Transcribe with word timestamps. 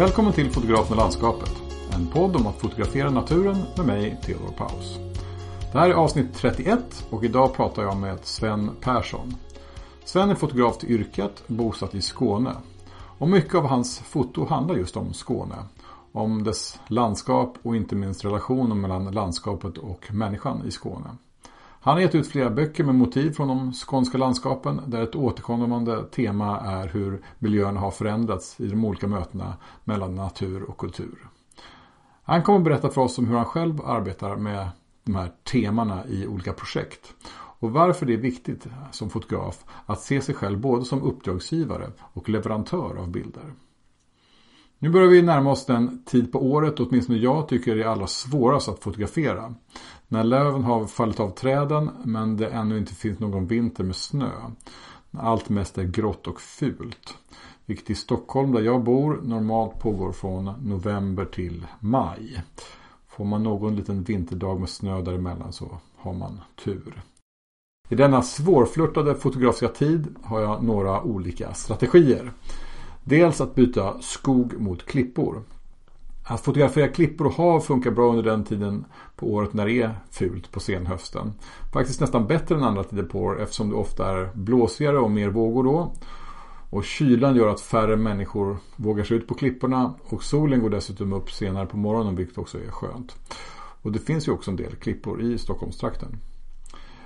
Välkommen 0.00 0.32
till 0.32 0.50
Fotografen 0.50 0.92
och 0.92 0.96
landskapet. 0.96 1.62
En 1.92 2.06
podd 2.06 2.36
om 2.36 2.46
att 2.46 2.60
fotografera 2.60 3.10
naturen 3.10 3.56
med 3.76 3.86
mig, 3.86 4.20
Theodor 4.22 4.52
Paus. 4.56 4.98
Det 5.72 5.78
här 5.78 5.90
är 5.90 5.94
avsnitt 5.94 6.34
31 6.34 7.06
och 7.10 7.24
idag 7.24 7.54
pratar 7.54 7.82
jag 7.82 7.96
med 7.96 8.18
Sven 8.22 8.70
Persson. 8.80 9.34
Sven 10.04 10.30
är 10.30 10.34
fotograf 10.34 10.78
till 10.78 10.90
yrket, 10.90 11.42
bosatt 11.46 11.94
i 11.94 12.00
Skåne. 12.00 12.56
Och 13.18 13.28
mycket 13.28 13.54
av 13.54 13.66
hans 13.66 13.98
foto 13.98 14.46
handlar 14.46 14.76
just 14.76 14.96
om 14.96 15.12
Skåne. 15.12 15.56
Om 16.12 16.44
dess 16.44 16.80
landskap 16.86 17.58
och 17.62 17.76
inte 17.76 17.94
minst 17.94 18.24
relationen 18.24 18.80
mellan 18.80 19.10
landskapet 19.10 19.78
och 19.78 20.14
människan 20.14 20.62
i 20.66 20.70
Skåne. 20.70 21.10
Han 21.82 21.94
har 21.94 22.00
gett 22.00 22.14
ut 22.14 22.28
flera 22.28 22.50
böcker 22.50 22.84
med 22.84 22.94
motiv 22.94 23.32
från 23.32 23.48
de 23.48 23.72
skånska 23.72 24.18
landskapen 24.18 24.80
där 24.86 25.02
ett 25.02 25.14
återkommande 25.14 26.04
tema 26.04 26.60
är 26.60 26.88
hur 26.88 27.22
miljöerna 27.38 27.80
har 27.80 27.90
förändrats 27.90 28.60
i 28.60 28.68
de 28.68 28.84
olika 28.84 29.06
mötena 29.06 29.56
mellan 29.84 30.14
natur 30.14 30.62
och 30.62 30.78
kultur. 30.78 31.28
Han 32.22 32.42
kommer 32.42 32.58
att 32.58 32.64
berätta 32.64 32.88
för 32.88 33.00
oss 33.00 33.18
om 33.18 33.26
hur 33.26 33.36
han 33.36 33.44
själv 33.44 33.80
arbetar 33.84 34.36
med 34.36 34.68
de 35.04 35.14
här 35.14 35.32
temana 35.52 36.06
i 36.06 36.26
olika 36.26 36.52
projekt 36.52 37.14
och 37.60 37.72
varför 37.72 38.06
det 38.06 38.12
är 38.12 38.18
viktigt 38.18 38.66
som 38.90 39.10
fotograf 39.10 39.64
att 39.86 40.00
se 40.00 40.20
sig 40.20 40.34
själv 40.34 40.60
både 40.60 40.84
som 40.84 41.02
uppdragsgivare 41.02 41.90
och 42.12 42.28
leverantör 42.28 42.96
av 42.98 43.10
bilder. 43.10 43.52
Nu 44.78 44.88
börjar 44.88 45.08
vi 45.08 45.22
närma 45.22 45.50
oss 45.50 45.66
den 45.66 46.04
tid 46.04 46.32
på 46.32 46.38
året, 46.46 46.80
åtminstone 46.80 47.18
jag 47.18 47.48
tycker 47.48 47.76
det 47.76 47.82
är 47.82 47.86
allra 47.86 48.06
svårast 48.06 48.68
att 48.68 48.82
fotografera. 48.82 49.54
När 50.12 50.24
löven 50.24 50.64
har 50.64 50.86
fallit 50.86 51.20
av 51.20 51.30
träden 51.30 51.90
men 52.04 52.36
det 52.36 52.48
ännu 52.48 52.78
inte 52.78 52.94
finns 52.94 53.18
någon 53.18 53.46
vinter 53.46 53.84
med 53.84 53.96
snö. 53.96 54.30
Allt 55.10 55.48
mest 55.48 55.78
är 55.78 55.84
grått 55.84 56.26
och 56.26 56.40
fult. 56.40 57.14
Vilket 57.66 57.90
i 57.90 57.94
Stockholm 57.94 58.52
där 58.52 58.60
jag 58.60 58.84
bor 58.84 59.20
normalt 59.22 59.78
pågår 59.78 60.12
från 60.12 60.44
november 60.44 61.24
till 61.24 61.66
maj. 61.80 62.42
Får 63.08 63.24
man 63.24 63.42
någon 63.42 63.76
liten 63.76 64.02
vinterdag 64.02 64.60
med 64.60 64.68
snö 64.68 65.02
däremellan 65.02 65.52
så 65.52 65.78
har 65.96 66.14
man 66.14 66.40
tur. 66.64 67.02
I 67.88 67.94
denna 67.94 68.22
svårflörtade 68.22 69.14
fotografiska 69.14 69.68
tid 69.68 70.14
har 70.22 70.40
jag 70.40 70.62
några 70.62 71.02
olika 71.02 71.54
strategier. 71.54 72.32
Dels 73.04 73.40
att 73.40 73.54
byta 73.54 74.00
skog 74.00 74.60
mot 74.60 74.86
klippor. 74.86 75.42
Att 76.24 76.40
fotografera 76.40 76.88
klippor 76.88 77.26
och 77.26 77.32
hav 77.32 77.60
funkar 77.60 77.90
bra 77.90 78.10
under 78.10 78.22
den 78.22 78.44
tiden 78.44 78.84
på 79.16 79.32
året 79.32 79.52
när 79.52 79.66
det 79.66 79.82
är 79.82 79.94
fult 80.10 80.52
på 80.52 80.60
senhösten. 80.60 81.32
Faktiskt 81.72 82.00
nästan 82.00 82.26
bättre 82.26 82.54
än 82.54 82.62
andra 82.62 82.84
tider 82.84 83.02
på 83.02 83.20
året 83.20 83.42
eftersom 83.42 83.70
det 83.70 83.76
ofta 83.76 84.10
är 84.10 84.30
blåsigare 84.34 84.98
och 84.98 85.10
mer 85.10 85.28
vågor 85.28 85.64
då. 85.64 85.92
Och 86.70 86.84
kylan 86.84 87.36
gör 87.36 87.48
att 87.48 87.60
färre 87.60 87.96
människor 87.96 88.56
vågar 88.76 89.04
sig 89.04 89.16
ut 89.16 89.26
på 89.26 89.34
klipporna 89.34 89.94
och 90.08 90.22
solen 90.22 90.60
går 90.60 90.70
dessutom 90.70 91.12
upp 91.12 91.30
senare 91.30 91.66
på 91.66 91.76
morgonen 91.76 92.16
vilket 92.16 92.38
också 92.38 92.58
är 92.58 92.70
skönt. 92.70 93.16
Och 93.82 93.92
det 93.92 93.98
finns 93.98 94.28
ju 94.28 94.32
också 94.32 94.50
en 94.50 94.56
del 94.56 94.76
klippor 94.76 95.22
i 95.22 95.38
Stockholmstrakten. 95.38 96.18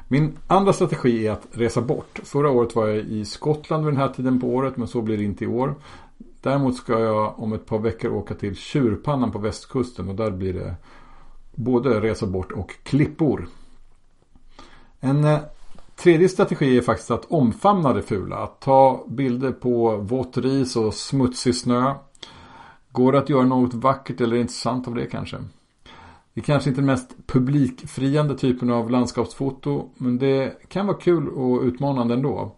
Min 0.09 0.39
andra 0.47 0.73
strategi 0.73 1.27
är 1.27 1.33
att 1.33 1.47
resa 1.53 1.81
bort. 1.81 2.21
Förra 2.25 2.51
året 2.51 2.77
var 2.77 2.87
jag 2.87 2.97
i 2.97 3.25
Skottland 3.25 3.85
vid 3.85 3.95
den 3.95 4.01
här 4.01 4.09
tiden 4.09 4.41
på 4.41 4.47
året 4.47 4.77
men 4.77 4.89
så 4.89 5.03
blir 5.03 5.19
det 5.19 5.25
inte 5.25 5.45
i 5.45 5.47
år. 5.47 5.75
Däremot 6.45 6.77
ska 6.77 7.01
jag 7.01 7.41
om 7.41 7.53
ett 7.53 7.67
par 7.67 7.79
veckor 7.79 8.13
åka 8.13 8.35
till 8.35 8.57
Tjurpannan 8.57 9.33
på 9.33 9.39
västkusten 9.39 10.09
och 10.09 10.15
där 10.15 10.31
blir 10.31 10.53
det 10.53 10.75
både 11.55 12.01
resa 12.01 12.27
bort 12.27 12.53
och 12.53 12.75
klippor. 12.83 13.49
En 15.01 15.25
eh, 15.25 15.39
tredje 15.97 16.29
strategi 16.29 16.79
är 16.79 16.83
faktiskt 16.83 17.11
att 17.11 17.25
omfamna 17.25 17.93
det 17.93 18.03
fula. 18.03 18.37
Att 18.37 18.61
ta 18.61 19.05
bilder 19.09 19.53
på 19.53 19.97
vått 19.97 20.37
ris 20.37 20.77
och 20.77 20.95
smutsig 20.95 21.55
snö. 21.55 21.95
Går 22.93 23.13
det 23.13 23.19
att 23.19 23.29
göra 23.29 23.45
något 23.45 23.75
vackert 23.75 24.21
eller 24.21 24.37
intressant 24.37 24.89
av 24.89 24.95
det 24.95 25.07
kanske? 25.07 25.37
Det 26.35 26.41
är 26.41 26.45
kanske 26.45 26.71
inte 26.71 26.81
den 26.81 26.87
mest 26.87 27.27
publikfriande 27.27 28.39
typen 28.39 28.71
av 28.71 28.91
landskapsfoto 28.91 29.89
men 29.97 30.19
det 30.19 30.69
kan 30.69 30.87
vara 30.87 30.97
kul 30.97 31.29
och 31.29 31.63
utmanande 31.63 32.15
ändå. 32.15 32.57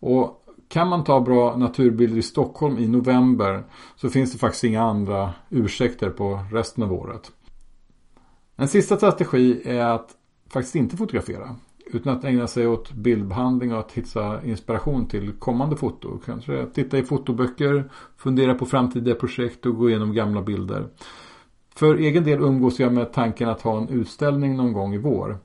Och 0.00 0.37
kan 0.68 0.88
man 0.88 1.04
ta 1.04 1.20
bra 1.20 1.56
naturbilder 1.56 2.18
i 2.18 2.22
Stockholm 2.22 2.78
i 2.78 2.88
november 2.88 3.64
så 3.96 4.10
finns 4.10 4.32
det 4.32 4.38
faktiskt 4.38 4.64
inga 4.64 4.82
andra 4.82 5.32
ursäkter 5.50 6.10
på 6.10 6.40
resten 6.52 6.82
av 6.84 6.92
året. 6.92 7.32
En 8.56 8.68
sista 8.68 8.96
strategi 8.96 9.62
är 9.64 9.84
att 9.84 10.10
faktiskt 10.50 10.76
inte 10.76 10.96
fotografera 10.96 11.56
utan 11.92 12.16
att 12.16 12.24
ägna 12.24 12.46
sig 12.46 12.66
åt 12.66 12.92
bildbehandling 12.92 13.72
och 13.72 13.80
att 13.80 13.92
hitta 13.92 14.44
inspiration 14.44 15.06
till 15.06 15.32
kommande 15.32 15.76
foto. 15.76 16.18
Kanske 16.26 16.66
titta 16.66 16.98
i 16.98 17.02
fotoböcker, 17.02 17.90
fundera 18.16 18.54
på 18.54 18.66
framtida 18.66 19.14
projekt 19.14 19.66
och 19.66 19.76
gå 19.76 19.88
igenom 19.88 20.14
gamla 20.14 20.42
bilder. 20.42 20.88
För 21.74 21.94
egen 21.94 22.24
del 22.24 22.40
umgås 22.40 22.80
jag 22.80 22.92
med 22.92 23.12
tanken 23.12 23.48
att 23.48 23.62
ha 23.62 23.78
en 23.78 23.88
utställning 23.88 24.56
någon 24.56 24.72
gång 24.72 24.94
i 24.94 24.98
vår. 24.98 25.38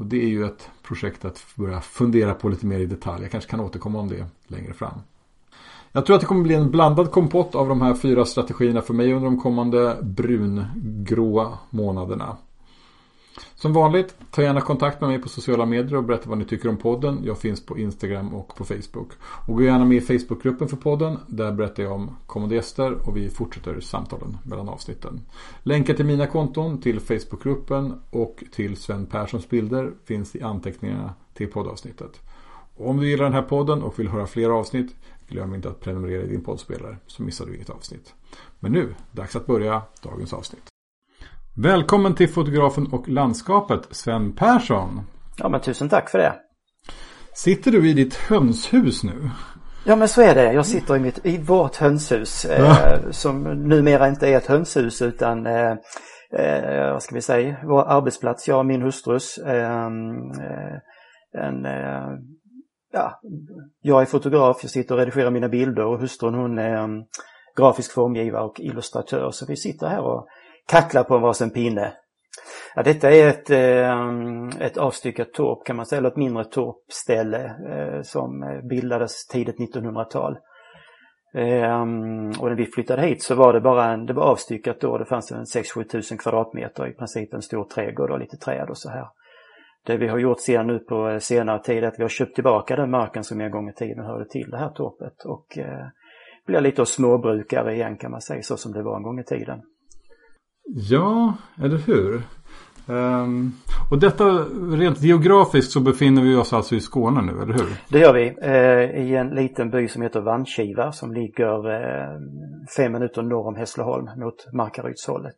Och 0.00 0.06
det 0.06 0.22
är 0.22 0.28
ju 0.28 0.44
ett 0.44 0.68
projekt 0.82 1.24
att 1.24 1.46
börja 1.54 1.80
fundera 1.80 2.34
på 2.34 2.48
lite 2.48 2.66
mer 2.66 2.78
i 2.78 2.86
detalj. 2.86 3.22
Jag 3.22 3.30
kanske 3.30 3.50
kan 3.50 3.60
återkomma 3.60 3.98
om 3.98 4.08
det 4.08 4.26
längre 4.46 4.72
fram. 4.72 5.00
Jag 5.92 6.06
tror 6.06 6.14
att 6.14 6.20
det 6.20 6.26
kommer 6.26 6.42
bli 6.42 6.54
en 6.54 6.70
blandad 6.70 7.10
kompott 7.10 7.54
av 7.54 7.68
de 7.68 7.80
här 7.80 7.94
fyra 7.94 8.24
strategierna 8.24 8.82
för 8.82 8.94
mig 8.94 9.12
under 9.12 9.24
de 9.24 9.40
kommande 9.40 9.96
brungråa 10.02 11.58
månaderna. 11.70 12.36
Som 13.60 13.72
vanligt, 13.72 14.14
ta 14.30 14.42
gärna 14.42 14.60
kontakt 14.60 15.00
med 15.00 15.10
mig 15.10 15.18
på 15.18 15.28
sociala 15.28 15.66
medier 15.66 15.96
och 15.96 16.04
berätta 16.04 16.28
vad 16.28 16.38
ni 16.38 16.44
tycker 16.44 16.68
om 16.68 16.76
podden. 16.76 17.20
Jag 17.24 17.38
finns 17.38 17.66
på 17.66 17.78
Instagram 17.78 18.34
och 18.34 18.56
på 18.56 18.64
Facebook. 18.64 19.12
Och 19.46 19.54
gå 19.54 19.62
gärna 19.62 19.84
med 19.84 19.96
i 19.96 20.00
Facebookgruppen 20.00 20.68
för 20.68 20.76
podden. 20.76 21.18
Där 21.26 21.52
berättar 21.52 21.82
jag 21.82 21.92
om 21.92 22.16
kommande 22.26 22.54
gäster 22.54 23.08
och 23.08 23.16
vi 23.16 23.30
fortsätter 23.30 23.80
samtalen 23.80 24.38
mellan 24.44 24.68
avsnitten. 24.68 25.20
Länkar 25.62 25.94
till 25.94 26.04
mina 26.04 26.26
konton, 26.26 26.80
till 26.80 27.00
Facebookgruppen 27.00 28.02
och 28.10 28.44
till 28.52 28.76
Sven 28.76 29.06
Perssons 29.06 29.48
bilder 29.48 29.92
finns 30.04 30.36
i 30.36 30.42
anteckningarna 30.42 31.14
till 31.34 31.50
poddavsnittet. 31.50 32.20
Och 32.76 32.90
om 32.90 32.96
du 32.96 33.08
gillar 33.08 33.24
den 33.24 33.34
här 33.34 33.42
podden 33.42 33.82
och 33.82 33.98
vill 33.98 34.08
höra 34.08 34.26
fler 34.26 34.50
avsnitt 34.50 34.94
glöm 35.28 35.54
inte 35.54 35.68
att 35.68 35.80
prenumerera 35.80 36.22
i 36.22 36.28
din 36.28 36.44
poddspelare 36.44 36.96
så 37.06 37.22
missar 37.22 37.46
du 37.46 37.54
inget 37.54 37.70
avsnitt. 37.70 38.14
Men 38.60 38.72
nu, 38.72 38.94
dags 39.12 39.36
att 39.36 39.46
börja 39.46 39.82
dagens 40.02 40.32
avsnitt. 40.32 40.70
Välkommen 41.62 42.14
till 42.14 42.28
fotografen 42.28 42.86
och 42.92 43.08
landskapet 43.08 43.80
Sven 43.90 44.32
Persson. 44.32 45.00
Ja 45.38 45.48
men 45.48 45.60
tusen 45.60 45.88
tack 45.88 46.10
för 46.10 46.18
det. 46.18 46.34
Sitter 47.34 47.70
du 47.72 47.90
i 47.90 47.92
ditt 47.92 48.14
hönshus 48.14 49.04
nu? 49.04 49.30
Ja 49.86 49.96
men 49.96 50.08
så 50.08 50.22
är 50.22 50.34
det. 50.34 50.52
Jag 50.52 50.66
sitter 50.66 50.96
i, 50.96 50.98
mitt, 50.98 51.26
i 51.26 51.38
vårt 51.38 51.76
hönshus 51.76 52.44
eh, 52.44 53.10
som 53.10 53.42
numera 53.42 54.08
inte 54.08 54.28
är 54.28 54.36
ett 54.36 54.46
hönshus 54.46 55.02
utan 55.02 55.46
eh, 55.46 55.70
eh, 56.38 56.92
vad 56.92 57.02
ska 57.02 57.14
vi 57.14 57.22
säga, 57.22 57.56
vår 57.64 57.82
arbetsplats, 57.82 58.48
jag 58.48 58.58
och 58.58 58.66
min 58.66 58.82
hustrus. 58.82 59.38
Ehm, 59.38 60.30
eh, 60.30 60.76
en, 61.46 61.66
eh, 61.66 62.18
ja, 62.92 63.20
jag 63.82 64.02
är 64.02 64.06
fotograf, 64.06 64.58
jag 64.62 64.70
sitter 64.70 64.94
och 64.94 65.00
redigerar 65.00 65.30
mina 65.30 65.48
bilder 65.48 65.84
och 65.84 66.00
hustrun 66.00 66.34
hon 66.34 66.58
är 66.58 66.84
um, 66.84 67.04
grafisk 67.56 67.92
formgivare 67.92 68.44
och 68.44 68.60
illustratör 68.60 69.30
så 69.30 69.46
vi 69.46 69.56
sitter 69.56 69.86
här 69.86 70.00
och 70.00 70.28
kacklar 70.66 71.04
på 71.04 71.14
en 71.14 71.22
varsin 71.22 71.50
pinne. 71.50 71.92
Ja, 72.74 72.82
detta 72.82 73.10
är 73.10 73.28
ett, 73.28 73.50
eh, 73.50 74.66
ett 74.66 74.76
avstyckat 74.76 75.32
torp 75.32 75.66
kan 75.66 75.76
man 75.76 75.86
säga, 75.86 75.98
eller 75.98 76.08
ett 76.08 76.16
mindre 76.16 76.44
torpställe 76.44 77.44
eh, 77.44 78.02
som 78.02 78.60
bildades 78.70 79.26
tidigt 79.26 79.58
1900-tal. 79.58 80.38
Eh, 81.34 81.80
och 82.40 82.48
när 82.48 82.54
vi 82.56 82.66
flyttade 82.66 83.02
hit 83.02 83.22
så 83.22 83.34
var 83.34 83.52
det 83.52 83.60
bara 83.60 83.84
en, 83.84 84.06
det 84.06 84.12
var 84.12 84.22
avstyckat 84.22 84.80
då, 84.80 84.98
det 84.98 85.04
fanns 85.04 85.32
en 85.32 85.44
6-7 85.44 85.84
tusen 85.84 86.18
kvadratmeter, 86.18 86.88
i 86.88 86.92
princip 86.92 87.34
en 87.34 87.42
stor 87.42 87.64
trädgård 87.64 88.10
och 88.10 88.18
lite 88.18 88.36
träd 88.36 88.70
och 88.70 88.78
så 88.78 88.90
här. 88.90 89.06
Det 89.86 89.96
vi 89.96 90.08
har 90.08 90.18
gjort 90.18 90.40
sedan 90.40 90.66
nu 90.66 90.78
på 90.78 91.08
eh, 91.08 91.18
senare 91.18 91.62
tid 91.62 91.84
är 91.84 91.88
att 91.88 91.98
vi 91.98 92.02
har 92.02 92.08
köpt 92.08 92.34
tillbaka 92.34 92.76
den 92.76 92.90
marken 92.90 93.24
som 93.24 93.40
en 93.40 93.50
gång 93.50 93.68
i 93.68 93.72
tiden 93.72 94.04
hörde 94.04 94.28
till 94.28 94.50
det 94.50 94.58
här 94.58 94.70
torpet 94.70 95.24
och 95.24 95.58
eh, 95.58 95.86
blir 96.46 96.60
lite 96.60 96.82
av 96.82 96.86
småbrukare 96.86 97.74
igen 97.74 97.96
kan 97.96 98.10
man 98.10 98.20
säga, 98.20 98.42
så 98.42 98.56
som 98.56 98.72
det 98.72 98.82
var 98.82 98.96
en 98.96 99.02
gång 99.02 99.20
i 99.20 99.24
tiden. 99.24 99.62
Ja, 100.74 101.34
eller 101.62 101.76
hur? 101.76 102.22
Um, 102.86 103.52
och 103.90 103.98
detta 103.98 104.24
rent 104.72 105.02
geografiskt 105.02 105.72
så 105.72 105.80
befinner 105.80 106.22
vi 106.22 106.36
oss 106.36 106.52
alltså 106.52 106.74
i 106.74 106.80
Skåne 106.80 107.22
nu, 107.22 107.42
eller 107.42 107.52
hur? 107.54 107.66
Det 107.88 107.98
gör 107.98 108.12
vi. 108.12 108.36
Eh, 108.42 109.04
I 109.04 109.16
en 109.16 109.28
liten 109.28 109.70
by 109.70 109.88
som 109.88 110.02
heter 110.02 110.20
Vanskiva 110.20 110.92
som 110.92 111.12
ligger 111.12 111.70
eh, 111.74 112.18
fem 112.76 112.92
minuter 112.92 113.22
norr 113.22 113.48
om 113.48 113.56
Hässleholm 113.56 114.04
mot 114.04 114.52
Markarydshållet. 114.52 115.36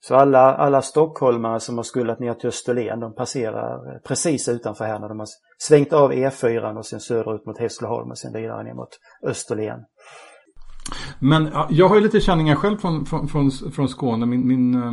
Så 0.00 0.14
alla, 0.14 0.54
alla 0.54 0.82
stockholmare 0.82 1.60
som 1.60 1.76
har 1.76 1.82
skullat 1.82 2.20
ner 2.20 2.34
till 2.34 2.48
Österlen 2.48 3.00
de 3.00 3.14
passerar 3.14 4.00
precis 4.08 4.48
utanför 4.48 4.84
här 4.84 4.98
när 4.98 5.08
de 5.08 5.18
har 5.18 5.28
svängt 5.58 5.92
av 5.92 6.12
E4 6.12 6.78
och 6.78 6.86
sen 6.86 7.00
söderut 7.00 7.46
mot 7.46 7.58
Hässleholm 7.58 8.10
och 8.10 8.18
sen 8.18 8.32
vidare 8.32 8.62
ner 8.62 8.74
mot 8.74 8.98
Österlen. 9.26 9.80
Men 11.18 11.50
jag 11.68 11.88
har 11.88 11.96
ju 11.96 12.02
lite 12.02 12.20
känningar 12.20 12.56
själv 12.56 12.76
från, 12.76 13.06
från, 13.06 13.28
från, 13.28 13.50
från 13.50 13.88
Skåne. 13.88 14.26
Min, 14.26 14.48
min 14.48 14.74
eh, 14.74 14.92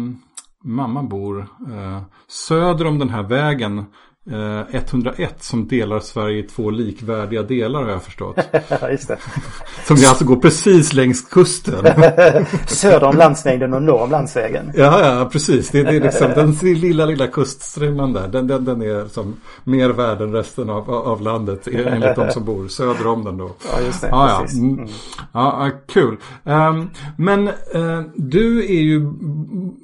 mamma 0.64 1.04
bor 1.04 1.40
uh, 1.40 2.02
söder 2.28 2.88
om 2.88 3.00
den 3.00 3.10
här 3.10 3.24
vägen 3.24 3.86
101 4.30 5.44
som 5.44 5.68
delar 5.68 6.00
Sverige 6.00 6.40
i 6.40 6.44
två 6.44 6.70
likvärdiga 6.70 7.44
delar 7.44 7.84
har 7.84 7.90
jag 7.90 8.04
förstått. 8.04 8.38
Just 8.92 9.08
det. 9.08 9.18
Som 9.86 9.96
det 9.96 10.08
alltså 10.08 10.26
går 10.26 10.36
precis 10.36 10.94
längs 10.94 11.22
kusten. 11.22 11.86
Söder 12.68 13.08
om 13.08 13.18
landslängden 13.18 13.74
och 13.74 13.84
norr 13.84 14.02
om 14.02 14.12
landsvägen. 14.12 14.72
Ja, 14.76 15.20
ja, 15.20 15.30
precis. 15.32 15.70
Det, 15.70 15.84
det 15.84 15.96
är 15.96 16.02
liksom 16.02 16.32
den 16.36 16.52
lilla, 16.52 17.06
lilla 17.06 17.28
kuststrimman 17.28 18.14
där. 18.14 18.28
Den, 18.28 18.48
den, 18.48 18.66
den 18.66 18.82
är 18.82 19.08
som 19.08 19.36
mer 19.64 19.90
värd 19.90 20.22
än 20.22 20.34
resten 20.34 20.70
av, 20.70 20.92
av 20.92 21.22
landet 21.22 21.68
enligt 21.68 22.16
de 22.16 22.32
som 22.32 22.46
bor 22.46 22.68
söder 22.68 23.08
om 23.08 23.24
den 23.24 23.38
då. 23.38 23.52
Ja, 23.74 23.86
just 23.86 24.02
det. 24.02 24.08
Ja, 24.08 24.40
precis. 24.42 24.60
ja. 24.60 24.64
Mm. 24.64 24.88
ja 25.34 25.70
kul. 25.88 26.18
Um, 26.44 26.90
men 27.18 27.48
uh, 27.48 28.02
du 28.16 28.60
är 28.60 28.82
ju 28.82 29.12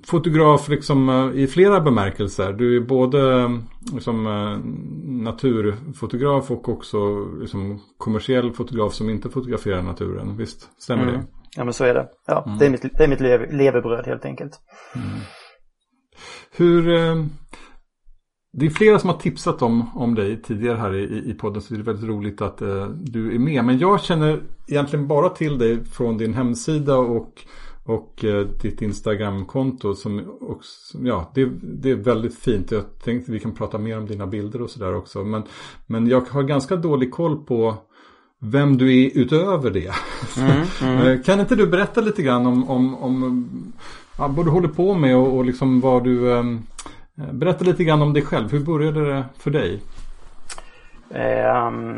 fotograf 0.08 0.70
liksom 0.70 1.10
uh, 1.10 1.36
i 1.36 1.48
flera 1.48 1.82
bemärkelser. 1.82 2.54
Du 2.54 2.76
är 2.76 2.82
både 2.82 3.50
som 4.00 4.28
uh, 4.28 4.60
naturfotograf 5.24 6.52
och 6.52 6.70
också 6.70 7.26
liksom, 7.42 7.80
kommersiell 7.98 8.54
fotograf 8.54 8.94
som 8.94 9.10
inte 9.10 9.30
fotograferar 9.30 9.82
naturen. 9.82 10.38
Visst, 10.38 10.70
stämmer 10.78 11.04
Mm. 11.04 11.16
det? 11.16 11.28
Ja 11.56 11.64
men 11.64 11.74
så 11.74 11.84
är 11.84 11.94
det. 11.94 12.08
Ja, 12.28 12.44
Mm. 12.46 12.58
det 12.58 12.66
är 12.66 12.70
mitt, 12.70 12.82
det 12.98 13.04
är 13.04 13.08
mitt 13.08 13.20
lev, 13.20 13.54
levebröd 13.54 14.06
helt 14.06 14.26
enkelt. 14.26 14.60
Hur... 16.58 16.90
Eh, 16.90 17.26
det 18.54 18.66
är 18.66 18.70
flera 18.70 19.00
som 19.00 19.10
har 19.10 19.18
tipsat 19.18 19.62
om, 19.62 19.98
om 19.98 20.16
dig 20.16 20.42
tidigare 20.42 20.78
här 20.78 20.94
i, 20.94 21.30
i 21.30 21.34
podden 21.34 21.62
så 21.62 21.74
det 21.74 21.80
är 21.80 21.84
väldigt 21.84 22.10
roligt 22.10 22.42
att 22.42 22.62
eh, 22.62 22.88
du 22.90 23.36
är 23.36 23.40
med. 23.40 23.66
Men 23.66 23.80
jag 23.80 24.02
känner 24.02 24.42
egentligen 24.68 25.08
bara 25.08 25.30
till 25.30 25.58
dig 25.58 25.86
från 25.86 26.18
din 26.18 26.34
hemsida 26.34 26.98
och, 26.98 27.42
och 27.88 28.24
eh, 28.24 28.46
ditt 28.46 28.82
Instagramkonto 28.82 29.96
som 29.96 30.38
också, 30.42 30.98
ja, 31.02 31.32
det, 31.34 31.50
det 31.62 31.92
är 31.92 31.96
väldigt 31.96 32.40
fint. 32.40 32.72
Jag 32.72 33.00
tänkte 33.04 33.32
vi 33.32 33.40
kan 33.40 33.56
prata 33.56 33.78
mer 33.78 33.98
om 33.98 34.06
dina 34.06 34.28
bilder 34.28 34.62
och 34.62 34.70
sådär 34.70 34.96
också. 34.96 35.24
Men, 35.24 35.44
men 35.86 36.08
jag 36.08 36.22
har 36.22 36.44
ganska 36.44 36.76
dålig 36.76 37.12
koll 37.12 37.46
på 37.46 37.76
vem 38.40 38.78
du 38.78 39.04
är 39.04 39.18
utöver 39.18 39.72
det. 39.72 39.92
Eh, 40.84 41.22
Kan 41.22 41.40
inte 41.40 41.56
du 41.56 41.68
berätta 41.68 42.02
lite 42.02 42.22
grann 42.22 42.46
om, 42.46 42.70
om, 42.70 42.96
om 42.96 43.48
ja, 44.18 44.28
vad 44.28 44.46
du 44.46 44.50
håller 44.52 44.68
på 44.68 44.94
med 44.94 45.18
och, 45.18 45.38
och 45.38 45.46
liksom 45.46 45.82
vad 45.82 46.04
du 46.04 46.34
ehm, 46.38 46.62
eh, 47.18 47.34
Berätta 47.34 47.66
lite 47.66 47.84
grann 47.84 48.02
om 48.02 48.14
dig 48.14 48.24
själv. 48.24 48.52
Hur 48.52 48.60
började 48.60 49.06
det 49.06 49.26
för 49.38 49.52
dig? 49.52 49.82
Ehm, 51.12 51.96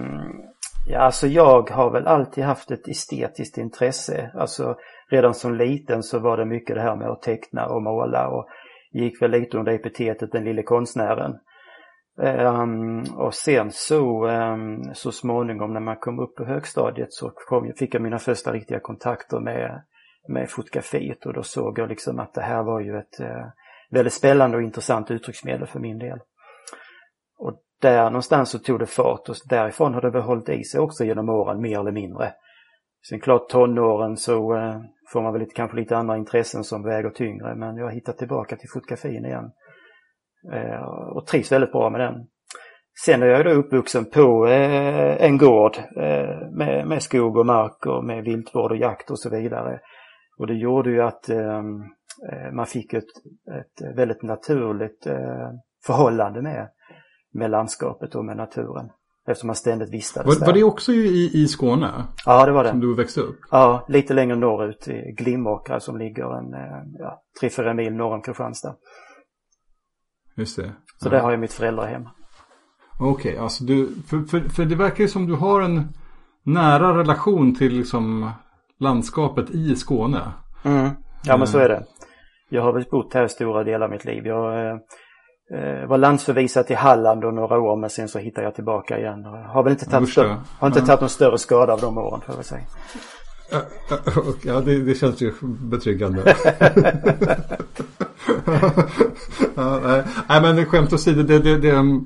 ja, 0.90 1.00
alltså 1.00 1.28
jag 1.28 1.70
har 1.70 1.92
väl 1.92 2.08
alltid 2.08 2.44
haft 2.44 2.72
ett 2.72 2.88
estetiskt 2.88 3.58
intresse. 3.58 4.32
Alltså 4.34 4.76
redan 5.10 5.34
som 5.34 5.56
liten 5.56 6.04
så 6.04 6.20
var 6.20 6.38
det 6.38 6.46
mycket 6.46 6.76
det 6.76 6.82
här 6.82 6.96
med 6.96 7.10
att 7.10 7.22
teckna 7.22 7.66
och 7.66 7.84
måla 7.84 8.28
och 8.28 8.48
gick 8.92 9.22
väl 9.22 9.32
lite 9.32 9.58
under 9.58 9.72
epitetet 9.72 10.32
den 10.32 10.44
lille 10.44 10.64
konstnären. 10.64 11.40
Um, 12.18 13.04
och 13.18 13.34
sen 13.34 13.72
så, 13.72 14.28
um, 14.28 14.94
så 14.94 15.12
småningom 15.12 15.74
när 15.74 15.80
man 15.80 15.96
kom 15.96 16.20
upp 16.20 16.36
på 16.36 16.46
högstadiet 16.46 17.14
så 17.14 17.30
kom, 17.30 17.74
fick 17.78 17.96
jag 17.96 18.02
mina 18.02 18.20
första 18.20 18.52
riktiga 18.52 18.80
kontakter 18.80 19.40
med, 19.40 19.84
med 20.28 20.50
fotografiet 20.50 21.26
och 21.26 21.34
då 21.34 21.44
såg 21.44 21.80
jag 21.80 21.90
liksom 21.90 22.20
att 22.20 22.34
det 22.34 22.42
här 22.42 22.64
var 22.64 22.80
ju 22.80 22.98
ett 22.98 23.20
uh, 23.22 23.48
väldigt 23.92 24.14
spännande 24.14 24.58
och 24.58 24.64
intressant 24.64 25.12
uttrycksmedel 25.12 25.68
för 25.68 25.80
min 25.80 26.00
del. 26.00 26.20
Och 27.38 27.62
där 27.82 28.04
någonstans 28.04 28.50
så 28.50 28.60
tog 28.60 28.80
det 28.80 28.86
fart 28.86 29.30
och 29.30 29.36
därifrån 29.50 29.94
har 29.94 30.02
det 30.02 30.10
väl 30.10 30.22
hållit 30.22 30.50
i 30.50 30.64
sig 30.64 30.80
också 30.80 31.04
genom 31.04 31.30
åren 31.30 31.62
mer 31.62 31.80
eller 31.80 31.92
mindre. 31.92 32.34
Sen 33.10 33.20
klart 33.20 33.50
tonåren 33.50 34.18
så 34.18 34.56
eh, 34.56 34.82
får 35.14 35.22
man 35.22 35.34
väl 35.34 35.42
lite, 35.42 35.54
kanske 35.56 35.78
lite 35.78 35.98
andra 35.98 36.18
intressen 36.18 36.64
som 36.64 36.84
väger 36.84 37.10
tyngre 37.10 37.56
men 37.56 37.78
jag 37.78 37.86
har 37.86 37.92
hittat 37.92 38.18
tillbaka 38.18 38.56
till 38.56 38.70
fotografin 38.70 39.26
igen. 39.26 39.52
Eh, 40.54 40.82
och 41.16 41.28
trivs 41.28 41.52
väldigt 41.52 41.72
bra 41.72 41.90
med 41.90 42.02
den. 42.02 42.28
Sen 43.06 43.24
är 43.24 43.28
jag 43.28 43.46
då 43.46 43.52
uppvuxen 43.52 44.06
på 44.06 44.48
eh, 44.48 45.26
en 45.26 45.38
gård 45.38 45.78
eh, 45.78 46.50
med, 46.52 46.88
med 46.88 47.04
skog 47.04 47.38
och 47.38 47.46
mark 47.46 47.86
och 47.86 48.04
med 48.06 48.24
viltvård 48.24 48.72
och 48.72 48.78
jakt 48.78 49.12
och 49.12 49.20
så 49.20 49.30
vidare. 49.30 49.80
Och 50.38 50.48
det 50.48 50.54
gjorde 50.54 50.90
ju 50.90 51.02
att 51.02 51.30
eh, 51.30 51.58
eh, 52.32 52.52
man 52.54 52.66
fick 52.66 52.94
ett, 52.94 53.04
ett 53.60 53.96
väldigt 53.96 54.24
naturligt 54.24 55.08
förhållande 55.86 56.42
med, 56.42 56.70
med 57.34 57.52
landskapet 57.52 58.16
och 58.16 58.26
med 58.26 58.38
naturen. 58.38 58.90
Eftersom 59.28 59.48
man 59.48 59.56
ständigt 59.56 59.94
vistades 59.94 60.40
Var, 60.40 60.46
var 60.48 60.54
det 60.54 60.60
där. 60.60 60.68
också 60.68 60.92
i, 60.92 61.32
i 61.34 61.48
Skåne? 61.48 62.04
Ja, 62.26 62.46
det 62.46 62.52
var 62.52 62.66
Som 62.66 62.80
det. 62.80 62.88
du 62.88 62.96
växte 62.96 63.22
upp? 63.22 63.40
Ja, 63.52 63.86
lite 63.88 64.14
längre 64.14 64.36
norrut 64.36 64.88
i 64.88 65.12
Glimåkra 65.18 65.80
som 65.80 65.98
ligger 65.98 66.38
en 66.38 66.54
eh, 66.54 66.84
ja, 67.00 67.22
3-4 67.42 67.74
mil 67.74 67.94
norr 67.94 68.14
om 68.16 68.22
Kristianstad. 68.22 68.76
Just 70.36 70.56
det. 70.56 70.72
Så 70.98 71.08
Ja. 71.08 71.12
där 71.12 71.20
har 71.20 71.32
jag 71.32 71.40
mitt 71.40 71.54
föräldrahem. 71.54 72.08
Okej, 73.00 73.38
alltså 73.38 73.64
du, 73.64 73.90
för, 74.08 74.24
för, 74.24 74.40
för 74.50 74.66
det 74.66 74.76
verkar 74.76 75.04
ju 75.04 75.08
som 75.08 75.28
du 75.28 75.34
har 75.36 75.62
en 75.62 75.88
nära 76.46 76.98
relation 76.98 77.56
till 77.56 77.74
liksom 77.74 78.32
landskapet 78.80 79.50
i 79.50 79.76
Skåne. 79.76 80.22
Mm. 80.66 80.90
Ja 81.24 81.38
men 81.38 81.48
så 81.48 81.58
Mm. 81.58 81.66
är 81.72 81.76
det. 81.76 81.86
Jag 82.50 82.62
har 82.62 82.74
väl 82.74 82.86
bott 82.92 83.14
här 83.14 83.28
stora 83.28 83.64
delar 83.64 83.86
av 83.86 83.92
mitt 83.92 84.06
liv. 84.06 84.26
Jag 84.28 84.60
eh, 84.66 84.72
eh, 84.72 84.78
var 85.88 85.98
landsförvisad 85.98 86.68
till 86.68 86.76
Halland 86.76 87.26
och 87.26 87.34
några 87.34 87.60
år 87.60 87.76
men 87.76 87.90
sen 87.90 88.08
så 88.08 88.20
hittade 88.20 88.48
jag 88.48 88.56
tillbaka 88.56 89.00
igen. 89.00 89.26
Har 89.26 89.64
väl 89.64 89.72
inte 89.72 89.86
tagit, 89.86 90.10
större, 90.10 90.38
har 90.60 90.68
inte 90.68 90.80
Ja. 90.80 90.86
tagit 90.86 91.02
någon 91.02 91.10
större 91.10 91.38
skada 91.38 91.74
av 91.74 91.82
de 91.82 91.98
åren 91.98 92.22
får 92.26 92.36
jag 92.36 92.46
säga. 92.46 92.62
Ja, 94.46 94.62
det, 94.62 94.80
det 94.84 94.96
känns 94.96 95.22
ju 95.22 95.34
betryggande. 95.42 96.36
ja, 99.56 99.80
nej. 99.84 100.04
nej, 100.30 100.42
men 100.42 100.66
skämt 100.66 100.94
åsido. 100.94 101.24
Det, 101.24 101.40
det, 101.40 101.58
det, 101.58 102.02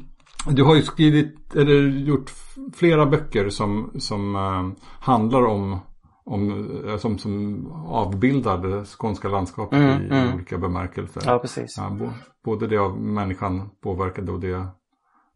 du 0.47 0.63
har 0.63 0.75
ju 0.75 0.81
skrivit, 0.81 1.55
eller 1.55 1.73
gjort 2.07 2.31
flera 2.75 3.05
böcker 3.05 3.49
som, 3.49 3.91
som 3.99 4.35
eh, 4.35 4.85
handlar 4.99 5.45
om, 5.45 5.79
om 6.25 6.69
eh, 6.87 6.97
som, 6.97 7.17
som 7.17 7.65
avbildar 7.87 8.57
det 8.57 8.85
skånska 8.85 9.27
landskapet 9.27 9.79
Mm, 9.79 10.01
i, 10.01 10.09
mm. 10.09 10.33
olika 10.33 10.57
bemärkelser. 10.57 11.21
Ja 11.25 11.39
precis. 11.39 11.77
Ja, 11.77 11.89
bo, 11.89 12.09
både 12.45 12.67
det 12.67 12.77
av 12.77 13.01
människan 13.01 13.69
påverkade 13.83 14.31
och 14.31 14.39
det 14.39 14.67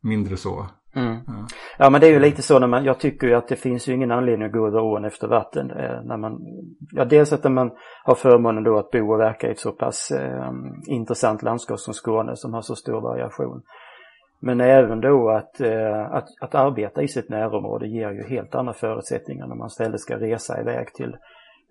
mindre 0.01 0.37
så. 0.37 0.65
Mm. 0.95 1.17
Ja. 1.27 1.33
Ja 1.77 1.89
men 1.89 2.01
det 2.01 2.07
är 2.07 2.11
ju 2.11 2.19
lite 2.19 2.41
så 2.41 2.59
när 2.59 2.67
man, 2.67 2.83
jag 2.83 2.99
tycker 2.99 3.27
ju 3.27 3.33
att 3.33 3.47
det 3.47 3.55
finns 3.55 3.89
ju 3.89 3.93
ingen 3.93 4.11
anledning 4.11 4.45
att 4.45 4.53
gå 4.53 4.67
över 4.67 4.79
ån 4.79 5.05
efter 5.05 5.27
vatten. 5.27 5.71
Eh, 5.71 6.03
när 6.03 6.17
man, 6.17 6.39
ja 6.91 7.05
dels 7.05 7.33
att 7.33 7.51
man 7.51 7.71
har 8.03 8.15
förmånen 8.15 8.63
då 8.63 8.77
att 8.77 8.91
bo 8.91 9.13
och 9.13 9.19
verka 9.19 9.47
i 9.47 9.51
ett 9.51 9.59
så 9.59 9.71
pass 9.71 10.11
eh, 10.11 10.51
intressant 10.87 11.43
landskap 11.43 11.79
som 11.79 11.93
Skåne 11.93 12.35
som 12.35 12.53
har 12.53 12.61
så 12.61 12.75
stor 12.75 13.01
variation. 13.01 13.61
Men 14.39 14.61
även 14.61 15.01
då 15.01 15.29
att, 15.29 15.61
eh, 15.61 16.01
att, 16.11 16.27
att 16.41 16.55
arbeta 16.55 17.01
i 17.01 17.07
sitt 17.07 17.29
närområde 17.29 17.87
ger 17.87 18.11
ju 18.11 18.23
helt 18.27 18.55
andra 18.55 18.73
förutsättningar 18.73 19.47
när 19.47 19.55
man 19.55 19.67
istället 19.67 19.99
ska 20.01 20.19
resa 20.19 20.61
iväg 20.61 20.93
till 20.93 21.17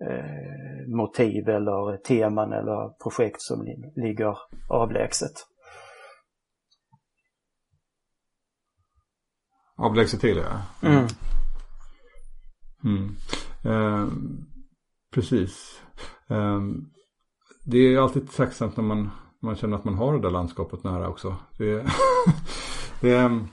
eh, 0.09 0.87
motiv 0.87 1.49
eller 1.49 1.97
teman 1.97 2.53
eller 2.53 2.89
projekt 3.03 3.41
som 3.41 3.63
li- 3.63 3.91
ligger 3.95 4.37
avlägset. 4.69 5.33
Avlägset 9.77 10.21
till 10.21 10.37
ja. 10.37 10.61
Mm. 10.89 11.07
Mm. 12.83 13.15
Eh, 13.65 14.07
precis. 15.13 15.81
Eh, 16.29 16.61
det 17.65 17.77
är 17.77 17.99
alltid 17.99 18.31
tacksamt 18.31 18.77
när 18.77 18.83
man, 18.83 19.09
man 19.43 19.55
känner 19.55 19.77
att 19.77 19.83
man 19.85 19.95
har 19.95 20.13
det 20.13 20.19
där 20.21 20.29
landskapet 20.29 20.83
nära 20.83 21.07
också. 21.09 21.35
Det, 21.57 21.85
det, 23.01 23.15
ehm, 23.17 23.47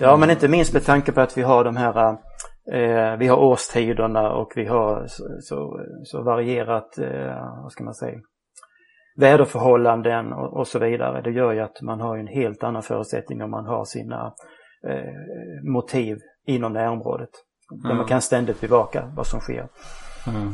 Ja, 0.00 0.16
men 0.16 0.30
inte 0.30 0.48
minst 0.48 0.72
med 0.72 0.84
tanke 0.84 1.12
på 1.12 1.20
att 1.20 1.38
vi 1.38 1.42
har 1.42 1.64
de 1.64 1.76
här, 1.76 2.08
eh, 2.72 3.16
vi 3.18 3.26
har 3.26 3.36
årstiderna 3.36 4.32
och 4.32 4.52
vi 4.56 4.64
har 4.66 5.06
så, 5.08 5.24
så, 5.40 5.80
så 6.04 6.22
varierat, 6.22 6.98
eh, 6.98 7.62
vad 7.62 7.72
ska 7.72 7.84
man 7.84 7.94
säga, 7.94 8.18
väderförhållanden 9.16 10.32
och, 10.32 10.56
och 10.58 10.66
så 10.66 10.78
vidare. 10.78 11.20
Det 11.22 11.30
gör 11.30 11.52
ju 11.52 11.60
att 11.60 11.82
man 11.82 12.00
har 12.00 12.16
en 12.16 12.26
helt 12.26 12.62
annan 12.64 12.82
förutsättning 12.82 13.42
om 13.42 13.50
man 13.50 13.66
har 13.66 13.84
sina 13.84 14.32
eh, 14.88 15.72
motiv 15.72 16.18
inom 16.46 16.72
närområdet. 16.72 17.30
Där 17.82 17.90
Ja. 17.90 17.94
man 17.96 18.06
kan 18.06 18.20
ständigt 18.20 18.60
bevaka 18.60 19.12
vad 19.16 19.26
som 19.26 19.40
sker. 19.40 19.68
eh, 20.26 20.48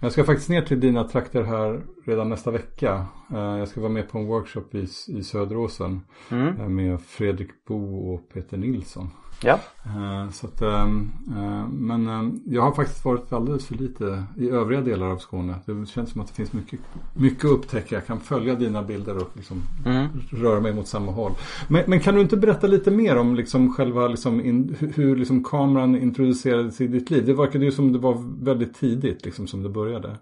jag 0.00 0.12
ska 0.12 0.24
faktiskt 0.24 0.48
ner 0.48 0.62
till 0.62 0.80
dina 0.80 1.04
trakter 1.04 1.42
här 1.42 1.82
redan 2.04 2.28
nästa 2.28 2.50
vecka. 2.50 3.06
Eh, 3.32 3.38
jag 3.58 3.68
ska 3.68 3.80
vara 3.80 3.92
med 3.92 4.08
på 4.08 4.18
en 4.18 4.26
workshop 4.26 4.64
i, 4.74 4.88
i 5.08 5.22
Söderåsen 5.22 6.00
Mm. 6.30 6.60
eh, 6.60 6.68
med 6.68 7.00
Fredrik 7.00 7.50
Bo 7.68 8.12
och 8.14 8.28
Peter 8.34 8.56
Nilsson. 8.56 9.10
Ja, 9.44 9.58
Eh, 9.86 10.30
Så 10.30 10.46
att, 10.46 10.62
ehm, 10.62 11.10
eh, 11.36 11.68
men 11.68 12.08
ehm, 12.08 12.40
jag 12.46 12.62
har 12.62 12.72
faktiskt 12.72 13.04
varit 13.04 13.32
alldeles 13.32 13.66
för 13.66 13.74
lite 13.74 14.24
i 14.36 14.50
övriga 14.50 14.80
delar 14.80 15.06
av 15.06 15.16
Skåne. 15.18 15.54
Det 15.66 15.86
känns 15.88 16.10
som 16.10 16.20
att 16.20 16.28
det 16.28 16.34
finns 16.34 16.52
mycket, 16.52 16.80
mycket 17.14 17.44
att 17.44 17.50
upptäcka. 17.50 17.94
Jag 17.94 18.06
kan 18.06 18.20
följa 18.20 18.54
dina 18.54 18.82
bilder 18.82 19.16
och 19.16 19.30
liksom 19.34 19.62
mm. 19.86 20.06
röra 20.30 20.60
mig 20.60 20.74
mot 20.74 20.86
samma 20.88 21.12
håll. 21.12 21.32
Men, 21.68 21.82
men 21.86 22.00
kan 22.00 22.14
du 22.14 22.20
inte 22.20 22.36
berätta 22.36 22.66
lite 22.66 22.90
mer 22.90 23.16
om 23.16 23.34
liksom 23.34 23.72
själva 23.74 24.08
liksom 24.08 24.40
in, 24.40 24.76
hur- 24.78 24.92
hur 24.92 25.16
liksom 25.16 25.44
kameran 25.44 25.96
introducerades 25.96 26.80
i 26.80 26.86
ditt 26.86 27.10
liv? 27.10 27.26
Det 27.26 27.34
verkade 27.34 27.64
ju 27.64 27.72
som 27.72 27.92
det 27.92 27.98
var 27.98 28.44
väldigt 28.44 28.74
tidigt 28.74 29.24
liksom 29.24 29.46
som 29.46 29.62
det 29.62 29.68
började. 29.68 30.16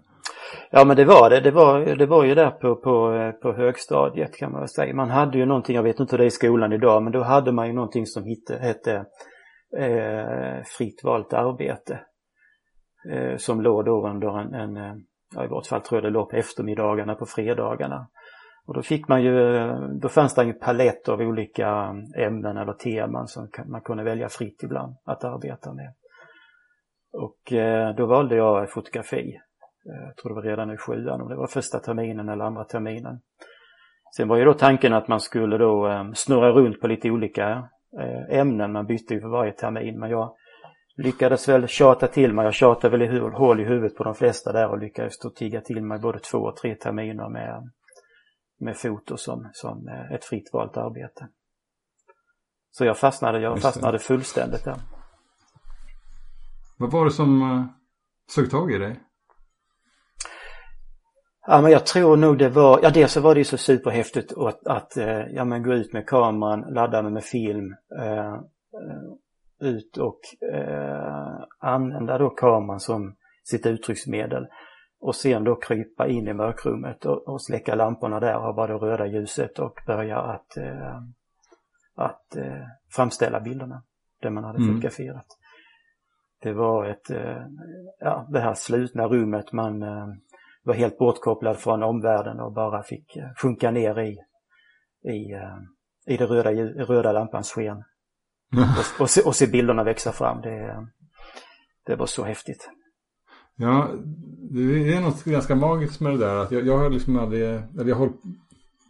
Ja 0.71 0.85
men 0.85 0.97
det 0.97 1.05
var 1.05 1.29
det. 1.29 1.39
Det 1.39 1.51
var, 1.51 1.79
det 1.95 2.05
var 2.05 2.23
ju 2.23 2.35
där 2.35 2.51
på, 2.51 2.75
på, 2.75 3.31
på 3.41 3.53
högstadiet 3.53 4.37
kan 4.37 4.51
man 4.51 4.61
väl 4.61 4.69
säga. 4.69 4.95
Man 4.95 5.09
hade 5.09 5.37
ju 5.37 5.45
någonting, 5.45 5.75
jag 5.75 5.83
vet 5.83 5.99
inte 5.99 6.13
hur 6.13 6.17
det 6.17 6.23
är 6.23 6.27
i 6.27 6.31
skolan 6.31 6.73
idag, 6.73 7.03
men 7.03 7.13
då 7.13 7.23
hade 7.23 7.51
man 7.51 7.67
ju 7.67 7.73
någonting 7.73 8.05
som 8.05 8.23
hette, 8.23 8.57
hette 8.57 9.05
eh, 9.77 10.63
fritt 10.77 11.03
valt 11.03 11.33
arbete. 11.33 11.99
Eh, 13.09 13.37
som 13.37 13.61
låg 13.61 13.85
då 13.85 14.07
under 14.07 14.39
en, 14.39 14.53
en, 14.53 14.77
eh, 14.77 14.93
ja, 15.35 15.45
i 15.45 15.47
vart 15.47 15.67
fall 15.67 15.81
tror 15.81 15.97
jag 15.97 16.03
det 16.03 16.13
låg 16.13 16.29
på 16.29 16.35
eftermiddagarna 16.35 17.15
på 17.15 17.25
fredagarna. 17.25 18.07
Och 18.67 18.73
då 18.73 18.81
fick 18.81 19.07
man 19.07 19.23
ju, 19.23 19.55
eh, 19.55 19.79
då 20.01 20.09
fanns 20.09 20.35
det 20.35 20.41
en 20.41 20.59
palett 20.59 21.09
av 21.09 21.19
olika 21.19 21.67
eh, 22.17 22.25
ämnen 22.25 22.57
eller 22.57 22.73
teman 22.73 23.27
som 23.27 23.47
man 23.65 23.81
kunde 23.81 24.03
välja 24.03 24.29
fritt 24.29 24.63
ibland 24.63 24.95
att 25.05 25.23
arbeta 25.23 25.73
med. 25.73 25.93
Och 27.15 27.53
då 27.97 28.05
valde 28.05 28.35
jag 28.35 28.71
fotografi. 28.71 29.39
Eh, 29.89 30.05
jag 30.07 30.15
tror 30.15 30.29
det 30.29 30.35
var 30.35 30.41
redan 30.41 30.71
i 30.71 30.77
sjuan, 30.77 31.21
om 31.21 31.29
det 31.29 31.35
var 31.35 31.47
första 31.47 31.79
terminen 31.79 32.29
eller 32.29 32.45
andra 32.45 32.63
terminen. 32.63 33.21
Sen 34.15 34.27
var 34.27 34.37
ju 34.37 34.45
då 34.45 34.53
tanken 34.53 34.93
att 34.93 35.07
man 35.07 35.19
skulle 35.19 35.57
då 35.57 35.87
eh, 35.87 36.11
snurra 36.13 36.51
runt 36.51 36.81
på 36.81 36.87
lite 36.87 37.11
olika 37.11 37.69
ämnen, 38.29 38.71
man 38.71 38.85
bytte 38.85 39.13
ju 39.13 39.21
för 39.21 39.27
varje 39.27 39.51
termin 39.51 39.99
men 39.99 40.09
jag 40.09 40.35
lyckades 40.97 41.49
väl 41.49 41.67
tjata 41.67 42.07
till 42.07 42.33
mig, 42.33 42.45
jag 42.45 42.53
tjatade 42.53 42.97
väl 42.97 43.15
i 43.15 43.19
hål 43.19 43.59
i 43.59 43.63
huvudet 43.63 43.97
på 43.97 44.03
de 44.03 44.15
flesta 44.15 44.51
där 44.51 44.69
och 44.69 44.79
lyckades 44.79 45.19
då 45.19 45.29
tigga 45.29 45.61
till 45.61 45.81
mig 45.81 45.99
både 45.99 46.19
två 46.19 46.37
och 46.37 46.55
tre 46.55 46.75
terminer 46.75 47.29
med, 47.29 47.71
med 48.59 48.77
foto 48.77 49.17
som, 49.17 49.49
som 49.53 49.87
ett 50.11 50.25
fritt 50.25 50.49
valt 50.53 50.77
arbete. 50.77 51.27
Så 52.71 52.85
jag 52.85 52.97
fastnade, 52.97 53.39
jag 53.39 53.61
fastnade 53.61 53.99
fullständigt 53.99 54.63
där. 54.63 54.77
Vad 56.77 56.91
var 56.91 57.05
det 57.05 57.11
som 57.11 57.67
sög 58.35 58.51
tag 58.51 58.71
i 58.71 58.77
dig? 58.77 58.99
Ja 61.47 61.61
men 61.61 61.71
jag 61.71 61.85
tror 61.85 62.17
nog 62.17 62.37
det 62.37 62.49
var, 62.49 62.79
ja 62.83 62.89
dels 62.89 63.11
så 63.11 63.21
var 63.21 63.35
det 63.35 63.39
ju 63.39 63.45
så 63.45 63.57
superhäftigt 63.57 64.33
att, 64.37 64.67
att 64.67 64.97
eh, 64.97 65.21
ja, 65.27 65.45
men 65.45 65.63
gå 65.63 65.73
ut 65.73 65.93
med 65.93 66.07
kameran, 66.07 66.61
ladda 66.73 67.01
med 67.01 67.23
film, 67.23 67.75
eh, 67.99 68.39
ut 69.59 69.97
och 69.97 70.19
eh, 70.53 71.45
använda 71.59 72.17
då 72.17 72.29
kameran 72.29 72.79
som 72.79 73.15
sitt 73.43 73.65
uttrycksmedel 73.65 74.47
och 74.99 75.15
sen 75.15 75.43
då 75.43 75.55
krypa 75.55 76.07
in 76.07 76.27
i 76.27 76.33
mörkrummet 76.33 77.05
och, 77.05 77.27
och 77.27 77.41
släcka 77.41 77.75
lamporna 77.75 78.19
där 78.19 78.35
och 78.35 78.41
ha 78.41 78.53
bara 78.53 78.67
det 78.67 78.85
röda 78.85 79.05
ljuset 79.05 79.59
och 79.59 79.79
börja 79.87 80.17
att, 80.17 80.57
eh, 80.57 81.01
att 81.95 82.35
eh, 82.35 82.67
framställa 82.89 83.39
bilderna, 83.39 83.83
det 84.21 84.29
man 84.29 84.43
hade 84.43 84.57
mm. 84.57 84.69
fotograferat. 84.69 85.27
Det 86.41 86.53
var 86.53 86.85
ett, 86.85 87.09
eh, 87.09 87.45
ja, 87.99 88.27
det 88.29 88.39
här 88.39 88.53
slutna 88.53 89.07
rummet, 89.07 89.51
man 89.51 89.83
eh, 89.83 90.07
var 90.63 90.73
helt 90.73 90.97
bortkopplad 90.97 91.57
från 91.57 91.83
omvärlden 91.83 92.39
och 92.39 92.53
bara 92.53 92.83
fick 92.83 93.15
eh, 93.15 93.29
sjunka 93.37 93.71
ner 93.71 93.99
i, 93.99 94.17
i, 95.09 95.35
i 96.13 96.17
det 96.17 96.25
röda, 96.25 96.51
röda 96.83 97.11
lampans 97.11 97.51
sken. 97.51 97.77
och, 98.79 99.01
och, 99.01 99.09
se, 99.09 99.21
och 99.21 99.35
se 99.35 99.47
bilderna 99.47 99.83
växa 99.83 100.11
fram. 100.11 100.41
Det, 100.41 100.87
det 101.85 101.95
var 101.95 102.05
så 102.05 102.23
häftigt. 102.23 102.69
Ja, 103.55 103.89
det 104.51 104.93
är 104.93 105.01
något 105.01 105.23
ganska 105.23 105.55
magiskt 105.55 105.99
med 105.99 106.11
det 106.11 106.17
där. 106.17 106.35
Att 106.35 106.51
jag, 106.51 106.67
jag 106.67 106.77
har 106.77 106.89
liksom 106.89 107.19
aldrig, 107.19 107.41
eller 107.43 107.89
jag 107.89 107.95
har 107.95 108.13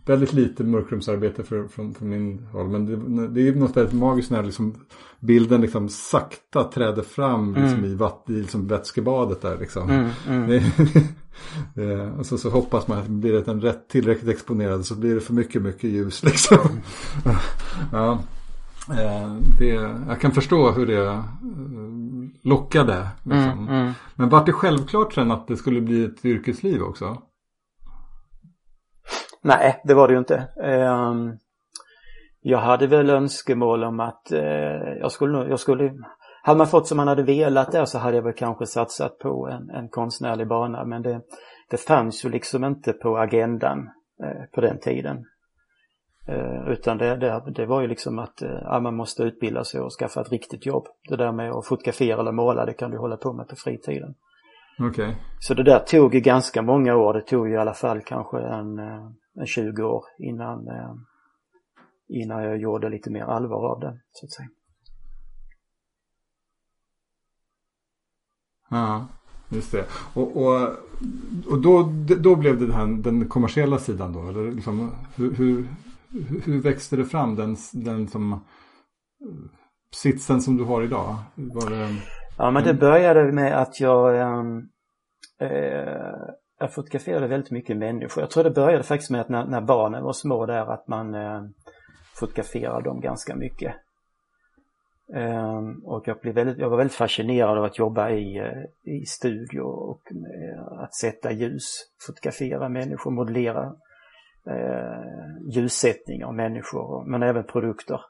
väldigt 0.06 0.34
lite 0.34 0.64
mörkrumsarbete 0.64 1.44
för, 1.44 1.68
från, 1.68 1.94
från 1.94 2.10
min 2.10 2.44
håll. 2.44 2.70
Men 2.70 2.86
det, 2.86 3.28
det 3.28 3.48
är 3.48 3.56
något 3.56 3.78
väldigt 3.78 3.96
magiskt 3.96 4.32
när 4.32 4.44
liksom 4.44 4.76
bilden 5.20 5.62
liksom 5.62 5.90
sakta 5.90 6.64
träder 6.64 7.02
fram 7.02 7.54
liksom 7.54 7.80
mm. 7.80 7.92
i, 7.92 7.96
vatt, 7.96 8.26
i 8.30 8.32
liksom 8.32 8.68
vätskebadet 8.68 9.42
där. 9.42 9.58
Liksom. 9.58 9.90
Mm, 9.90 10.10
mm. 10.28 10.50
Det, 10.50 10.64
och 12.18 12.26
så, 12.26 12.38
så 12.38 12.50
hoppas 12.50 12.88
man 12.88 12.98
att 12.98 13.08
blir 13.08 13.42
den 13.42 13.62
rätt 13.62 13.88
tillräckligt 13.88 14.30
exponerad 14.30 14.86
så 14.86 14.96
blir 14.96 15.16
det 15.16 15.22
för 15.22 15.34
mycket, 15.34 15.62
mycket 15.62 15.90
ljus. 15.90 16.24
Liksom. 16.24 16.82
ja. 17.92 18.20
Eh, 18.90 19.36
det, 19.60 19.68
jag 20.08 20.22
kan 20.22 20.32
förstå 20.32 20.72
hur 20.72 20.86
det 20.86 21.06
eh, 21.08 21.24
lockade. 22.44 23.08
Liksom. 23.24 23.52
Mm, 23.52 23.68
mm. 23.68 23.94
Men 24.16 24.30
var 24.30 24.46
det 24.46 24.54
självklart 24.54 25.14
sen 25.14 25.32
att 25.32 25.48
det 25.48 25.58
skulle 25.58 25.82
bli 25.82 26.06
ett 26.06 26.26
yrkesliv 26.26 26.82
också? 26.82 27.22
Nej, 29.42 29.82
det 29.84 29.94
var 29.94 30.08
det 30.08 30.14
ju 30.14 30.20
inte. 30.20 30.38
Ehm, 30.64 31.38
jag 32.42 32.60
hade 32.60 32.88
väl 32.88 33.10
önskemål 33.10 33.84
om 33.84 34.00
att 34.00 34.32
eh, 34.32 34.42
jag 35.00 35.12
skulle, 35.12 35.38
jag 35.38 35.60
skulle 35.60 35.94
hade 36.46 36.58
man 36.58 36.68
fått 36.68 36.88
som 36.88 36.98
man 36.98 37.08
hade 37.08 37.24
velat 37.24 37.72
där 37.72 37.86
så 37.86 37.98
hade 37.98 38.16
jag 38.16 38.24
väl 38.24 38.34
kanske 38.34 38.66
satsat 38.66 39.20
på 39.20 39.48
en, 39.48 39.70
en 39.70 39.90
konstnärlig 39.90 40.48
bana 40.48 40.86
men 40.86 41.02
det, 41.02 41.22
det 41.70 41.78
fanns 41.78 42.26
ju 42.26 42.30
liksom 42.30 42.64
inte 42.64 42.94
på 42.94 43.18
agendan 43.18 43.90
eh, 44.24 44.44
på 44.56 44.62
den 44.62 44.80
tiden. 44.80 45.26
Eh, 46.28 46.68
utan 46.68 46.98
det, 46.98 47.16
det, 47.16 47.52
det, 47.56 47.66
var 47.66 47.82
ju 47.82 47.88
liksom 47.88 48.20
att 48.20 48.42
ja, 48.42 48.80
man 48.80 48.96
måste 48.96 49.24
utbilda 49.24 49.64
sig 49.64 49.82
och 49.82 49.92
skaffa 49.92 50.22
ett 50.22 50.32
riktigt 50.32 50.66
jobb. 50.66 50.88
Det 51.10 51.16
där 51.16 51.32
med 51.32 51.52
att 51.52 51.68
fotografera 51.68 52.20
eller 52.20 52.32
måla 52.32 52.66
det 52.66 52.74
kan 52.74 52.92
du 52.92 52.98
hålla 52.98 53.18
på 53.18 53.34
med 53.34 53.48
på 53.48 53.56
fritiden. 53.56 54.16
Okay. 54.90 55.16
Så 55.40 55.54
det 55.54 55.64
där 55.64 55.80
tog 55.80 56.16
ju 56.16 56.20
ganska 56.20 56.62
många 56.62 56.96
år. 56.96 57.14
Det 57.14 57.22
tog 57.22 57.48
ju 57.48 57.54
i 57.54 57.58
alla 57.58 57.74
fall 57.74 58.02
kanske 58.02 58.40
en, 58.40 58.80
en 59.40 59.46
20 59.46 59.84
år 59.84 60.04
innan, 60.20 60.68
eh, 60.68 60.94
innan 62.08 62.44
jag 62.44 62.58
gjorde 62.58 62.90
lite 62.90 63.12
mer 63.12 63.24
allvar 63.24 63.72
av 63.72 63.80
det 63.80 64.00
så 64.12 64.26
att 64.26 64.32
säga. 64.32 64.50
Ja, 68.74 69.06
just 69.50 69.72
det. 69.72 69.86
Och, 70.14 70.38
och, 70.38 70.62
och 71.50 71.62
då, 71.62 71.92
då 72.20 72.36
blev 72.36 72.60
det 72.60 72.68
den, 72.68 73.02
den 73.02 73.28
kommersiella 73.28 73.78
sidan 73.78 74.14
då? 74.14 74.30
Eller 74.30 74.52
liksom, 74.52 74.92
hur, 75.16 75.36
hur, 75.36 75.68
hur 76.44 76.62
växte 76.62 76.96
det 76.96 77.06
fram 77.06 77.36
den, 77.36 77.58
den 77.74 78.08
som 78.08 78.40
sitsen 79.96 80.42
som 80.42 80.58
du 80.58 80.64
har 80.64 80.82
idag? 80.82 81.16
Var 81.36 81.70
det, 81.70 81.96
ja 82.38 82.52
men 82.52 82.64
det 82.64 82.74
började 82.74 83.32
med 83.32 83.62
att 83.62 83.80
jag 83.80 84.22
eh, 85.42 85.84
jag 86.64 86.74
fotograferade 86.74 87.28
väldigt 87.28 87.52
mycket 87.52 87.78
människor. 87.78 88.24
Jag 88.24 88.32
tror 88.32 88.44
det 88.44 88.52
började 88.52 88.84
faktiskt 88.84 89.12
med 89.12 89.22
att 89.22 89.30
när, 89.30 89.46
när 89.46 89.62
barnen 89.62 90.04
var 90.04 90.14
små 90.14 90.46
där 90.46 90.74
att 90.74 90.88
man 90.88 91.14
eh, 91.14 91.42
fotograferade 92.20 92.90
dem 92.90 93.02
ganska 93.02 93.36
mycket. 93.36 93.76
Um, 95.16 95.86
och 95.86 96.08
jag, 96.08 96.20
blev 96.20 96.36
väldigt, 96.36 96.58
jag 96.58 96.70
var 96.70 96.78
väldigt 96.78 96.98
fascinerad 96.98 97.58
av 97.58 97.64
att 97.64 97.80
jobba 97.80 98.10
i, 98.10 98.42
uh, 98.42 98.94
i 98.94 99.06
studio 99.06 99.62
och 99.62 100.02
uh, 100.12 100.82
att 100.84 100.96
sätta 100.96 101.32
ljus, 101.32 101.64
fotografera 102.08 102.70
människor, 102.70 103.12
modellera 103.12 103.66
uh, 104.48 105.54
ljussättning 105.56 106.26
av 106.26 106.34
människor 106.34 107.06
men 107.06 107.24
även 107.24 107.44
produkter. 107.44 108.02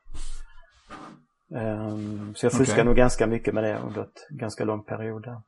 Um, 1.49 2.35
så 2.35 2.45
jag 2.45 2.53
fuskade 2.53 2.81
okay. 2.81 2.85
nog 2.85 2.95
ganska 2.95 3.27
mycket 3.27 3.53
med 3.53 3.63
det 3.63 3.77
under 3.77 4.01
ett 4.01 4.27
ganska 4.29 4.63
lång 4.63 4.83
period 4.83 5.23
där. 5.23 5.41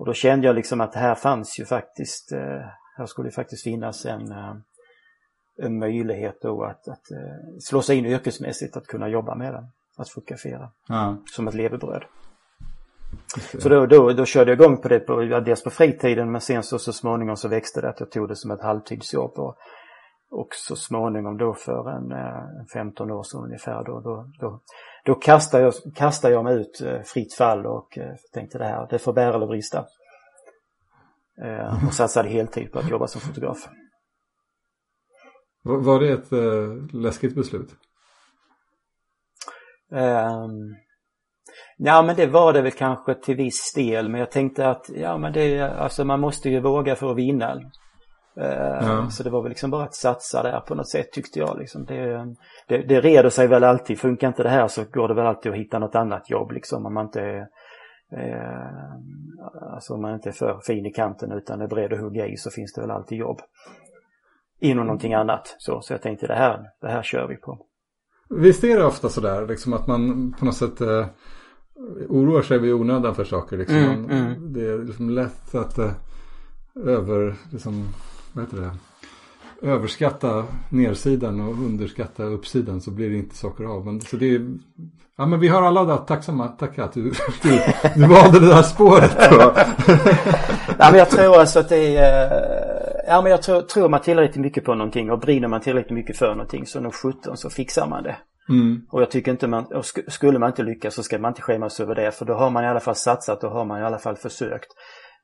Och 0.00 0.06
då 0.06 0.14
kände 0.14 0.46
jag 0.46 0.56
liksom 0.56 0.80
att 0.80 0.94
här 0.94 1.14
fanns 1.14 1.60
ju 1.60 1.64
faktiskt, 1.64 2.32
eh, 2.32 2.62
här 2.96 3.06
skulle 3.06 3.30
faktiskt 3.30 3.62
finnas 3.62 4.06
en, 4.06 4.32
eh, 4.32 4.54
en 5.62 5.78
möjlighet 5.78 6.38
då 6.42 6.64
att, 6.64 6.88
att 6.88 7.10
eh, 7.10 7.58
slå 7.60 7.82
sig 7.82 7.96
in 7.96 8.06
yrkesmässigt, 8.06 8.76
att 8.76 8.86
kunna 8.86 9.08
jobba 9.08 9.34
med 9.34 9.54
den, 9.54 9.64
att 10.00 10.10
fotografera 10.10 10.70
ja. 10.88 11.16
som 11.24 11.48
ett 11.48 11.54
levebröd. 11.54 12.04
Så 13.58 13.68
då, 13.68 13.86
då, 13.86 14.12
då 14.12 14.24
körde 14.24 14.50
jag 14.50 14.60
igång 14.60 14.76
på 14.76 14.88
det, 14.88 15.00
på, 15.00 15.20
dels 15.20 15.64
på 15.64 15.70
fritiden 15.70 16.32
men 16.32 16.40
sen 16.40 16.62
så, 16.62 16.78
så 16.78 16.92
småningom 16.92 17.36
så 17.36 17.48
växte 17.48 17.80
det 17.80 17.88
att 17.88 18.00
jag 18.00 18.10
tog 18.10 18.28
det 18.28 18.36
som 18.36 18.50
ett 18.50 18.62
halvtidsjobb. 18.62 19.38
Och, 19.38 19.56
och 20.30 20.48
så 20.50 20.76
småningom 20.76 21.36
då 21.36 21.54
för 21.54 21.90
en, 21.90 22.12
en 22.60 22.66
15 22.66 23.10
år 23.10 23.22
sedan 23.22 23.40
ungefär 23.40 23.84
då, 23.84 24.00
då, 24.00 24.30
då, 24.40 24.60
då 25.04 25.14
kastade, 25.14 25.64
jag, 25.64 25.74
kastade 25.94 26.34
jag 26.34 26.44
mig 26.44 26.56
ut 26.56 26.80
eh, 26.80 27.00
fritt 27.02 27.34
fall 27.34 27.66
och 27.66 27.98
eh, 27.98 28.14
tänkte 28.32 28.58
det 28.58 28.64
här, 28.64 28.86
det 28.90 28.98
får 28.98 29.12
bära 29.12 29.34
eller 29.34 29.46
brista. 29.46 29.86
Eh, 31.42 31.86
och 31.86 31.94
satsade 31.94 32.28
heltid 32.28 32.72
på 32.72 32.78
att 32.78 32.90
jobba 32.90 33.06
som 33.06 33.20
fotograf. 33.20 33.68
Var 35.62 36.00
det 36.00 36.12
ett 36.12 36.32
äh, 36.32 37.00
läskigt 37.00 37.34
beslut? 37.34 37.68
Um, 39.90 40.76
ja 41.76 42.02
men 42.02 42.16
det 42.16 42.26
var 42.26 42.52
det 42.52 42.62
väl 42.62 42.72
kanske 42.72 43.14
till 43.14 43.36
viss 43.36 43.72
del 43.76 44.08
men 44.08 44.20
jag 44.20 44.30
tänkte 44.30 44.68
att 44.68 44.90
ja 44.94 45.18
men 45.18 45.32
det, 45.32 45.60
alltså 45.60 46.04
man 46.04 46.20
måste 46.20 46.50
ju 46.50 46.60
våga 46.60 46.96
för 46.96 47.10
att 47.10 47.16
vinna. 47.16 47.60
Eh, 48.36 48.86
ja. 48.86 49.10
Så 49.10 49.22
det 49.22 49.30
var 49.30 49.42
väl 49.42 49.48
liksom 49.48 49.70
bara 49.70 49.84
att 49.84 49.94
satsa 49.94 50.42
där 50.42 50.60
på 50.60 50.74
något 50.74 50.88
sätt 50.88 51.12
tyckte 51.12 51.38
jag. 51.38 51.58
Liksom. 51.58 51.84
Det, 51.84 52.26
det, 52.68 52.78
det 52.78 53.00
reder 53.00 53.30
sig 53.30 53.48
väl 53.48 53.64
alltid. 53.64 53.98
Funkar 53.98 54.28
inte 54.28 54.42
det 54.42 54.48
här 54.48 54.68
så 54.68 54.84
går 54.84 55.08
det 55.08 55.14
väl 55.14 55.26
alltid 55.26 55.52
att 55.52 55.58
hitta 55.58 55.78
något 55.78 55.94
annat 55.94 56.30
jobb 56.30 56.52
liksom 56.52 56.86
om 56.86 56.94
man 56.94 57.06
inte 57.06 57.20
är, 57.20 57.46
eh, 58.16 59.72
alltså 59.72 59.94
om 59.94 60.02
man 60.02 60.14
inte 60.14 60.28
är 60.28 60.32
för 60.32 60.60
fin 60.66 60.86
i 60.86 60.92
kanten 60.92 61.32
utan 61.32 61.60
är 61.60 61.68
beredd 61.68 61.92
att 61.92 62.00
hugga 62.00 62.26
i 62.26 62.36
så 62.36 62.50
finns 62.50 62.72
det 62.72 62.80
väl 62.80 62.90
alltid 62.90 63.18
jobb. 63.18 63.40
Inom 64.60 64.86
någonting 64.86 65.14
annat. 65.14 65.56
Så, 65.58 65.80
så 65.80 65.92
jag 65.92 66.02
tänkte 66.02 66.26
det 66.26 66.34
här, 66.34 66.70
det 66.80 66.88
här 66.88 67.02
kör 67.02 67.26
vi 67.28 67.36
på. 67.36 67.66
Visst 68.34 68.64
är 68.64 68.78
det 68.78 68.84
ofta 68.84 69.08
sådär 69.08 69.46
liksom 69.46 69.72
att 69.72 69.86
man 69.86 70.32
på 70.38 70.44
något 70.44 70.56
sätt 70.56 70.80
eh, 70.80 71.06
oroar 72.08 72.42
sig 72.42 72.58
vid 72.58 72.74
onödan 72.74 73.14
för 73.14 73.24
saker. 73.24 73.58
Liksom. 73.58 73.76
Mm, 73.76 74.10
mm. 74.10 74.52
Det 74.52 74.66
är 74.66 74.78
liksom 74.78 75.10
lätt 75.10 75.54
att 75.54 75.78
eh, 75.78 75.92
över, 76.84 77.34
liksom, 77.50 77.88
vad 78.32 78.44
heter 78.44 78.60
det? 78.60 78.70
överskatta 79.62 80.44
nersidan 80.68 81.40
och 81.40 81.54
underskatta 81.54 82.22
uppsidan 82.22 82.80
så 82.80 82.90
blir 82.90 83.10
det 83.10 83.16
inte 83.16 83.36
saker 83.36 83.64
av. 83.64 83.86
Men, 83.86 84.00
så 84.00 84.16
det 84.16 84.34
är, 84.34 84.50
ja, 85.16 85.26
men 85.26 85.40
vi 85.40 85.48
har 85.48 85.62
alla 85.62 85.84
där 85.84 85.96
tacksamma, 85.96 86.48
tacka 86.48 86.84
att 86.84 86.92
du, 86.92 87.02
du, 87.42 87.60
du 87.94 88.06
valde 88.06 88.40
det 88.40 88.46
där 88.46 88.62
spåret. 88.62 89.16
ja, 90.78 90.88
men 90.90 90.98
jag 90.98 91.10
tror 91.10 91.36
alltså 91.36 91.58
att 91.58 91.68
det 91.68 91.96
är, 91.96 92.59
ja 93.10 93.22
men 93.22 93.30
jag 93.30 93.42
tror, 93.42 93.62
tror 93.62 93.88
man 93.88 94.00
tillräckligt 94.00 94.42
mycket 94.42 94.64
på 94.64 94.74
någonting 94.74 95.10
och 95.10 95.18
brinner 95.18 95.48
man 95.48 95.60
tillräckligt 95.60 95.94
mycket 95.94 96.16
för 96.16 96.30
någonting 96.30 96.66
så 96.66 96.80
nog 96.80 96.94
17 96.94 97.36
så 97.36 97.50
fixar 97.50 97.86
man 97.86 98.02
det. 98.02 98.16
Mm. 98.48 98.86
Och 98.90 99.02
jag 99.02 99.10
tycker 99.10 99.30
inte 99.30 99.46
man, 99.46 99.64
och 99.64 99.84
skulle 100.08 100.38
man 100.38 100.48
inte 100.48 100.62
lyckas 100.62 100.94
så 100.94 101.02
ska 101.02 101.18
man 101.18 101.30
inte 101.30 101.42
skämmas 101.42 101.80
över 101.80 101.94
det 101.94 102.12
för 102.12 102.24
då 102.24 102.34
har 102.34 102.50
man 102.50 102.64
i 102.64 102.68
alla 102.68 102.80
fall 102.80 102.94
satsat, 102.94 103.40
då 103.40 103.48
har 103.48 103.64
man 103.64 103.80
i 103.80 103.84
alla 103.84 103.98
fall 103.98 104.16
försökt 104.16 104.68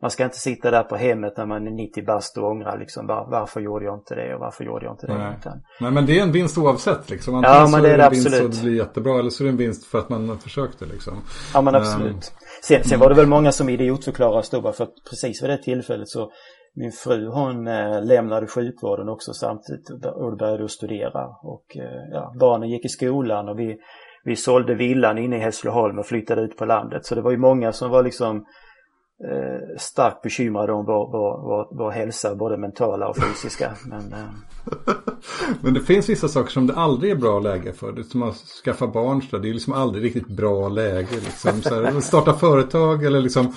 man 0.02 0.10
ska 0.10 0.24
inte 0.24 0.38
sitta 0.38 0.70
där 0.70 0.82
på 0.82 0.96
hemmet 0.96 1.36
när 1.36 1.46
man 1.46 1.66
är 1.66 1.70
90 1.70 2.04
bast 2.04 2.38
och 2.38 2.44
ångra 2.44 2.74
liksom 2.74 3.06
var, 3.06 3.28
varför 3.30 3.60
gjorde 3.60 3.84
jag 3.84 3.94
inte 3.94 4.14
det 4.14 4.34
och 4.34 4.40
varför 4.40 4.64
gjorde 4.64 4.84
jag 4.84 4.94
inte 4.94 5.06
det. 5.06 5.18
Nej, 5.18 5.36
Utan... 5.40 5.60
Nej 5.80 5.90
men 5.90 6.06
det 6.06 6.18
är 6.18 6.22
en 6.22 6.32
vinst 6.32 6.58
oavsett 6.58 7.10
liksom. 7.10 7.34
Antingen 7.34 7.56
ja, 7.56 7.68
men 7.68 7.82
det 7.82 7.90
är 7.90 7.98
det, 7.98 8.06
absolut. 8.06 8.42
vinst 8.42 8.58
så 8.58 8.64
det 8.64 8.70
blir 8.70 8.78
jättebra 8.78 9.18
eller 9.18 9.30
så 9.30 9.42
är 9.42 9.44
det 9.44 9.50
en 9.50 9.56
vinst 9.56 9.84
för 9.84 9.98
att 9.98 10.08
man 10.08 10.38
försökte 10.38 10.84
liksom. 10.86 11.14
Ja 11.54 11.60
men 11.60 11.74
absolut. 11.74 12.12
Um, 12.12 12.20
sen, 12.62 12.84
sen 12.84 13.00
var 13.00 13.08
det 13.08 13.14
väl 13.14 13.26
många 13.26 13.52
som 13.52 13.68
idiotförklarade 13.68 14.38
oss 14.38 14.50
då 14.50 14.60
bara 14.60 14.72
för 14.72 14.84
att 14.84 14.94
precis 15.10 15.42
vid 15.42 15.50
det 15.50 15.62
tillfället 15.62 16.08
så 16.08 16.30
min 16.76 16.92
fru 16.92 17.26
hon 17.26 17.66
eh, 17.66 18.04
lämnade 18.04 18.46
sjukvården 18.46 19.08
också 19.08 19.32
samtidigt 19.32 19.90
och 19.90 20.36
började 20.36 20.68
studera. 20.68 21.26
Och 21.42 21.76
eh, 21.76 22.08
ja, 22.12 22.34
barnen 22.40 22.70
gick 22.70 22.84
i 22.84 22.88
skolan 22.88 23.48
och 23.48 23.58
vi, 23.58 23.78
vi 24.24 24.36
sålde 24.36 24.74
villan 24.74 25.18
inne 25.18 25.36
i 25.36 25.40
Hässleholm 25.40 25.98
och 25.98 26.06
flyttade 26.06 26.42
ut 26.42 26.56
på 26.56 26.64
landet. 26.64 27.06
Så 27.06 27.14
det 27.14 27.22
var 27.22 27.30
ju 27.30 27.36
många 27.36 27.72
som 27.72 27.90
var 27.90 28.02
liksom 28.02 28.46
eh, 29.24 29.78
starkt 29.78 30.22
bekymrade 30.22 30.72
om 30.72 30.84
vår, 30.84 31.10
vår, 31.12 31.42
vår, 31.42 31.68
vår 31.78 31.90
hälsa, 31.90 32.34
både 32.34 32.56
mentala 32.56 33.08
och 33.08 33.16
fysiska. 33.16 33.72
Men, 33.86 34.12
eh... 34.12 34.28
Men 35.60 35.74
det 35.74 35.80
finns 35.80 36.08
vissa 36.08 36.28
saker 36.28 36.50
som 36.50 36.66
det 36.66 36.74
aldrig 36.74 37.12
är 37.12 37.16
bra 37.16 37.40
läge 37.40 37.72
för. 37.72 37.92
Det 37.92 38.00
är 38.00 38.02
som 38.02 38.22
att 38.22 38.36
skaffa 38.36 38.86
barn, 38.86 39.22
så 39.22 39.38
det 39.38 39.48
är 39.48 39.52
liksom 39.52 39.72
aldrig 39.72 40.04
riktigt 40.04 40.28
bra 40.28 40.68
läge. 40.68 41.14
Liksom. 41.14 41.62
Så 41.62 41.82
här, 41.82 42.00
starta 42.00 42.34
företag 42.34 43.04
eller 43.04 43.20
liksom 43.20 43.52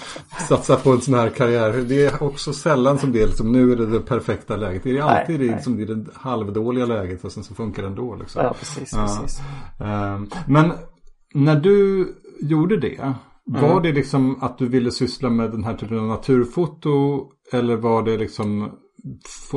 satsa 0.48 0.76
på 0.76 0.92
en 0.92 1.02
sån 1.02 1.14
här 1.14 1.30
karriär. 1.30 1.86
Det 1.88 2.06
är 2.06 2.24
också 2.24 2.54
sällan 2.54 2.98
som 2.98 3.12
det 3.12 3.22
är 3.22 3.28
liksom, 3.28 3.52
nu 3.52 3.72
är 3.72 3.76
det 3.76 3.86
det 3.86 4.00
perfekta 4.00 4.56
läget. 4.56 4.84
Det 4.84 4.98
är 4.98 5.02
alltid 5.02 5.40
nej, 5.40 5.48
det, 5.48 5.56
liksom, 5.56 5.78
det, 5.78 5.96
det 5.96 6.12
halvdåliga 6.16 6.86
läget 6.86 7.26
och 7.26 7.32
sen 7.32 7.44
så 7.44 7.56
funkar 7.56 7.82
det 7.82 7.88
ändå. 7.88 8.16
Liksom. 8.16 8.44
Ja, 8.44 8.54
precis. 8.60 8.94
Ja. 8.94 9.22
precis. 9.22 9.40
Um, 9.80 10.30
men 10.48 10.72
när 11.34 11.56
du 11.56 12.08
gjorde 12.42 12.78
det, 12.78 13.14
Mm. 13.50 13.62
Var 13.62 13.82
det 13.82 13.92
liksom 13.92 14.44
att 14.44 14.58
du 14.58 14.70
ville 14.70 14.92
syssla 14.92 15.30
med 15.30 15.52
den 15.52 15.64
här 15.64 15.74
typen 15.74 16.00
av 16.00 16.06
naturfoto 16.06 17.26
eller 17.54 17.76
var 17.76 18.04
det 18.04 18.18
liksom 18.18 18.72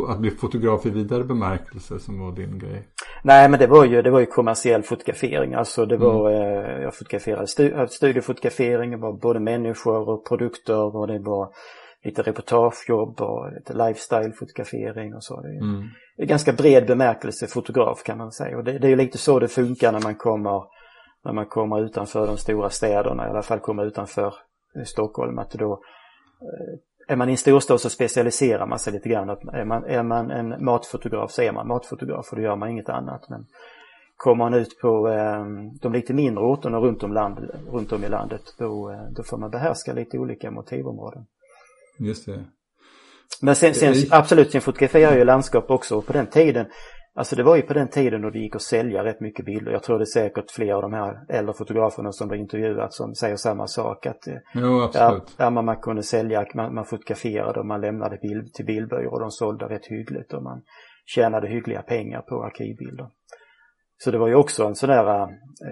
att 0.08 0.18
bli 0.18 0.30
fotograf 0.30 0.86
i 0.86 0.90
vidare 0.90 1.24
bemärkelse 1.24 1.98
som 1.98 2.20
var 2.20 2.32
din 2.36 2.58
grej? 2.58 2.88
Nej 3.24 3.48
men 3.48 3.60
det 3.60 3.66
var 3.66 3.84
ju, 3.84 4.02
det 4.02 4.10
var 4.10 4.20
ju 4.20 4.26
kommersiell 4.26 4.82
fotografering. 4.82 5.54
Alltså 5.54 5.86
det 5.86 5.96
var, 5.96 6.30
mm. 6.30 6.42
eh, 6.42 6.82
jag 6.82 6.94
fotograferade 6.94 7.46
stu, 7.46 7.86
studiefotografering, 7.88 8.90
det 8.90 8.96
var 8.96 9.12
både 9.12 9.40
människor 9.40 10.08
och 10.08 10.28
produkter 10.28 10.96
och 10.96 11.06
det 11.06 11.18
var 11.18 11.48
lite 12.04 12.22
reportagejobb 12.22 13.20
och 13.20 13.52
lite 13.52 13.72
lifestyle-fotografering 13.72 15.14
och 15.14 15.24
så. 15.24 15.40
Det 15.40 15.48
är 15.48 15.60
mm. 15.60 15.88
ganska 16.18 16.52
bred 16.52 16.86
bemärkelse 16.86 17.46
fotograf 17.46 18.02
kan 18.02 18.18
man 18.18 18.32
säga 18.32 18.56
och 18.56 18.64
det, 18.64 18.78
det 18.78 18.86
är 18.86 18.90
ju 18.90 18.96
lite 18.96 19.18
så 19.18 19.38
det 19.38 19.48
funkar 19.48 19.92
när 19.92 20.02
man 20.02 20.14
kommer 20.14 20.62
när 21.24 21.32
man 21.32 21.46
kommer 21.46 21.84
utanför 21.84 22.26
de 22.26 22.36
stora 22.36 22.70
städerna, 22.70 23.26
i 23.26 23.30
alla 23.30 23.42
fall 23.42 23.60
kommer 23.60 23.84
utanför 23.84 24.34
Stockholm, 24.84 25.38
att 25.38 25.50
då 25.50 25.72
eh, 26.40 27.12
är 27.12 27.16
man 27.16 27.28
i 27.28 27.32
en 27.32 27.38
storstad 27.38 27.80
så 27.80 27.90
specialiserar 27.90 28.66
man 28.66 28.78
sig 28.78 28.92
lite 28.92 29.08
grann. 29.08 29.28
Är 29.28 29.64
man, 29.64 29.84
är 29.84 30.02
man 30.02 30.30
en 30.30 30.64
matfotograf 30.64 31.30
så 31.30 31.42
är 31.42 31.52
man 31.52 31.68
matfotograf 31.68 32.28
och 32.30 32.36
då 32.36 32.42
gör 32.42 32.56
man 32.56 32.68
inget 32.68 32.88
annat. 32.88 33.28
Men 33.28 33.46
kommer 34.16 34.44
man 34.44 34.54
ut 34.54 34.80
på 34.80 35.08
eh, 35.08 35.44
de 35.80 35.92
lite 35.92 36.14
mindre 36.14 36.44
orterna 36.44 36.78
runt 36.78 37.02
om, 37.02 37.12
land, 37.12 37.38
runt 37.70 37.92
om 37.92 38.04
i 38.04 38.08
landet 38.08 38.42
då, 38.58 38.90
eh, 38.90 39.02
då 39.16 39.22
får 39.22 39.38
man 39.38 39.50
behärska 39.50 39.92
lite 39.92 40.18
olika 40.18 40.50
motivområden. 40.50 41.26
Just 41.98 42.26
det. 42.26 42.44
Men 43.40 43.56
sen, 43.56 43.74
sen 43.74 43.94
absolut, 44.10 44.50
sen 44.50 44.60
fotograferar 44.60 45.02
jag 45.02 45.18
ju 45.18 45.24
landskap 45.24 45.70
också 45.70 45.96
och 45.96 46.06
på 46.06 46.12
den 46.12 46.26
tiden 46.26 46.66
Alltså 47.14 47.36
det 47.36 47.42
var 47.42 47.56
ju 47.56 47.62
på 47.62 47.74
den 47.74 47.88
tiden 47.88 48.22
då 48.22 48.30
det 48.30 48.38
gick 48.38 48.56
att 48.56 48.62
sälja 48.62 49.04
rätt 49.04 49.20
mycket 49.20 49.44
bilder. 49.44 49.72
Jag 49.72 49.82
tror 49.82 49.98
det 49.98 50.02
är 50.02 50.20
säkert 50.20 50.50
flera 50.50 50.76
av 50.76 50.82
de 50.82 50.92
här 50.92 51.24
äldre 51.28 51.54
fotograferna 51.54 52.12
som 52.12 52.28
har 52.28 52.36
intervjuat 52.36 52.94
som 52.94 53.14
säger 53.14 53.36
samma 53.36 53.66
sak. 53.66 54.06
Att, 54.06 54.26
eh, 54.26 54.34
jo, 54.54 54.82
absolut. 54.82 55.34
Ja, 55.36 55.50
man, 55.50 55.64
man 55.64 55.76
kunde 55.76 56.02
sälja, 56.02 56.46
man, 56.54 56.74
man 56.74 56.84
fotograferade 56.84 57.60
och 57.60 57.66
man 57.66 57.80
lämnade 57.80 58.18
bild 58.22 58.52
till 58.54 58.66
bildbyrå 58.66 59.10
och 59.10 59.20
de 59.20 59.30
sålde 59.30 59.64
rätt 59.64 59.86
hyggligt 59.86 60.32
och 60.32 60.42
man 60.42 60.62
tjänade 61.06 61.48
hyggliga 61.48 61.82
pengar 61.82 62.20
på 62.20 62.44
arkivbilder. 62.44 63.08
Så 63.98 64.10
det 64.10 64.18
var 64.18 64.28
ju 64.28 64.34
också 64.34 64.64
en 64.64 64.74
sådär, 64.74 65.22
eh, 65.22 65.28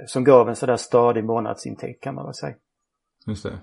som 0.07 0.25
gav 0.25 0.49
en 0.49 0.57
sådär 0.57 0.77
stadig 0.77 1.25
månadsintäkt 1.25 2.03
kan 2.03 2.15
man 2.15 2.25
väl 2.25 2.35
säga. 2.35 2.55
Just 3.27 3.43
det. 3.43 3.59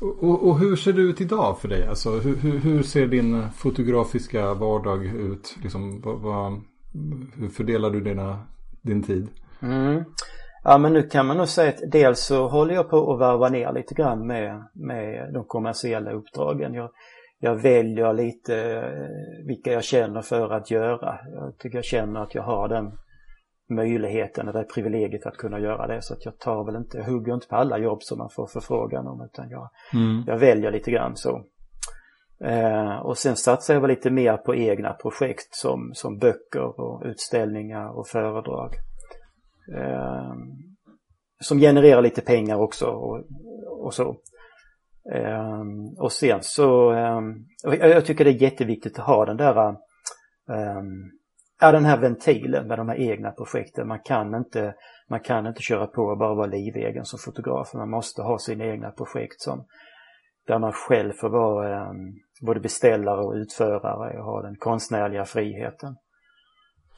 Och, 0.00 0.48
och, 0.48 0.58
hur 0.58 0.76
ser 0.76 0.92
det 0.92 1.02
ut 1.02 1.20
idag 1.20 1.58
för 1.58 1.68
dig? 1.68 1.86
Alltså, 1.86 2.10
hur, 2.10 2.36
hur, 2.36 2.58
hur 2.58 2.82
ser 2.82 3.06
din 3.06 3.50
fotografiska 3.50 4.54
vardag 4.54 5.04
ut? 5.04 5.56
Liksom, 5.62 6.00
vad, 6.00 6.20
vad, 6.20 6.60
hur 7.36 7.48
fördelar 7.48 7.90
du 7.90 8.00
dina, 8.00 8.38
din 8.82 9.02
tid? 9.02 9.28
Mm. 9.62 10.04
Ja 10.64 10.78
men 10.78 10.92
nu 10.92 11.02
kan 11.02 11.26
man 11.26 11.36
nog 11.36 11.48
säga 11.48 11.68
att 11.68 11.90
dels 11.92 12.20
så 12.20 12.48
håller 12.48 12.74
jag 12.74 12.90
på 12.90 13.12
att 13.12 13.18
varva 13.18 13.48
ner 13.48 13.72
lite 13.72 13.94
grann 13.94 14.26
med, 14.26 14.64
med 14.72 15.32
de 15.34 15.44
kommersiella 15.44 16.12
uppdragen. 16.12 16.74
Jag, 16.74 16.90
jag 17.38 17.54
väljer 17.54 18.12
lite 18.12 18.56
eh, 18.56 19.46
vilka 19.46 19.72
jag 19.72 19.84
känner 19.84 20.22
för 20.22 20.50
att 20.50 20.70
göra. 20.70 21.18
Jag 21.34 21.58
tycker 21.58 21.78
jag 21.78 21.84
känner 21.84 22.20
att 22.20 22.34
jag 22.34 22.42
har 22.42 22.68
den 22.68 22.92
möjligheten 23.70 24.48
eller 24.48 24.64
privilegiet 24.64 25.26
att 25.26 25.36
kunna 25.36 25.60
göra 25.60 25.86
det. 25.86 26.02
Så 26.02 26.14
att 26.14 26.24
jag 26.24 26.38
tar 26.38 26.64
väl 26.64 26.76
inte, 26.76 26.98
jag 26.98 27.04
hugger 27.04 27.34
inte 27.34 27.48
på 27.48 27.56
alla 27.56 27.78
jobb 27.78 28.02
som 28.02 28.18
man 28.18 28.30
får 28.30 28.46
förfrågan 28.46 29.06
om 29.06 29.22
utan 29.22 29.50
jag, 29.50 29.70
mm. 29.94 30.24
jag 30.26 30.38
väljer 30.38 30.70
lite 30.70 30.90
grann 30.90 31.16
så. 31.16 31.44
Eh, 32.40 32.96
och 32.96 33.18
sen 33.18 33.36
satsar 33.36 33.74
jag 33.74 33.80
väl 33.80 33.90
lite 33.90 34.10
mer 34.10 34.36
på 34.36 34.54
egna 34.54 34.92
projekt 34.92 35.48
som, 35.50 35.90
som 35.94 36.18
böcker 36.18 36.80
och 36.80 37.02
utställningar 37.04 37.98
och 37.98 38.08
föredrag. 38.08 38.74
Eh, 39.76 40.34
som 41.40 41.58
genererar 41.58 42.02
lite 42.02 42.20
pengar 42.20 42.56
också 42.56 42.86
och, 42.86 43.24
och 43.68 43.94
så. 43.94 44.16
Eh, 45.14 45.62
och 45.98 46.12
sen 46.12 46.38
så, 46.42 46.92
eh, 46.92 47.20
jag 47.80 48.04
tycker 48.04 48.24
det 48.24 48.30
är 48.30 48.42
jätteviktigt 48.42 48.98
att 48.98 49.06
ha 49.06 49.24
den 49.24 49.36
där 49.36 49.76
är 51.60 51.66
ja, 51.66 51.72
den 51.72 51.84
här 51.84 52.00
ventilen 52.00 52.66
med 52.66 52.78
de 52.78 52.88
här 52.88 53.00
egna 53.00 53.30
projekten. 53.30 53.88
Man 53.88 54.00
kan 54.04 54.34
inte, 54.34 54.74
man 55.08 55.20
kan 55.20 55.46
inte 55.46 55.62
köra 55.62 55.86
på 55.86 56.02
och 56.02 56.18
bara 56.18 56.34
vara 56.34 56.46
livegen 56.46 57.04
som 57.04 57.18
fotograf. 57.18 57.74
Man 57.74 57.90
måste 57.90 58.22
ha 58.22 58.38
sina 58.38 58.64
egna 58.64 58.90
projekt 58.90 59.40
som, 59.40 59.66
där 60.46 60.58
man 60.58 60.72
själv 60.72 61.12
får 61.12 61.28
vara 61.28 61.90
um, 61.90 62.20
både 62.40 62.60
beställare 62.60 63.20
och 63.20 63.34
utförare 63.34 64.18
och 64.18 64.24
ha 64.24 64.42
den 64.42 64.56
konstnärliga 64.56 65.24
friheten. 65.24 65.96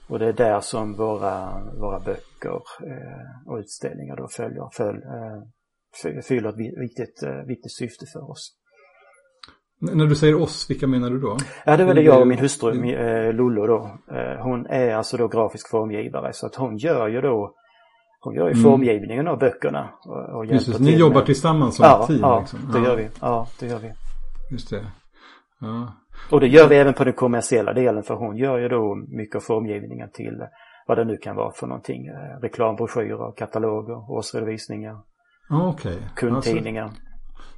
Och 0.09 0.19
det 0.19 0.27
är 0.27 0.33
där 0.33 0.61
som 0.61 0.95
våra, 0.95 1.61
våra 1.81 2.01
böcker 2.01 2.63
eh, 2.87 3.47
och 3.47 3.59
utställningar 3.59 4.17
då 4.17 4.29
följer, 4.29 4.69
följ, 4.73 5.03
eh, 5.03 6.23
fyller 6.23 6.49
ett 6.49 6.59
viktigt, 6.59 7.23
eh, 7.23 7.43
viktigt 7.47 7.73
syfte 7.73 8.07
för 8.13 8.31
oss. 8.31 8.57
När 9.79 10.07
du 10.07 10.15
säger 10.15 10.43
oss, 10.43 10.71
vilka 10.71 10.87
menar 10.87 11.11
du 11.11 11.19
då? 11.19 11.37
Ja, 11.65 11.77
det 11.77 11.85
var 11.85 11.95
det 11.95 12.03
jag 12.03 12.21
och 12.21 12.27
min 12.27 12.39
hustru 12.39 12.71
mm. 12.71 13.37
Lollo 13.37 13.67
då. 13.67 13.99
Eh, 14.17 14.43
hon 14.43 14.67
är 14.67 14.95
alltså 14.95 15.17
då 15.17 15.29
grafisk 15.29 15.71
formgivare 15.71 16.33
så 16.33 16.47
att 16.47 16.55
hon 16.55 16.77
gör 16.77 17.09
ju 17.09 17.21
då 17.21 17.55
hon 18.21 18.35
gör 18.35 18.47
ju 18.47 18.53
mm. 18.53 18.63
formgivningen 18.63 19.29
av 19.29 19.39
böckerna. 19.39 19.89
Och, 20.05 20.37
och 20.37 20.47
Just 20.47 20.73
det, 20.73 20.85
ni 20.85 20.97
jobbar 20.97 21.17
med... 21.17 21.27
tillsammans 21.27 21.77
som 21.77 21.85
ja, 21.85 22.01
ett 22.01 22.07
team? 22.07 22.21
Ja, 22.21 22.41
liksom. 22.41 22.59
det 22.73 22.79
gör 22.79 22.97
vi. 22.97 23.09
Ja, 23.21 23.47
det 23.61 23.67
gör 23.67 23.79
vi. 23.79 23.93
Just 24.53 24.71
det. 24.71 24.87
Ja. 25.61 25.93
Och 26.31 26.41
det 26.41 26.47
gör 26.47 26.69
vi 26.69 26.77
även 26.77 26.95
på 26.95 27.05
den 27.05 27.13
kommersiella 27.13 27.73
delen 27.73 28.03
för 28.03 28.15
hon 28.15 28.37
gör 28.37 28.59
ju 28.59 28.69
då 28.69 28.95
mycket 29.09 29.37
av 29.37 29.41
formgivningen 29.41 30.09
till 30.15 30.43
vad 30.87 30.99
det 30.99 31.05
nu 31.05 31.17
kan 31.17 31.37
vara 31.37 31.53
för 31.53 31.67
någonting. 31.67 32.07
Eh, 32.07 32.41
reklambroschyrer, 32.43 33.33
kataloger, 33.37 34.11
årsredovisningar. 34.11 34.97
Okay. 35.71 35.97
Kundtidningar. 36.17 36.85
Alltså, 36.85 37.01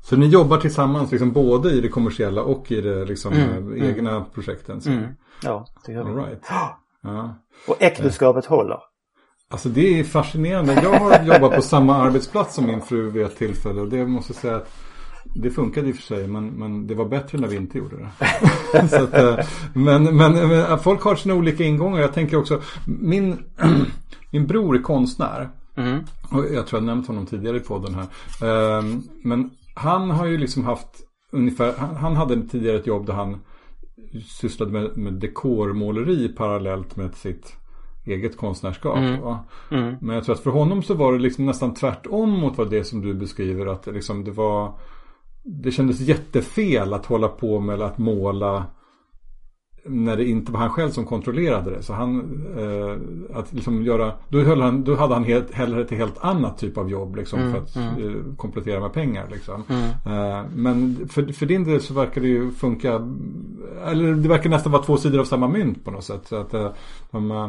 så 0.02 0.16
ni 0.16 0.26
jobbar 0.26 0.56
tillsammans 0.56 1.12
liksom 1.12 1.32
både 1.32 1.70
i 1.70 1.80
det 1.80 1.88
kommersiella 1.88 2.42
och 2.42 2.72
i 2.72 2.80
det 2.80 3.04
liksom 3.04 3.32
mm, 3.32 3.56
mm. 3.56 3.82
egna 3.84 4.10
mm. 4.10 4.22
projekten? 4.34 4.80
Så. 4.80 4.90
Mm. 4.90 5.04
Ja, 5.42 5.66
det 5.86 5.92
gör 5.92 6.04
vi. 6.04 6.10
Right. 6.10 6.42
ja. 7.02 7.34
Och 7.68 7.82
äktenskapet 7.82 8.44
eh. 8.44 8.50
håller. 8.50 8.78
Alltså 9.50 9.68
det 9.68 10.00
är 10.00 10.04
fascinerande. 10.04 10.74
Jag 10.82 10.98
har 11.00 11.24
jobbat 11.24 11.54
på 11.54 11.62
samma 11.62 11.96
arbetsplats 11.96 12.54
som 12.54 12.66
min 12.66 12.80
fru 12.80 13.10
vid 13.10 13.26
ett 13.26 13.36
tillfälle 13.36 13.80
och 13.80 13.88
det 13.88 14.06
måste 14.06 14.34
säga 14.34 14.56
att 14.56 14.68
det 15.34 15.50
funkade 15.50 15.88
i 15.88 15.92
och 15.92 15.96
för 15.96 16.02
sig 16.02 16.26
men, 16.26 16.46
men 16.46 16.86
det 16.86 16.94
var 16.94 17.04
bättre 17.04 17.38
när 17.38 17.48
vi 17.48 17.56
inte 17.56 17.78
gjorde 17.78 17.96
det. 17.96 18.10
att, 18.78 19.14
eh, 19.14 19.46
men, 19.74 20.16
men, 20.16 20.48
men, 20.48 20.78
folk 20.78 21.02
har 21.02 21.16
sina 21.16 21.34
olika 21.34 21.64
ingångar. 21.64 22.00
Jag 22.00 22.12
tänker 22.12 22.36
också, 22.36 22.62
min, 22.86 23.38
min 24.32 24.46
bror 24.46 24.76
är 24.76 24.82
konstnär. 24.82 25.48
Mm. 25.76 25.98
Och 26.30 26.44
jag 26.54 26.66
tror 26.66 26.80
jag 26.80 26.86
nämnt 26.86 27.06
honom 27.06 27.26
tidigare 27.26 27.56
i 27.56 27.60
podden 27.60 27.94
här. 27.94 28.06
Ehm, 28.78 29.02
men 29.22 29.50
han 29.78 30.10
har 30.10 30.26
ju 30.26 30.38
liksom 30.38 30.64
haft 30.64 30.88
ungefär, 31.32 31.74
han, 31.78 31.96
han 31.96 32.16
hade 32.16 32.42
tidigare 32.42 32.76
ett 32.76 32.86
jobb 32.86 33.06
där 33.06 33.14
han 33.14 33.40
sysslade 34.26 34.72
med, 34.72 34.96
med 34.96 35.12
dekormåleri 35.12 36.28
parallellt 36.28 36.96
med 36.96 37.14
sitt 37.14 37.56
eget 38.06 38.36
konstnärskap. 38.36 38.98
Mm. 38.98 39.20
Mm. 39.70 39.96
Men 40.00 40.14
jag 40.14 40.24
tror 40.24 40.34
att 40.34 40.42
för 40.42 40.50
honom 40.50 40.82
så 40.82 40.94
var 40.94 41.12
det 41.12 41.18
liksom 41.18 41.46
nästan 41.46 41.74
tvärtom 41.74 42.30
mot 42.30 42.58
vad 42.58 42.70
det 42.70 42.84
som 42.84 43.00
du 43.00 43.14
beskriver. 43.14 43.66
Att 43.66 43.86
liksom 43.86 44.24
det 44.24 44.30
var 44.30 44.78
Det 45.44 45.70
kändes 45.70 46.00
jättefel 46.00 46.94
att 46.94 47.06
hålla 47.06 47.28
på 47.28 47.60
med 47.60 47.82
att 47.82 47.98
måla 47.98 48.66
när 49.88 50.16
det 50.16 50.24
inte 50.24 50.52
var 50.52 50.60
han 50.60 50.70
själv 50.70 50.90
som 50.90 51.04
kontrollerade 51.04 51.70
det. 51.70 51.82
Så 51.82 51.92
han, 51.92 52.20
eh, 52.58 53.38
att 53.38 53.52
liksom 53.52 53.82
göra, 53.82 54.12
då, 54.28 54.40
höll 54.40 54.60
han, 54.60 54.84
då 54.84 54.94
hade 54.94 55.14
han 55.14 55.24
helt, 55.24 55.54
hellre 55.54 55.82
ett 55.82 55.90
helt 55.90 56.18
annat 56.24 56.58
typ 56.58 56.78
av 56.78 56.90
jobb 56.90 57.16
liksom, 57.16 57.40
mm, 57.40 57.52
för 57.52 57.60
att 57.60 57.76
mm. 57.76 58.08
eh, 58.08 58.36
komplettera 58.36 58.80
med 58.80 58.92
pengar. 58.92 59.26
Liksom. 59.30 59.64
Mm. 59.68 59.84
Eh, 59.84 60.44
men 60.54 61.08
för, 61.08 61.32
för 61.32 61.46
din 61.46 61.64
del 61.64 61.80
så 61.80 61.94
verkar 61.94 62.20
det 62.20 62.28
ju 62.28 62.50
funka, 62.50 62.92
eller 63.86 64.14
det 64.14 64.28
verkar 64.28 64.50
nästan 64.50 64.72
vara 64.72 64.82
två 64.82 64.96
sidor 64.96 65.20
av 65.20 65.24
samma 65.24 65.48
mynt 65.48 65.84
på 65.84 65.90
något 65.90 66.04
sätt. 66.04 66.26
Så 66.26 66.36
att, 66.36 66.54
eh, 66.54 66.70
de, 67.10 67.30
eh, 67.30 67.48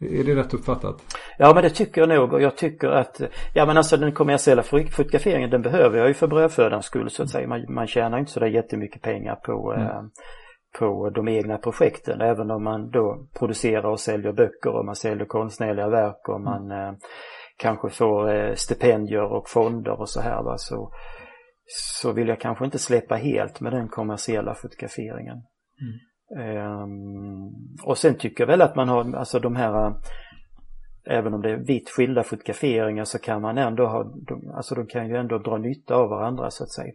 är 0.00 0.24
det 0.24 0.34
rätt 0.34 0.54
uppfattat? 0.54 1.16
Ja 1.38 1.54
men 1.54 1.62
det 1.62 1.70
tycker 1.70 2.00
jag 2.00 2.08
nog 2.08 2.32
och 2.32 2.42
jag 2.42 2.56
tycker 2.56 2.88
att 2.88 3.20
Ja 3.54 3.66
men 3.66 3.76
alltså 3.76 3.96
den 3.96 4.12
kommersiella 4.12 4.62
fotograferingen 4.62 5.50
den 5.50 5.62
behöver 5.62 5.98
jag 5.98 6.08
ju 6.08 6.14
för 6.14 6.26
brödfödans 6.26 6.86
skull 6.86 7.10
så 7.10 7.22
att 7.22 7.30
säga. 7.30 7.48
Man, 7.48 7.64
man 7.68 7.86
tjänar 7.86 8.18
inte 8.18 8.32
sådär 8.32 8.46
jättemycket 8.46 9.02
pengar 9.02 9.34
på 9.34 9.72
mm. 9.72 9.86
eh, 9.86 10.02
på 10.78 11.10
de 11.10 11.28
egna 11.28 11.58
projekten 11.58 12.20
även 12.20 12.50
om 12.50 12.64
man 12.64 12.90
då 12.90 13.26
producerar 13.38 13.86
och 13.86 14.00
säljer 14.00 14.32
böcker 14.32 14.70
och 14.70 14.84
man 14.84 14.96
säljer 14.96 15.26
konstnärliga 15.26 15.88
verk 15.88 16.28
och 16.28 16.40
man 16.40 16.64
mm. 16.64 16.88
eh, 16.88 16.94
kanske 17.56 17.88
får 17.90 18.34
eh, 18.34 18.54
stipendier 18.54 19.32
och 19.32 19.48
fonder 19.48 20.00
och 20.00 20.08
så 20.08 20.20
här 20.20 20.42
va 20.42 20.54
så, 20.58 20.92
så 22.00 22.12
vill 22.12 22.28
jag 22.28 22.40
kanske 22.40 22.64
inte 22.64 22.78
släppa 22.78 23.14
helt 23.14 23.60
med 23.60 23.72
den 23.72 23.88
kommersiella 23.88 24.54
fotograferingen. 24.54 25.42
Mm. 25.80 25.98
Um, 26.82 27.52
och 27.84 27.98
sen 27.98 28.14
tycker 28.14 28.42
jag 28.42 28.48
väl 28.48 28.62
att 28.62 28.76
man 28.76 28.88
har 28.88 29.16
alltså 29.16 29.38
de 29.38 29.56
här 29.56 29.94
Även 31.10 31.34
om 31.34 31.42
det 31.42 31.50
är 31.50 31.56
vitt 31.56 31.90
skilda 31.90 32.22
fotograferingar 32.22 33.04
så 33.04 33.18
kan 33.18 33.42
man 33.42 33.58
ändå 33.58 33.86
ha, 33.86 34.04
de, 34.04 34.52
alltså 34.56 34.74
de 34.74 34.86
kan 34.86 35.08
ju 35.08 35.16
ändå 35.16 35.38
dra 35.38 35.56
nytta 35.56 35.94
av 35.94 36.08
varandra 36.08 36.50
så 36.50 36.64
att 36.64 36.70
säga. 36.70 36.92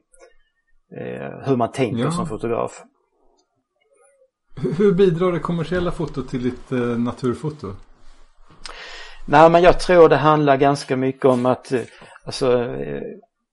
Uh, 1.02 1.48
hur 1.48 1.58
man 1.58 1.72
tänker 1.72 2.04
ja. 2.04 2.12
som 2.12 2.26
fotograf. 2.26 2.84
Hur 4.56 4.94
bidrar 4.94 5.32
det 5.32 5.40
kommersiella 5.40 5.92
fotot 5.92 6.30
till 6.30 6.44
ditt 6.44 6.72
eh, 6.72 6.80
naturfoto? 6.80 7.68
Nej 9.26 9.50
men 9.50 9.64
jag 9.64 9.80
tror 9.80 10.10
det 10.10 10.16
handlar 10.16 10.58
ganska 10.58 10.98
mycket 10.98 11.26
om 11.26 11.46
att 11.46 11.72
eh, 11.72 11.82
alltså, 12.26 12.64
eh, 12.64 13.02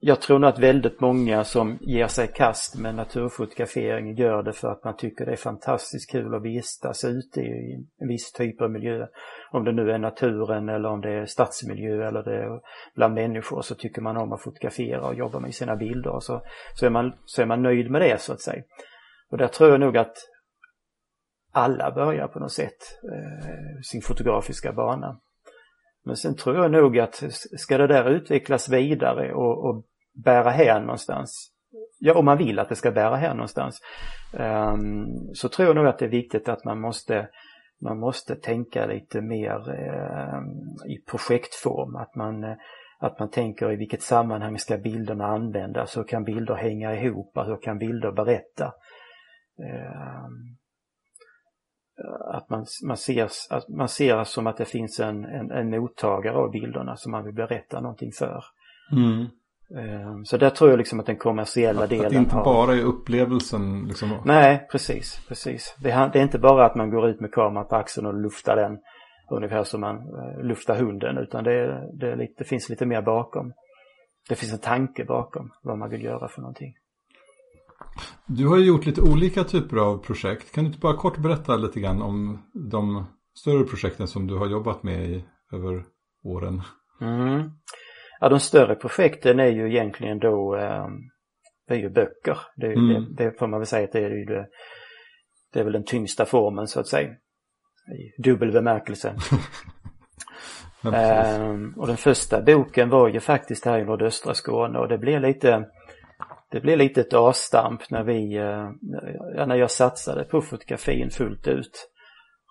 jag 0.03 0.21
tror 0.21 0.39
nog 0.39 0.51
att 0.51 0.59
väldigt 0.59 1.01
många 1.01 1.45
som 1.45 1.79
ger 1.81 2.07
sig 2.07 2.29
kast 2.29 2.79
med 2.79 2.95
naturfotografering 2.95 4.15
gör 4.17 4.43
det 4.43 4.53
för 4.53 4.69
att 4.69 4.85
man 4.85 4.97
tycker 4.97 5.27
det 5.27 5.33
är 5.33 5.37
fantastiskt 5.37 6.11
kul 6.11 6.35
att 6.35 6.43
vistas 6.43 7.05
ute 7.05 7.41
i 7.41 7.87
en 8.01 8.09
viss 8.09 8.33
typ 8.33 8.61
av 8.61 8.71
miljö. 8.71 9.07
Om 9.51 9.65
det 9.65 9.73
nu 9.73 9.91
är 9.91 9.99
naturen 9.99 10.69
eller 10.69 10.89
om 10.89 11.01
det 11.01 11.11
är 11.11 11.27
stadsmiljö 11.27 12.09
eller 12.09 12.23
det 12.23 12.37
är 12.37 12.61
bland 12.95 13.15
människor 13.15 13.63
så 13.63 13.75
tycker 13.75 14.03
man 14.03 14.17
om 14.17 14.33
att 14.33 14.43
fotografera 14.43 15.07
och 15.07 15.15
jobba 15.15 15.41
med 15.41 15.55
sina 15.55 15.77
bilder 15.77 16.11
och 16.11 16.23
så, 16.23 16.43
så, 16.75 16.87
är 16.87 16.91
man, 16.91 17.13
så 17.25 17.43
är 17.43 17.47
man 17.47 17.63
nöjd 17.63 17.91
med 17.91 18.01
det 18.01 18.21
så 18.21 18.33
att 18.33 18.41
säga. 18.41 18.63
Och 19.31 19.39
där 19.39 19.49
tror 19.49 19.71
jag 19.71 19.81
nog 19.81 19.97
att 19.97 20.17
alla 21.53 21.91
börjar 21.91 22.29
på 22.29 22.39
något 22.39 22.53
sätt 22.53 22.79
eh, 23.13 23.81
sin 23.83 24.03
fotografiska 24.03 24.73
bana. 24.73 25.21
Men 26.05 26.17
sen 26.17 26.37
tror 26.37 26.57
jag 26.57 26.71
nog 26.71 26.99
att 26.99 27.23
ska 27.59 27.79
det 27.79 27.87
där 27.87 28.11
utvecklas 28.11 28.69
vidare 28.69 29.35
och, 29.35 29.69
och 29.69 29.85
bära 30.25 30.51
hän 30.51 30.83
någonstans, 30.83 31.53
ja 31.99 32.15
om 32.15 32.25
man 32.25 32.39
vill 32.39 32.59
att 32.59 32.69
det 32.69 32.77
ska 32.77 32.91
bära 32.91 33.17
hän 33.17 33.37
någonstans, 33.37 33.79
eh, 34.33 34.77
så 35.35 35.49
tror 35.49 35.69
jag 35.69 35.77
nog 35.77 35.87
att 35.87 35.99
det 35.99 36.05
är 36.05 36.11
viktigt 36.11 36.49
att 36.49 36.65
man 36.65 36.81
måste 36.81 37.29
man 37.83 37.99
måste 37.99 38.37
tänka 38.37 38.87
lite 38.87 39.21
mer 39.21 39.71
eh, 39.71 40.41
i 40.93 40.99
projektform, 41.11 41.97
att 41.97 42.15
man, 42.15 42.45
eh, 42.45 42.57
att 42.99 43.19
man 43.19 43.31
tänker 43.31 43.73
i 43.73 43.77
vilket 43.77 44.03
sammanhang 44.03 44.59
ska 44.59 44.79
bilderna 44.79 45.27
användas, 45.27 45.97
hur 45.97 46.05
kan 46.05 46.25
bilder 46.25 46.55
hänga 46.55 46.95
ihop, 46.95 47.33
hur 47.35 47.63
kan 47.63 47.79
bilder 47.79 48.13
berätta? 48.13 48.65
Eh, 49.59 50.29
att 52.35 52.51
man, 52.51 52.67
man, 52.83 52.97
ser, 52.97 53.29
att 53.51 53.69
man 53.69 53.89
ser 53.89 54.25
som 54.25 54.47
att 54.47 54.57
det 54.57 54.65
finns 54.65 55.01
en, 55.01 55.25
en, 55.25 55.51
en 55.51 55.71
mottagare 55.71 56.37
av 56.37 56.51
bilderna 56.51 56.97
som 56.97 57.13
man 57.13 57.25
vill 57.25 57.35
berätta 57.35 57.81
någonting 57.81 58.13
för. 58.13 58.45
Mm. 58.93 59.27
Ehm, 59.77 60.25
så 60.25 60.37
där 60.37 60.51
tror 60.51 60.71
jag 60.71 60.79
liksom 60.79 61.01
att 61.01 61.07
den 61.07 61.17
kommersiella 61.17 61.85
att, 61.85 61.91
delen 61.91 62.07
Att 62.07 62.13
det 62.13 62.19
inte 62.19 62.35
har... 62.35 62.45
bara 62.45 62.75
är 62.75 62.83
upplevelsen 62.83 63.85
liksom. 63.89 64.23
Nej, 64.25 64.67
precis, 64.71 65.27
precis. 65.29 65.77
Det 65.83 65.91
är, 65.91 66.17
inte 66.17 66.39
bara 66.39 66.67
att 66.67 66.75
man 66.75 66.91
går 66.91 67.09
ut 67.09 67.21
med 67.21 67.33
kameran 67.33 67.67
på 67.69 67.77
axeln 67.77 68.07
och 68.07 68.15
luftar 68.15 68.57
den 68.57 68.79
ungefär 69.31 69.65
som 69.65 69.81
man 69.81 69.97
eh, 69.97 70.45
luftar 70.45 70.77
hunden 70.77 71.19
utan 71.19 71.45
det, 71.45 71.89
det, 71.93 72.29
det 72.39 72.45
finns 72.45 72.69
lite 72.69 72.87
mer 72.87 73.03
bakom. 73.03 73.53
Det 74.29 74.35
finns 74.35 74.53
en 74.53 74.59
tanke 74.59 75.05
bakom 75.05 75.51
vad 75.63 75.79
man 75.79 75.91
vill 75.91 76.05
göra 76.05 76.29
för 76.29 76.41
någonting. 76.41 76.75
Du 78.27 78.47
har 78.47 78.59
ju 78.59 78.65
gjort 78.65 78.87
lite 78.87 79.01
olika 79.01 79.45
typer 79.45 79.77
av 79.77 79.99
projekt. 79.99 80.53
Kan 80.55 80.65
du 80.65 80.69
inte 80.69 80.81
bara 80.81 80.97
kort 80.97 81.19
berätta 81.19 81.57
lite 81.57 81.81
grann 81.81 82.03
om 82.03 82.43
de 82.71 83.07
större 83.35 83.65
projekten 83.65 84.09
som 84.09 84.27
du 84.27 84.37
har 84.37 84.47
jobbat 84.47 84.83
med 84.83 85.11
i 85.11 85.25
över 85.53 85.85
åren? 86.25 86.63
Mm. 87.01 87.51
Ja, 88.21 88.29
de 88.29 88.41
större 88.41 88.75
projekten 88.75 89.41
är 89.41 89.49
ju 89.49 89.71
egentligen 89.71 90.19
då 90.19 90.57
eh, 90.57 90.87
det 91.69 91.75
är 91.75 91.79
ju 91.79 91.91
böcker. 91.91 92.39
Det, 92.57 92.67
mm. 92.67 92.89
det, 92.89 93.25
det 93.25 93.39
får 93.39 93.47
man 93.47 93.61
väl 93.61 93.67
säga 93.67 93.85
att 93.85 93.93
det 93.93 93.99
är 93.99 94.11
ju 94.11 94.25
det, 94.25 94.47
det 95.53 95.61
är 95.61 95.65
väl 95.65 95.73
den 95.73 95.85
tyngsta 95.85 96.25
formen 96.25 96.67
så 96.67 96.81
att 96.81 96.89
säga. 96.89 97.11
I 98.19 98.23
dubbel 98.23 98.53
bemärkelse. 98.53 99.15
ja, 100.83 100.95
eh, 100.95 101.57
och 101.77 101.87
den 101.87 101.97
första 101.97 102.43
boken 102.43 102.89
var 102.89 103.09
ju 103.09 103.21
faktiskt 103.21 103.65
här 103.65 103.79
i 103.79 103.85
nordöstra 103.85 104.35
Skåne 104.35 104.79
och 104.79 104.89
det 104.89 104.99
blev 104.99 105.21
lite 105.21 105.65
det 106.51 106.61
blev 106.61 106.79
lite 106.79 107.01
ett 107.01 107.13
avstamp 107.13 107.91
när 107.91 108.03
vi, 108.03 108.37
eh, 108.37 108.71
ja 109.37 109.47
när 109.47 109.57
jag 109.57 109.71
satsade 109.71 110.25
på 110.25 110.41
fotografin 110.41 111.11
fullt 111.11 111.49
ut. 111.49 111.91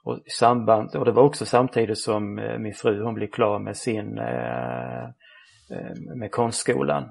Och, 0.04 0.18
i 0.18 0.30
samband, 0.30 0.96
och 0.96 1.06
det 1.06 1.12
var 1.12 1.24
också 1.24 1.46
samtidigt 1.46 1.98
som 1.98 2.40
eh, 2.40 2.58
min 2.60 2.74
fru 2.74 3.04
hon 3.04 3.14
blev 3.14 3.28
klar 3.28 3.60
med 3.60 3.78
sin 3.78 4.18
eh, 4.18 5.10
med 6.16 6.32
konstskolan. 6.32 7.04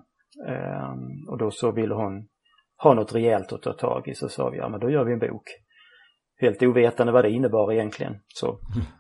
Ehm, 0.47 1.29
och 1.29 1.39
då 1.39 1.51
så 1.51 1.71
ville 1.71 1.95
hon 1.95 2.29
ha 2.83 2.95
något 2.95 3.15
rejält 3.15 3.53
att 3.53 3.63
ta 3.63 3.73
tag 3.73 4.09
i 4.09 4.15
så 4.15 4.29
sa 4.29 4.51
vi 4.51 4.59
ja 4.59 4.69
men 4.69 4.81
då 4.81 4.91
gör 4.91 5.05
vi 5.05 5.13
en 5.13 5.19
bok. 5.19 5.43
Helt 6.41 6.63
ovetande 6.63 7.13
vad 7.13 7.25
det 7.25 7.31
innebar 7.31 7.73
egentligen. 7.73 8.17
Så. 8.29 8.59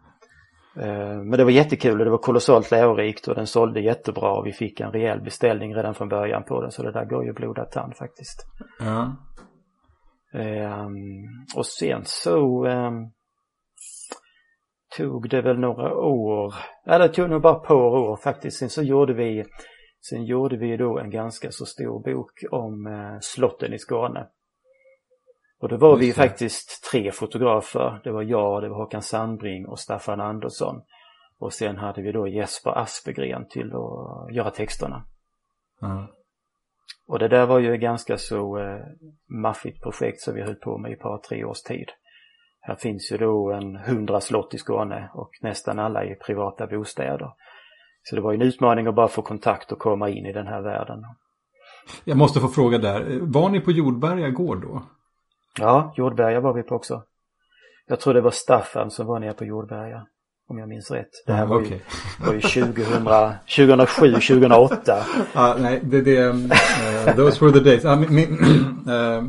Eh, 0.80 1.16
men 1.16 1.30
det 1.30 1.44
var 1.44 1.50
jättekul 1.50 1.98
och 1.98 2.04
det 2.04 2.10
var 2.10 2.18
kolossalt 2.18 2.70
lärorikt 2.70 3.28
och 3.28 3.34
den 3.34 3.46
sålde 3.46 3.80
jättebra 3.80 4.32
och 4.32 4.46
vi 4.46 4.52
fick 4.52 4.80
en 4.80 4.92
rejäl 4.92 5.20
beställning 5.20 5.74
redan 5.74 5.94
från 5.94 6.08
början 6.08 6.44
på 6.44 6.62
den 6.62 6.70
så 6.70 6.82
det 6.82 6.92
där 6.92 7.04
går 7.04 7.24
ju 7.24 7.32
blodad 7.32 7.70
tand 7.70 7.96
faktiskt. 7.96 8.46
Ja. 8.80 9.16
Um, 10.34 10.96
och 11.56 11.66
sen 11.66 12.02
så 12.04 12.66
um, 12.66 13.12
tog 14.96 15.28
det 15.28 15.42
väl 15.42 15.58
några 15.58 15.94
år, 15.94 16.54
ja 16.84 16.98
det 16.98 17.08
tog 17.08 17.30
nog 17.30 17.42
bara 17.42 17.56
ett 17.56 17.68
par 17.68 17.98
år 17.98 18.16
faktiskt. 18.16 18.58
Sen 18.58 18.70
så 18.70 18.82
gjorde 18.82 19.14
vi, 19.14 19.44
sen 20.08 20.24
gjorde 20.24 20.56
vi 20.56 20.76
då 20.76 20.98
en 20.98 21.10
ganska 21.10 21.50
så 21.50 21.66
stor 21.66 22.02
bok 22.02 22.30
om 22.50 22.86
uh, 22.86 23.18
slotten 23.20 23.74
i 23.74 23.78
Skåne. 23.78 24.26
Och 25.60 25.68
då 25.68 25.76
var 25.76 25.96
vi 25.96 26.12
faktiskt 26.12 26.90
tre 26.92 27.12
fotografer. 27.12 28.00
Det 28.04 28.10
var 28.10 28.22
jag, 28.22 28.62
det 28.62 28.68
var 28.68 28.76
Håkan 28.76 29.02
Sandbring 29.02 29.66
och 29.66 29.78
Staffan 29.78 30.20
Andersson. 30.20 30.82
Och 31.38 31.52
sen 31.52 31.76
hade 31.76 32.02
vi 32.02 32.12
då 32.12 32.28
Jesper 32.28 32.78
Aspegren 32.78 33.48
till 33.48 33.72
att 33.72 34.34
göra 34.34 34.50
texterna. 34.50 35.04
Mm. 35.82 36.06
Och 37.06 37.18
det 37.18 37.28
där 37.28 37.46
var 37.46 37.58
ju 37.58 37.74
ett 37.74 37.80
ganska 37.80 38.18
så 38.18 38.58
eh, 38.58 38.80
maffigt 39.26 39.82
projekt 39.82 40.20
som 40.20 40.34
vi 40.34 40.42
höll 40.42 40.54
på 40.54 40.78
med 40.78 40.90
i 40.90 40.94
ett 40.94 41.00
par, 41.00 41.18
tre 41.18 41.44
års 41.44 41.62
tid. 41.62 41.88
Här 42.60 42.74
finns 42.74 43.12
ju 43.12 43.16
då 43.16 43.52
en 43.52 43.76
hundra 43.76 44.20
slott 44.20 44.54
i 44.54 44.58
Skåne 44.58 45.10
och 45.14 45.30
nästan 45.42 45.78
alla 45.78 46.04
i 46.04 46.14
privata 46.14 46.66
bostäder. 46.66 47.30
Så 48.02 48.16
det 48.16 48.22
var 48.22 48.32
ju 48.32 48.36
en 48.36 48.42
utmaning 48.46 48.86
att 48.86 48.94
bara 48.94 49.08
få 49.08 49.22
kontakt 49.22 49.72
och 49.72 49.78
komma 49.78 50.08
in 50.08 50.26
i 50.26 50.32
den 50.32 50.46
här 50.46 50.62
världen. 50.62 51.04
Jag 52.04 52.16
måste 52.16 52.40
få 52.40 52.48
fråga 52.48 52.78
där, 52.78 53.18
var 53.20 53.48
ni 53.48 53.60
på 53.60 53.72
Jordberga 53.72 54.30
gård 54.30 54.62
då? 54.62 54.82
Ja, 55.58 55.94
Jordberga 55.96 56.40
var 56.40 56.52
vi 56.52 56.62
på 56.62 56.74
också. 56.74 57.02
Jag 57.88 58.00
tror 58.00 58.14
det 58.14 58.20
var 58.20 58.30
Staffan 58.30 58.90
som 58.90 59.06
var 59.06 59.20
nere 59.20 59.32
på 59.32 59.44
Jordberga. 59.44 60.06
Om 60.50 60.58
jag 60.58 60.68
minns 60.68 60.90
rätt. 60.90 61.10
Det 61.26 61.32
här 61.32 61.46
var, 61.46 61.56
okay. 61.56 61.70
ju, 61.70 62.26
var 62.26 62.34
ju 62.34 62.40
2000, 62.40 62.74
2007, 63.56 64.12
2008. 64.12 65.04
Ah, 65.34 65.54
nej, 65.58 65.80
det, 65.82 66.00
det 66.00 66.28
uh, 66.28 67.16
those 67.16 67.44
were 67.44 67.52
the 67.52 67.60
days. 67.60 67.84
Ah, 67.84 67.96
min, 67.96 68.14
min, 68.14 68.90
uh, 68.94 69.24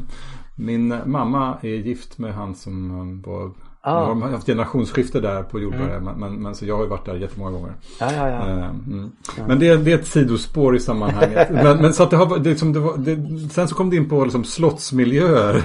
min, 0.55 1.01
mamma 1.05 1.57
är 1.61 1.67
gift 1.67 2.17
med 2.17 2.33
han 2.33 2.55
som 2.55 3.21
var 3.21 3.51
Ah. 3.81 4.07
De 4.07 4.21
har 4.21 4.29
haft 4.29 4.45
generationsskifte 4.45 5.19
där 5.19 5.43
på 5.43 5.59
Jordberga. 5.59 5.95
Mm. 5.95 6.19
Men, 6.19 6.43
men, 6.43 6.55
så 6.55 6.65
jag 6.65 6.75
har 6.75 6.83
ju 6.83 6.89
varit 6.89 7.05
där 7.05 7.15
jättemånga 7.15 7.51
gånger. 7.51 7.73
Ja, 7.99 8.13
ja, 8.13 8.29
ja. 8.29 8.39
Uh, 8.39 8.63
mm. 8.63 9.11
Men 9.47 9.59
det, 9.59 9.77
det, 9.77 9.91
är 9.91 9.95
ett 9.95 10.07
sidospår 10.07 10.75
i 10.75 10.79
sammanhanget. 10.79 11.49
men, 11.51 11.77
men, 11.77 11.93
så 11.93 12.03
att 12.03 12.09
det 12.09 12.17
har, 12.17 12.39
det, 12.39 12.49
liksom, 12.49 12.73
det 12.73 12.79
var, 12.79 12.97
det, 12.97 13.49
sen 13.49 13.67
så 13.67 13.75
kom 13.75 13.89
det 13.89 13.95
in 13.95 14.09
på 14.09 14.23
liksom, 14.23 14.43
slottsmiljöer. 14.43 15.55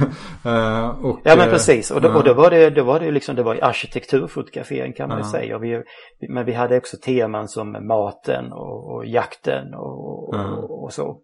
Uh, 0.46 0.88
och, 1.05 1.20
ja 1.22 1.37
men 1.37 1.50
precis. 1.50 1.90
Och 1.90 2.00
då, 2.00 2.09
och 2.09 2.24
då 2.24 2.35
var 2.35 2.50
det, 2.50 2.70
då 2.70 2.85
var 2.85 3.00
det 3.00 3.11
liksom, 3.11 3.37
det 3.37 3.42
var 3.42 3.59
arkitekturfotografering 3.62 4.92
kan 4.92 5.09
man 5.09 5.18
uh. 5.18 5.31
säga. 5.31 5.57
Och 5.57 5.64
vi, 5.64 5.83
men 6.29 6.44
vi 6.44 6.53
hade 6.53 6.77
också 6.77 6.96
teman 6.96 7.48
som 7.48 7.87
maten 7.87 8.53
och, 8.53 8.94
och 8.94 9.07
jakten 9.07 9.74
och, 9.74 10.85
och 10.85 10.92
så. 10.92 11.20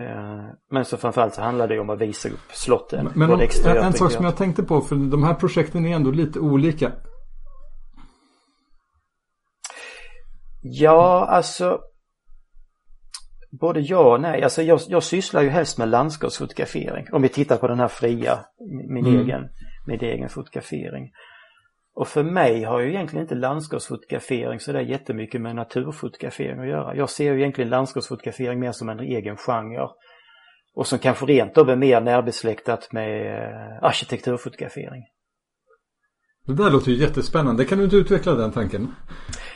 Eh, 0.00 0.44
men 0.70 0.84
så 0.84 0.96
framförallt 0.96 1.34
så 1.34 1.42
handlar 1.42 1.68
det 1.68 1.78
om 1.78 1.90
att 1.90 2.00
visa 2.00 2.28
upp 2.28 2.52
slotten. 2.52 3.10
Men 3.14 3.30
om, 3.30 3.40
exteriört, 3.40 3.84
en 3.84 3.92
sak 3.92 4.12
som 4.12 4.24
jag 4.24 4.36
tänkte 4.36 4.62
på, 4.62 4.80
för 4.80 4.96
de 4.96 5.22
här 5.22 5.34
projekten 5.34 5.86
är 5.86 5.96
ändå 5.96 6.10
lite 6.10 6.40
olika. 6.40 6.92
Ja, 10.62 11.26
alltså 11.28 11.80
både 13.60 13.80
ja 13.80 14.14
och 14.14 14.20
nej. 14.20 14.42
Alltså 14.42 14.62
jag, 14.62 14.80
jag 14.88 15.02
sysslar 15.02 15.42
ju 15.42 15.48
helst 15.48 15.78
med 15.78 15.88
landskapsfotografering. 15.88 17.06
Om 17.12 17.22
vi 17.22 17.28
tittar 17.28 17.56
på 17.56 17.68
den 17.68 17.78
här 17.78 17.88
fria, 17.88 18.38
min, 18.88 19.06
mm. 19.06 19.20
egen, 19.20 19.48
min 19.86 20.00
egen 20.00 20.28
fotografering. 20.28 21.10
Och 21.94 22.08
för 22.08 22.22
mig 22.22 22.62
har 22.62 22.80
ju 22.80 22.88
egentligen 22.88 23.22
inte 23.24 23.34
landskapsfotografering 23.34 24.60
så 24.60 24.72
där 24.72 24.80
jättemycket 24.80 25.40
med 25.40 25.56
naturfotografering 25.56 26.60
att 26.60 26.68
göra. 26.68 26.96
Jag 26.96 27.10
ser 27.10 27.32
ju 27.32 27.40
egentligen 27.40 27.70
landskapsfotografering 27.70 28.60
mer 28.60 28.72
som 28.72 28.88
en 28.88 29.00
egen 29.00 29.36
genre. 29.36 29.88
Och 30.74 30.86
som 30.86 30.98
kanske 30.98 31.26
rent 31.26 31.58
av 31.58 31.70
är 31.70 31.76
mer 31.76 32.00
närbesläktat 32.00 32.92
med 32.92 33.26
eh, 33.26 33.84
arkitekturfotografering. 33.84 35.02
Det 36.46 36.54
där 36.54 36.70
låter 36.70 36.90
ju 36.90 36.96
jättespännande. 36.96 37.64
Kan 37.64 37.78
du 37.78 37.84
inte 37.84 37.96
utveckla 37.96 38.34
den 38.34 38.52
tanken? 38.52 38.94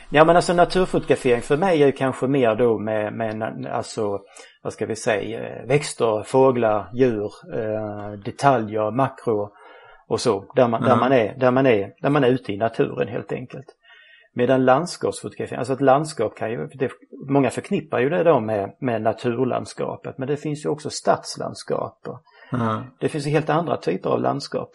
Ja 0.09 0.25
men 0.25 0.35
alltså 0.35 0.53
naturfotografering 0.53 1.41
för 1.41 1.57
mig 1.57 1.81
är 1.83 1.85
ju 1.85 1.91
kanske 1.91 2.27
mer 2.27 2.55
då 2.55 2.79
med, 2.79 3.13
med 3.13 3.67
alltså 3.71 4.19
vad 4.63 4.73
ska 4.73 4.85
vi 4.85 4.95
säga, 4.95 5.39
eh, 5.39 5.67
växter, 5.67 6.23
fåglar, 6.23 6.89
djur, 6.93 7.31
eh, 7.53 8.11
detaljer, 8.25 8.91
makro 8.91 9.49
och 10.07 10.21
så, 10.21 10.51
där 10.55 10.67
man, 10.67 10.83
mm. 10.83 10.89
där, 10.89 10.95
man 10.95 11.11
är, 11.11 11.35
där, 11.37 11.51
man 11.51 11.65
är, 11.65 11.93
där 12.01 12.09
man 12.09 12.23
är 12.23 12.27
ute 12.27 12.53
i 12.53 12.57
naturen 12.57 13.07
helt 13.07 13.31
enkelt. 13.31 13.65
Medan 14.33 14.65
landskapsfotografering, 14.65 15.59
alltså 15.59 15.73
ett 15.73 15.81
landskap 15.81 16.37
kan 16.37 16.51
ju, 16.51 16.67
det, 16.67 16.91
många 17.29 17.49
förknippar 17.49 17.99
ju 17.99 18.09
det 18.09 18.23
då 18.23 18.39
med, 18.39 18.75
med 18.79 19.01
naturlandskapet 19.01 20.17
men 20.17 20.27
det 20.27 20.37
finns 20.37 20.65
ju 20.65 20.69
också 20.69 20.89
stadslandskap. 20.89 22.07
Mm. 22.53 22.83
Det 22.99 23.09
finns 23.09 23.27
ju 23.27 23.31
helt 23.31 23.49
andra 23.49 23.77
typer 23.77 24.09
av 24.09 24.21
landskap. 24.21 24.71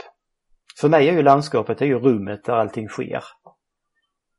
För 0.80 0.88
mig 0.88 1.08
är 1.08 1.12
ju 1.12 1.22
landskapet 1.22 1.82
är 1.82 1.86
ju 1.86 1.98
rummet 1.98 2.44
där 2.44 2.52
allting 2.52 2.88
sker. 2.88 3.22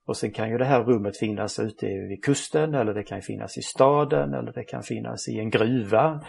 Och 0.05 0.17
sen 0.17 0.31
kan 0.31 0.49
ju 0.49 0.57
det 0.57 0.65
här 0.65 0.83
rummet 0.83 1.17
finnas 1.17 1.59
ute 1.59 1.85
vid 1.85 2.23
kusten 2.23 2.73
eller 2.73 2.93
det 2.93 3.03
kan 3.03 3.21
finnas 3.21 3.57
i 3.57 3.61
staden 3.61 4.33
eller 4.33 4.51
det 4.51 4.63
kan 4.63 4.83
finnas 4.83 5.27
i 5.27 5.39
en 5.39 5.49
gruva. 5.49 6.21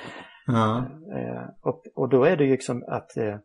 Mm. 0.49 0.85
Och, 1.63 1.83
och 1.95 2.09
då 2.09 2.25
är 2.25 2.37
det 2.37 2.45
ju 2.45 2.51
liksom 2.51 2.85
att 2.89 3.17
eh, 3.17 3.37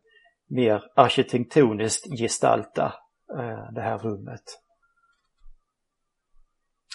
mer 0.49 0.83
arkitektoniskt 0.95 2.19
gestalta 2.19 2.93
eh, 3.37 3.73
det 3.73 3.81
här 3.81 3.97
rummet. 3.97 4.43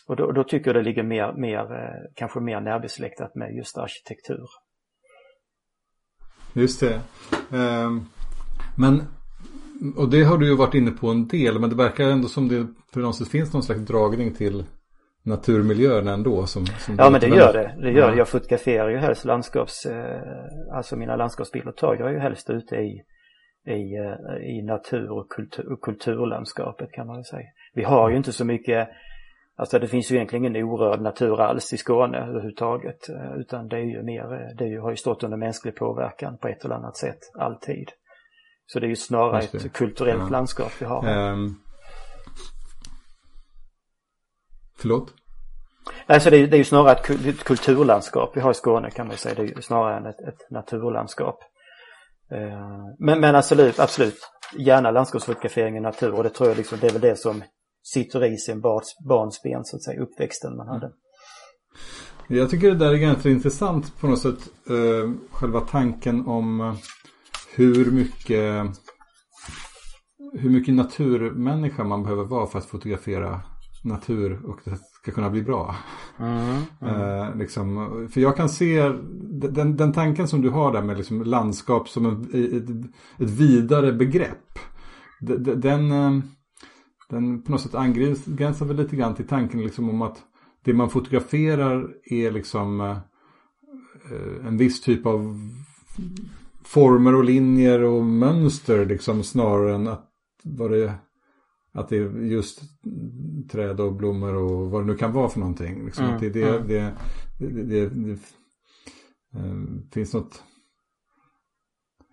Och 0.07 0.17
då, 0.17 0.33
då, 0.33 0.45
tycker 0.45 0.67
jag 0.67 0.77
det 0.77 0.83
ligger 0.83 1.03
mer, 1.03 1.33
mer 1.33 1.73
eh, 1.73 2.13
kanske 2.15 2.41
mer 2.41 2.61
närbesläktat 2.61 3.35
med 3.35 3.55
just 3.57 3.79
arkitektur. 3.79 4.47
Just 6.53 6.81
det. 6.81 7.01
Um, 7.51 8.09
men, 8.77 9.03
och 9.97 10.09
det 10.09 10.25
har 10.25 10.39
du 10.39 10.47
ju 10.47 10.57
varit 10.57 10.75
inne 10.75 10.91
på 10.91 11.09
en 11.09 11.29
del, 11.29 11.59
men 11.59 11.71
det 11.71 11.77
verkar 11.77 12.05
ändå 12.05 12.29
som 12.29 12.49
det 12.49 12.67
på 12.93 12.99
något 12.99 13.29
finns 13.29 13.53
någon 13.53 13.63
slags 13.63 13.81
dragning 13.81 14.35
till 14.35 14.65
naturmiljöerna 15.23 16.13
ändå. 16.13 16.47
Som, 16.47 16.67
som 16.67 16.97
ja 16.99 17.11
men 17.11 17.21
det 17.21 17.29
gör 17.29 17.53
det. 17.53 17.75
det 17.81 17.91
gör 17.91 18.11
ja. 18.11 18.17
Jag 18.17 18.29
fotograferar 18.29 18.89
ju 18.89 18.97
helst 18.97 19.25
landskaps, 19.25 19.87
eh, 19.87 20.21
alltså 20.73 20.97
mina 20.97 21.17
landskapsbilder 21.17 21.73
tar 21.73 21.97
jag 21.97 22.13
ju 22.13 22.19
helst 22.19 22.51
ute 22.51 22.77
i 22.77 23.03
i, 23.67 23.97
eh, 23.97 24.57
i 24.57 24.63
natur 24.63 25.11
och 25.11 25.29
kultur, 25.29 25.77
kulturlandskapet 25.83 26.93
kan 26.93 27.07
man 27.07 27.17
väl 27.17 27.25
säga. 27.25 27.49
Vi 27.75 27.85
har 27.85 28.11
ju 28.11 28.17
inte 28.17 28.33
så 28.33 28.45
mycket, 28.45 28.89
alltså 29.57 29.79
det 29.79 29.89
finns 29.89 30.13
ju 30.13 30.17
egentligen 30.17 30.45
ingen 30.45 30.65
orörd 30.65 31.01
natur 31.01 31.41
alls 31.41 31.73
i 31.73 31.77
Skåne 31.77 32.19
överhuvudtaget 32.19 33.09
eh, 33.09 33.37
utan 33.37 33.69
det 33.69 33.77
är 33.77 33.85
ju 33.85 34.03
mer, 34.03 34.33
eh, 34.33 34.57
det 34.57 34.77
har 34.77 34.91
ju 34.91 34.97
stått 34.97 35.23
under 35.23 35.37
mänsklig 35.37 35.77
påverkan 35.77 36.39
på 36.39 36.49
ett 36.49 36.65
eller 36.65 36.75
annat 36.75 36.97
sätt 36.97 37.19
alltid. 37.39 37.89
Så 38.67 38.81
det 38.81 38.87
är 38.87 38.89
ju 38.89 38.97
snarare 38.97 39.39
ett 39.39 39.73
kulturellt 39.73 40.23
ja. 40.23 40.29
landskap 40.29 40.73
vi 40.81 40.85
har. 40.85 41.31
Um, 41.31 41.61
förlåt? 44.79 45.15
Alltså 46.07 46.31
det 46.31 46.37
är, 46.37 46.47
det 46.47 46.57
är 46.57 46.59
ju 46.59 46.65
snarare 46.65 46.93
ett 46.93 47.45
kulturlandskap 47.45 48.37
vi 48.37 48.41
har 48.41 48.51
i 48.51 48.55
Skåne 48.55 48.91
kan 48.91 49.07
man 49.07 49.17
säga. 49.17 49.35
Det 49.35 49.43
är 49.43 49.47
ju 49.47 49.63
snarare 49.63 49.97
än 49.97 50.07
ett, 50.07 50.21
ett 50.21 50.51
naturlandskap. 50.51 51.39
Eh, 52.33 52.97
men, 52.99 53.21
men 53.21 53.35
absolut, 53.35 53.79
absolut. 53.79 54.19
Gärna 54.59 54.91
landskapsfotografering 54.91 55.77
i 55.77 55.81
natur 55.81 56.15
och 56.15 56.23
det 56.23 56.31
tror 56.31 56.49
jag 56.49 56.59
liksom, 56.59 56.79
det 56.81 56.87
är 56.87 56.93
väl 56.93 57.01
det 57.01 57.17
som 57.17 57.43
sitter 57.83 58.25
i 58.25 58.39
sin 58.39 58.61
barns, 58.61 58.97
barnsben 59.09 59.65
så 59.65 59.77
att 59.77 59.83
säga, 59.83 60.03
uppväxten 60.03 60.57
man 60.57 60.69
hade. 60.69 60.87
Mm. 60.87 60.97
Jag 62.29 62.51
tycker 62.51 62.69
det 62.71 62.77
där 62.77 62.93
är 62.93 62.97
ganska 62.97 63.31
intressant 63.31 64.01
på 64.01 64.07
något 64.07 64.21
sätt. 64.21 64.49
Eh, 64.71 65.11
själva 65.31 65.61
tanken 65.61 66.27
om 66.27 66.61
eh, 66.61 66.75
hur 67.55 67.91
mycket 67.91 68.67
hur 70.33 70.51
mycket 70.51 70.75
naturmänniska 70.75 71.85
man 71.85 72.03
behöver 72.03 72.25
vara 72.25 72.47
för 72.47 72.59
att 72.59 72.67
fotografera 72.67 73.41
natur 73.85 74.47
och 74.47 74.61
det 74.65 74.79
ska 75.05 75.13
kunna 75.13 75.31
bli 75.31 75.43
bra. 75.43 75.77
Mm, 76.19 76.63
mm. 76.81 77.21
Eh, 77.21 77.37
liksom, 77.37 78.09
för 78.13 78.21
jag 78.21 78.37
kan 78.37 78.49
se 78.49 78.93
den, 79.31 79.77
den 79.77 79.93
tanken 79.93 80.29
som 80.29 80.43
du 80.43 80.51
har 80.51 80.73
där 80.73 80.83
med 80.83 80.97
liksom 80.97 81.23
landskap 81.23 81.89
som 81.89 82.07
en, 82.07 82.23
ett, 82.23 82.71
ett 83.23 83.31
vidare 83.31 83.93
begrepp. 83.93 84.59
Den, 85.21 85.61
den, 85.61 85.93
eh, 85.93 86.21
den 87.09 87.43
på 87.43 87.53
något 87.53 87.61
sätt 87.61 87.75
angränsar 87.75 88.65
väl 88.65 88.77
lite 88.77 88.97
grann 88.97 89.15
till 89.15 89.27
tanken 89.27 89.63
liksom 89.63 89.91
om 89.91 90.03
att 90.03 90.23
det 90.65 90.73
man 90.73 90.91
fotograferar 90.91 91.89
är 92.05 92.31
liksom 92.31 92.81
eh, 92.81 92.99
en 94.47 94.57
viss 94.57 94.81
typ 94.81 95.07
av 95.07 95.51
former 96.65 97.15
och 97.15 97.25
linjer 97.25 97.83
och 97.83 98.05
mönster 98.05 98.87
liksom 98.87 99.23
snarare 99.23 99.75
än 99.75 99.89
att 99.89 100.11
vad 100.45 100.71
det 100.71 100.93
att 101.75 101.89
det 101.89 101.97
är 101.97 102.23
just 102.23 102.61
träd 103.53 103.81
och 103.81 103.93
blommor 103.93 104.35
och 104.35 104.71
vad 104.71 104.83
det 104.83 104.87
nu 104.87 104.97
kan 104.97 105.13
vara 105.13 105.29
för 105.29 105.41
någonting. 105.41 105.85
Liksom. 105.85 106.05
Mm, 106.05 106.15
att 106.15 106.21
det, 106.21 106.31
det, 106.31 106.49
mm. 106.49 106.67
det, 106.69 106.93
det, 107.39 107.89
det 107.89 108.13
äh, 109.39 109.55
finns 109.93 110.15
något 110.15 110.43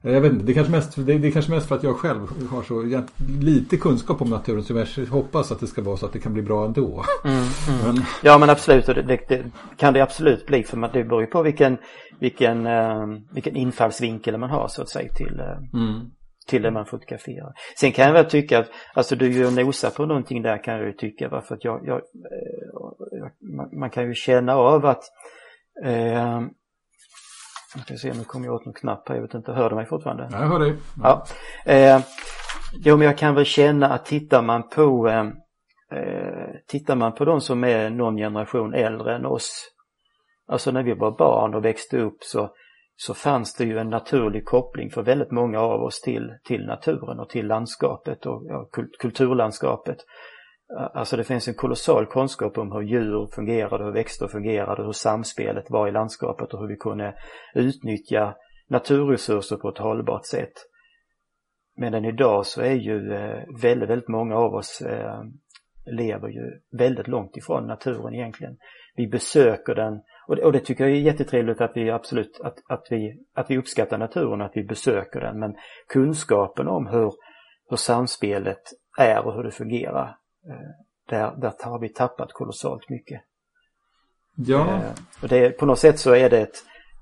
jag 0.03 0.21
vet 0.21 0.33
inte, 0.33 0.45
det 0.45 0.51
är, 0.51 0.53
kanske 0.53 0.71
mest, 0.71 1.05
det, 1.05 1.13
är 1.13 1.31
kanske 1.31 1.51
mest 1.51 1.67
för 1.67 1.75
att 1.75 1.83
jag 1.83 1.97
själv 1.97 2.47
har 2.49 2.63
så 2.63 3.03
lite 3.39 3.77
kunskap 3.77 4.21
om 4.21 4.29
naturen 4.29 4.63
så 4.63 5.01
jag 5.01 5.05
hoppas 5.05 5.51
att 5.51 5.59
det 5.59 5.67
ska 5.67 5.81
vara 5.81 5.97
så 5.97 6.05
att 6.05 6.13
det 6.13 6.19
kan 6.19 6.33
bli 6.33 6.41
bra 6.41 6.65
ändå. 6.65 7.03
Mm, 7.23 7.37
mm. 7.37 7.85
Men... 7.85 8.03
Ja 8.23 8.37
men 8.37 8.49
absolut, 8.49 8.87
och 8.87 8.95
det, 8.95 9.19
det, 9.27 9.43
kan 9.77 9.93
det 9.93 10.01
absolut 10.01 10.45
bli 10.45 10.63
för 10.63 10.93
det 10.93 11.03
beror 11.03 11.21
ju 11.21 11.27
på 11.27 11.41
vilken, 11.41 11.77
vilken, 12.19 12.67
uh, 12.67 13.19
vilken 13.31 13.55
infallsvinkel 13.55 14.37
man 14.37 14.49
har 14.49 14.67
så 14.67 14.81
att 14.81 14.89
säga 14.89 15.13
till, 15.13 15.39
uh, 15.39 15.81
till 16.47 16.61
det 16.61 16.71
man 16.71 16.85
fotograferar. 16.85 17.53
Sen 17.79 17.91
kan 17.91 18.05
jag 18.05 18.13
väl 18.13 18.25
tycka 18.25 18.59
att, 18.59 18.69
alltså 18.93 19.15
du 19.15 19.31
ju 19.31 19.51
nosar 19.51 19.89
på 19.89 20.05
någonting 20.05 20.41
där 20.41 20.63
kan 20.63 20.73
jag 20.73 20.85
ju 20.85 20.93
tycka, 20.93 21.29
varför 21.29 21.55
att 21.55 21.63
jag, 21.63 21.81
jag, 21.85 21.97
eh, 21.97 22.01
jag 23.11 23.31
man 23.79 23.89
kan 23.89 24.07
ju 24.07 24.13
känna 24.13 24.55
av 24.55 24.85
att 24.85 25.03
eh, 25.83 26.41
jag 27.75 27.83
ska 27.83 27.95
se, 27.95 28.13
nu 28.13 28.23
kommer 28.23 28.45
jag 28.45 28.55
åt 28.55 28.65
någon 28.65 28.73
knapp 28.73 29.09
här, 29.09 29.15
jag 29.15 29.21
vet 29.21 29.33
inte, 29.33 29.51
hör 29.51 29.69
du 29.69 29.75
mig 29.75 29.85
fortfarande? 29.85 30.27
Ja, 30.31 30.39
jag 30.39 30.47
hör 30.47 30.59
dig. 30.59 30.75
Ja. 31.03 31.25
Eh, 31.65 32.01
jo, 32.73 32.97
men 32.97 33.07
jag 33.07 33.17
kan 33.17 33.35
väl 33.35 33.45
känna 33.45 33.89
att 33.89 34.05
tittar 34.05 34.41
man 34.41 34.69
på 34.69 35.07
eh, 35.07 35.27
eh, 35.99 36.41
Tittar 36.67 36.95
man 36.95 37.15
på 37.15 37.25
de 37.25 37.41
som 37.41 37.63
är 37.63 37.89
någon 37.89 38.17
generation 38.17 38.73
äldre 38.73 39.15
än 39.15 39.25
oss, 39.25 39.71
alltså 40.47 40.71
när 40.71 40.83
vi 40.83 40.93
var 40.93 41.11
barn 41.11 41.53
och 41.53 41.65
växte 41.65 41.97
upp 41.97 42.23
så 42.23 42.49
så 43.03 43.13
fanns 43.13 43.53
det 43.53 43.63
ju 43.63 43.77
en 43.77 43.89
naturlig 43.89 44.45
koppling 44.45 44.89
för 44.89 45.03
väldigt 45.03 45.31
många 45.31 45.59
av 45.59 45.81
oss 45.81 46.01
till, 46.01 46.33
till 46.43 46.65
naturen 46.65 47.19
och 47.19 47.29
till 47.29 47.47
landskapet 47.47 48.25
och 48.25 48.43
ja, 48.45 48.69
kulturlandskapet. 48.99 49.97
Eh, 50.77 50.87
alltså 50.93 51.17
det 51.17 51.23
finns 51.23 51.47
en 51.47 51.53
kolossal 51.53 52.05
kunskap 52.05 52.57
om 52.57 52.71
hur 52.71 52.81
djur 52.81 53.27
fungerade, 53.35 53.83
hur 53.83 53.91
växter 53.91 54.27
fungerade, 54.27 54.83
hur 54.83 54.91
samspelet 54.91 55.65
var 55.69 55.87
i 55.87 55.91
landskapet 55.91 56.53
och 56.53 56.59
hur 56.59 56.67
vi 56.67 56.75
kunde 56.75 57.15
utnyttja 57.55 58.35
naturresurser 58.69 59.57
på 59.57 59.69
ett 59.69 59.77
hållbart 59.77 60.25
sätt. 60.25 60.53
Medan 61.75 62.05
idag 62.05 62.45
så 62.45 62.61
är 62.61 62.75
ju 62.75 63.13
eh, 63.13 63.43
väldigt, 63.61 63.89
väldigt 63.89 64.09
många 64.09 64.35
av 64.35 64.53
oss 64.53 64.81
eh, 64.81 65.23
lever 65.85 66.27
ju 66.27 66.59
väldigt 66.77 67.07
långt 67.07 67.37
ifrån 67.37 67.67
naturen 67.67 68.13
egentligen. 68.13 68.57
Vi 68.95 69.07
besöker 69.07 69.75
den 69.75 70.01
och 70.31 70.37
det, 70.37 70.43
och 70.43 70.51
det 70.51 70.59
tycker 70.59 70.83
jag 70.83 70.93
är 70.93 70.99
jättetrevligt 70.99 71.61
att 71.61 71.71
vi 71.75 71.89
absolut 71.89 72.39
att, 72.43 72.57
att, 72.69 72.87
vi, 72.89 73.17
att 73.33 73.49
vi 73.49 73.57
uppskattar 73.57 73.97
naturen, 73.97 74.41
att 74.41 74.51
vi 74.53 74.63
besöker 74.63 75.19
den. 75.19 75.39
Men 75.39 75.55
kunskapen 75.87 76.67
om 76.67 76.87
hur, 76.87 77.13
hur 77.69 77.77
samspelet 77.77 78.61
är 78.97 79.25
och 79.25 79.33
hur 79.33 79.43
det 79.43 79.51
fungerar. 79.51 80.15
Där, 81.09 81.35
där 81.37 81.53
har 81.63 81.79
vi 81.79 81.89
tappat 81.89 82.33
kolossalt 82.33 82.89
mycket. 82.89 83.21
Ja. 84.35 84.81
Och 85.21 85.27
det, 85.27 85.49
på 85.49 85.65
något 85.65 85.79
sätt 85.79 85.99
så 85.99 86.15
är 86.15 86.29
det 86.29 86.39
ett, 86.39 86.55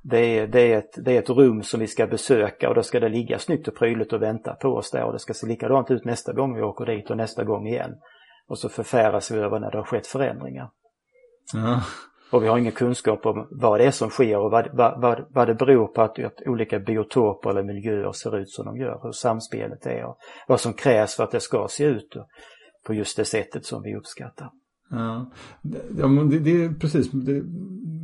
det 0.03 0.19
är, 0.19 0.47
det, 0.47 0.73
är 0.73 0.77
ett, 0.77 1.05
det 1.05 1.15
är 1.15 1.19
ett 1.19 1.29
rum 1.29 1.63
som 1.63 1.79
vi 1.79 1.87
ska 1.87 2.07
besöka 2.07 2.69
och 2.69 2.75
då 2.75 2.83
ska 2.83 2.99
det 2.99 3.09
ligga 3.09 3.39
snyggt 3.39 3.67
och 3.67 3.75
prydligt 3.75 4.13
och 4.13 4.21
vänta 4.21 4.55
på 4.55 4.69
oss 4.69 4.91
där 4.91 5.03
och 5.03 5.13
det 5.13 5.19
ska 5.19 5.33
se 5.33 5.47
likadant 5.47 5.91
ut 5.91 6.05
nästa 6.05 6.33
gång 6.33 6.55
vi 6.55 6.61
åker 6.61 6.85
dit 6.85 7.09
och 7.09 7.17
nästa 7.17 7.43
gång 7.43 7.67
igen. 7.67 7.95
Och 8.47 8.59
så 8.59 8.69
förfäras 8.69 9.31
vi 9.31 9.37
över 9.37 9.59
när 9.59 9.71
det 9.71 9.77
har 9.77 9.85
skett 9.85 10.07
förändringar. 10.07 10.69
Ja. 11.53 11.81
Och 12.31 12.43
vi 12.43 12.47
har 12.47 12.57
ingen 12.57 12.71
kunskap 12.71 13.25
om 13.25 13.47
vad 13.51 13.79
det 13.79 13.85
är 13.85 13.91
som 13.91 14.09
sker 14.09 14.37
och 14.37 14.51
vad, 14.51 14.67
vad, 14.73 15.01
vad, 15.01 15.25
vad 15.29 15.47
det 15.47 15.55
beror 15.55 15.87
på 15.87 16.01
att, 16.01 16.19
att 16.19 16.41
olika 16.45 16.79
biotoper 16.79 17.49
eller 17.49 17.63
miljöer 17.63 18.11
ser 18.11 18.37
ut 18.37 18.49
som 18.49 18.65
de 18.65 18.77
gör, 18.77 18.99
hur 19.03 19.11
samspelet 19.11 19.85
är 19.85 20.05
och 20.05 20.17
vad 20.47 20.59
som 20.59 20.73
krävs 20.73 21.15
för 21.15 21.23
att 21.23 21.31
det 21.31 21.39
ska 21.39 21.67
se 21.69 21.83
ut 21.83 22.15
på 22.87 22.93
just 22.93 23.17
det 23.17 23.25
sättet 23.25 23.65
som 23.65 23.83
vi 23.83 23.95
uppskattar. 23.95 24.49
Ja, 24.89 25.31
ja 25.97 26.07
men 26.07 26.29
det, 26.29 26.39
det 26.39 26.63
är 26.63 26.73
precis. 26.73 27.11
Det, 27.11 27.43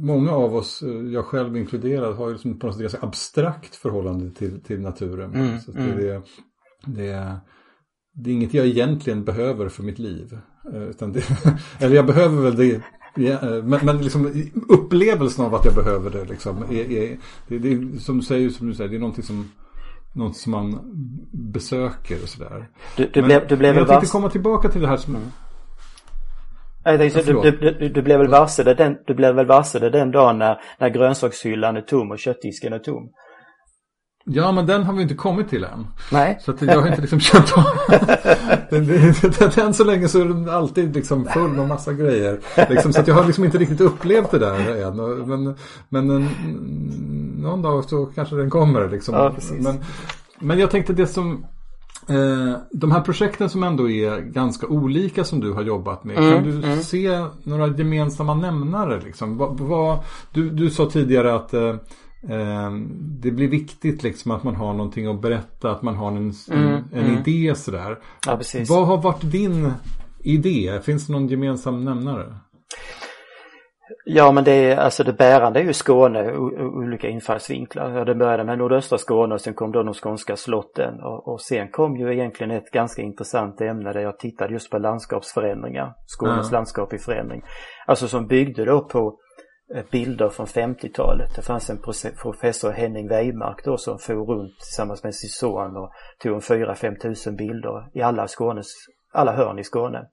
många 0.05 0.31
av 0.31 0.55
oss, 0.55 0.83
jag 1.13 1.25
själv 1.25 1.57
inkluderad, 1.57 2.15
har 2.15 2.27
ju 2.27 2.33
liksom 2.33 2.59
på 2.59 2.67
något 2.67 2.75
sätt 2.75 2.81
ganska 2.81 3.07
abstrakt 3.07 3.75
förhållande 3.75 4.31
till, 4.31 4.63
till 4.63 4.81
naturen. 4.81 5.33
Mm, 5.33 5.59
så 5.59 5.71
det, 5.71 5.79
mm. 5.79 5.97
det, 5.97 6.21
det, 6.85 7.39
det 8.13 8.29
är 8.29 8.33
inget 8.33 8.53
jag 8.53 8.65
egentligen 8.65 9.23
behöver 9.23 9.69
för 9.69 9.83
mitt 9.83 9.99
liv. 9.99 10.37
Eh, 10.73 10.83
utan 10.83 11.11
det, 11.11 11.23
eller 11.79 11.95
jag 11.95 12.05
behöver 12.05 12.41
väl 12.41 12.55
det 12.55 12.81
Ja, 13.15 13.39
men, 13.41 13.79
men 13.85 13.97
liksom, 14.01 14.51
upplevelsen 14.69 15.45
av 15.45 15.55
att 15.55 15.65
jag 15.65 15.73
behöver 15.73 16.09
det 16.09 16.25
liksom, 16.25 16.63
är, 16.63 16.91
är 16.91 17.17
det, 17.47 17.59
det, 17.59 17.99
som, 17.99 18.17
du 18.17 18.23
säger, 18.23 18.49
som 18.49 18.67
du 18.67 18.73
säger, 18.73 18.89
det 18.89 18.95
är 18.95 18.99
någonting 18.99 19.23
som, 19.23 19.51
något 20.13 20.37
som 20.37 20.51
man 20.51 20.79
besöker 21.31 22.23
och 22.23 22.29
sådär. 22.29 22.67
Du, 22.97 23.09
du, 23.13 23.21
men, 23.21 23.27
blev, 23.27 23.47
du 23.47 23.57
blev 23.57 23.75
jag 23.75 23.87
tänkte 23.87 24.07
komma 24.07 24.29
tillbaka 24.29 24.69
till 24.69 24.81
det 24.81 24.87
här 24.87 24.97
som... 24.97 25.15
Mm. 25.15 25.27
Nej, 26.85 26.97
tänkte, 26.97 27.33
du, 27.33 27.51
du, 27.51 27.71
du, 27.79 27.89
du, 27.89 28.01
blev 28.01 28.19
väl 28.19 28.27
varse 28.27 28.63
det 28.63 28.73
den, 28.73 28.97
du 29.07 29.13
blev 29.13 29.35
väl 29.35 29.45
varse 29.45 29.79
den 29.79 30.11
dagen 30.11 30.39
när, 30.39 30.61
när 30.79 30.89
grönsakshyllan 30.89 31.77
är 31.77 31.81
tom 31.81 32.11
och 32.11 32.19
köttdisken 32.19 32.73
är 32.73 32.79
tom? 32.79 33.09
Ja, 34.27 34.51
men 34.51 34.65
den 34.65 34.83
har 34.83 34.93
vi 34.93 35.01
inte 35.01 35.15
kommit 35.15 35.49
till 35.49 35.63
än. 35.63 35.87
Nej. 36.11 36.39
Så 36.41 36.51
att 36.51 36.61
jag 36.61 36.81
har 36.81 36.87
inte 36.87 37.01
liksom 37.01 37.19
känt 37.19 37.53
av. 37.57 37.65
Än 39.65 39.73
så 39.73 39.83
länge 39.83 40.07
så 40.07 40.21
är 40.21 40.25
den 40.25 40.49
alltid 40.49 40.95
liksom 40.95 41.25
full 41.25 41.51
med 41.51 41.67
massa 41.67 41.93
grejer. 41.93 42.39
Liksom, 42.69 42.93
så 42.93 42.99
att 42.99 43.07
jag 43.07 43.15
har 43.15 43.25
liksom 43.25 43.43
inte 43.43 43.57
riktigt 43.57 43.81
upplevt 43.81 44.31
det 44.31 44.39
där 44.39 44.87
än. 44.87 44.95
Men, 45.27 45.55
men 45.89 46.09
en, 46.09 46.29
någon 47.37 47.61
dag 47.61 47.83
så 47.83 48.05
kanske 48.05 48.35
den 48.35 48.49
kommer. 48.49 48.89
Liksom. 48.89 49.15
Ja. 49.15 49.35
Men, 49.59 49.83
men 50.39 50.59
jag 50.59 50.71
tänkte 50.71 50.93
det 50.93 51.07
som 51.07 51.45
Eh, 52.07 52.57
de 52.71 52.91
här 52.91 53.01
projekten 53.01 53.49
som 53.49 53.63
ändå 53.63 53.89
är 53.89 54.19
ganska 54.19 54.67
olika 54.67 55.23
som 55.23 55.39
du 55.39 55.53
har 55.53 55.63
jobbat 55.63 56.03
med. 56.03 56.17
Mm, 56.17 56.33
kan 56.33 56.43
du 56.43 56.67
mm. 56.67 56.83
se 56.83 57.25
några 57.43 57.67
gemensamma 57.67 58.33
nämnare? 58.33 59.01
Liksom? 59.01 59.37
Va, 59.37 59.47
va, 59.47 60.03
du, 60.31 60.49
du 60.49 60.69
sa 60.69 60.89
tidigare 60.89 61.35
att 61.35 61.53
eh, 61.53 61.75
det 63.21 63.31
blir 63.31 63.47
viktigt 63.47 64.03
liksom 64.03 64.31
att 64.31 64.43
man 64.43 64.55
har 64.55 64.73
någonting 64.73 65.07
att 65.07 65.21
berätta, 65.21 65.71
att 65.71 65.81
man 65.81 65.95
har 65.95 66.07
en, 66.07 66.17
mm, 66.17 66.33
en, 66.51 66.83
en 66.93 67.05
mm. 67.05 67.17
idé 67.17 67.55
sådär. 67.55 67.97
Ja, 68.27 68.37
precis. 68.37 68.69
Vad 68.69 68.87
har 68.87 69.01
varit 69.01 69.31
din 69.31 69.73
idé? 70.23 70.79
Finns 70.83 71.07
det 71.07 71.13
någon 71.13 71.27
gemensam 71.27 71.85
nämnare? 71.85 72.33
Ja 74.05 74.31
men 74.31 74.43
det 74.43 74.51
är 74.51 74.77
alltså 74.77 75.03
det 75.03 75.13
bärande 75.13 75.59
är 75.59 75.63
ju 75.63 75.73
Skåne, 75.73 76.33
olika 76.37 77.09
infallsvinklar. 77.09 78.05
Det 78.05 78.15
började 78.15 78.43
med 78.43 78.57
nordöstra 78.57 78.97
Skåne 78.97 79.33
och 79.33 79.41
sen 79.41 79.53
kom 79.53 79.71
då 79.71 79.83
de 79.83 79.93
skånska 79.93 80.35
slotten 80.35 80.93
och, 81.03 81.27
och 81.27 81.41
sen 81.41 81.71
kom 81.71 81.97
ju 81.97 82.13
egentligen 82.13 82.51
ett 82.51 82.71
ganska 82.71 83.01
intressant 83.01 83.61
ämne 83.61 83.93
där 83.93 84.01
jag 84.01 84.19
tittade 84.19 84.53
just 84.53 84.69
på 84.69 84.77
landskapsförändringar, 84.77 85.93
Skånes 86.05 86.51
ja. 86.51 86.57
landskap 86.57 86.93
i 86.93 86.97
förändring. 86.97 87.41
Alltså 87.87 88.07
som 88.07 88.27
byggde 88.27 88.65
då 88.65 88.81
på 88.81 89.19
Eh, 89.73 89.85
bilder 89.91 90.29
från 90.29 90.45
50-talet. 90.45 91.35
Det 91.35 91.41
fanns 91.41 91.69
en 91.69 91.81
professor 92.21 92.71
Henning 92.71 93.07
Weimark 93.07 93.65
då 93.65 93.77
som 93.77 93.99
for 93.99 94.13
runt 94.13 94.59
tillsammans 94.59 95.03
med 95.03 95.15
sin 95.15 95.29
son 95.29 95.77
och 95.77 95.91
tog 96.19 96.33
en 96.33 96.41
4-5 96.41 96.99
tusen 96.99 97.35
bilder 97.35 97.89
i 97.93 98.01
alla 98.01 98.27
Skånes, 98.27 98.67
alla 99.11 99.31
hörn 99.31 99.59
i 99.59 99.63
Skåne. 99.63 100.07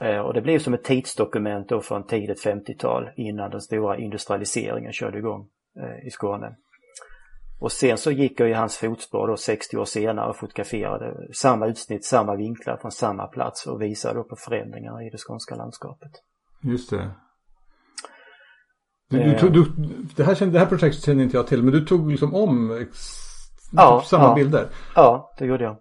Eh, 0.00 0.18
och 0.18 0.34
det 0.34 0.40
blev 0.40 0.58
som 0.58 0.74
ett 0.74 0.84
tidsdokument 0.84 1.68
då 1.68 1.80
från 1.80 2.06
tidigt 2.06 2.44
50-tal 2.44 3.10
innan 3.16 3.50
den 3.50 3.60
stora 3.60 3.98
industrialiseringen 3.98 4.92
körde 4.92 5.18
igång 5.18 5.48
eh, 5.80 6.06
i 6.06 6.10
Skåne. 6.10 6.56
Och 7.60 7.72
sen 7.72 7.98
så 7.98 8.10
gick 8.10 8.40
jag 8.40 8.50
i 8.50 8.52
hans 8.52 8.76
fotspår 8.76 9.28
då 9.28 9.36
60 9.36 9.76
år 9.76 9.84
senare 9.84 10.30
och 10.30 10.36
fotograferade 10.36 11.34
samma 11.34 11.66
utsnitt, 11.66 12.04
samma 12.04 12.36
vinklar 12.36 12.76
från 12.76 12.92
samma 12.92 13.26
plats 13.26 13.66
och 13.66 13.82
visade 13.82 14.14
då 14.14 14.24
på 14.24 14.36
förändringar 14.36 15.06
i 15.06 15.10
det 15.10 15.18
skånska 15.18 15.54
landskapet. 15.54 16.12
Just 16.62 16.90
det. 16.90 17.10
Du, 19.10 19.36
du, 19.40 19.50
du, 19.50 19.64
det, 20.16 20.24
här, 20.24 20.46
det 20.46 20.58
här 20.58 20.66
projektet 20.66 21.04
känner 21.04 21.24
inte 21.24 21.36
jag 21.36 21.46
till 21.46 21.62
men 21.62 21.72
du 21.72 21.84
tog 21.84 22.10
liksom 22.10 22.34
om 22.34 22.86
ja, 23.72 24.02
samma 24.06 24.24
ja, 24.24 24.34
bilder? 24.34 24.66
Ja, 24.94 25.34
det 25.38 25.46
gjorde 25.46 25.64
jag. 25.64 25.76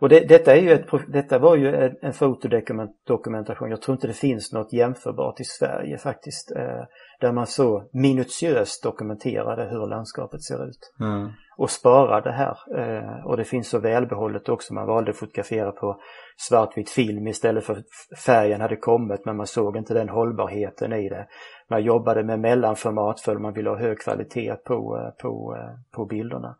Och 0.00 0.08
det, 0.08 0.20
detta, 0.20 0.56
är 0.56 0.60
ju 0.60 0.72
ett, 0.72 0.86
detta 1.08 1.38
var 1.38 1.56
ju 1.56 1.74
en, 1.74 1.96
en 2.02 2.12
fotodokumentation. 2.12 3.70
Jag 3.70 3.82
tror 3.82 3.94
inte 3.94 4.06
det 4.06 4.12
finns 4.12 4.52
något 4.52 4.72
jämförbart 4.72 5.40
i 5.40 5.44
Sverige 5.44 5.98
faktiskt. 5.98 6.50
Eh, 6.56 6.84
där 7.20 7.32
man 7.32 7.46
så 7.46 7.88
minutiöst 7.92 8.82
dokumenterade 8.82 9.64
hur 9.70 9.86
landskapet 9.86 10.42
ser 10.42 10.68
ut. 10.68 10.92
Mm. 11.00 11.30
Och 11.56 11.70
sparade 11.70 12.32
här. 12.32 12.56
Eh, 12.78 13.26
och 13.26 13.36
det 13.36 13.44
finns 13.44 13.68
så 13.68 13.78
välbehållet 13.78 14.48
också. 14.48 14.74
Man 14.74 14.86
valde 14.86 15.10
att 15.10 15.16
fotografera 15.16 15.72
på 15.72 16.00
svartvit 16.36 16.90
film 16.90 17.26
istället 17.26 17.64
för 17.64 17.82
färgen 18.26 18.60
hade 18.60 18.76
kommit 18.76 19.24
men 19.24 19.36
man 19.36 19.46
såg 19.46 19.76
inte 19.76 19.94
den 19.94 20.08
hållbarheten 20.08 20.92
i 20.92 21.08
det. 21.08 21.26
Man 21.70 21.84
jobbade 21.84 22.24
med 22.24 22.40
mellanformat 22.40 23.20
för 23.20 23.38
man 23.38 23.52
ville 23.52 23.70
ha 23.70 23.76
hög 23.76 24.00
kvalitet 24.00 24.56
på, 24.56 24.98
eh, 24.98 25.22
på, 25.22 25.56
eh, 25.56 25.96
på 25.96 26.04
bilderna. 26.04 26.56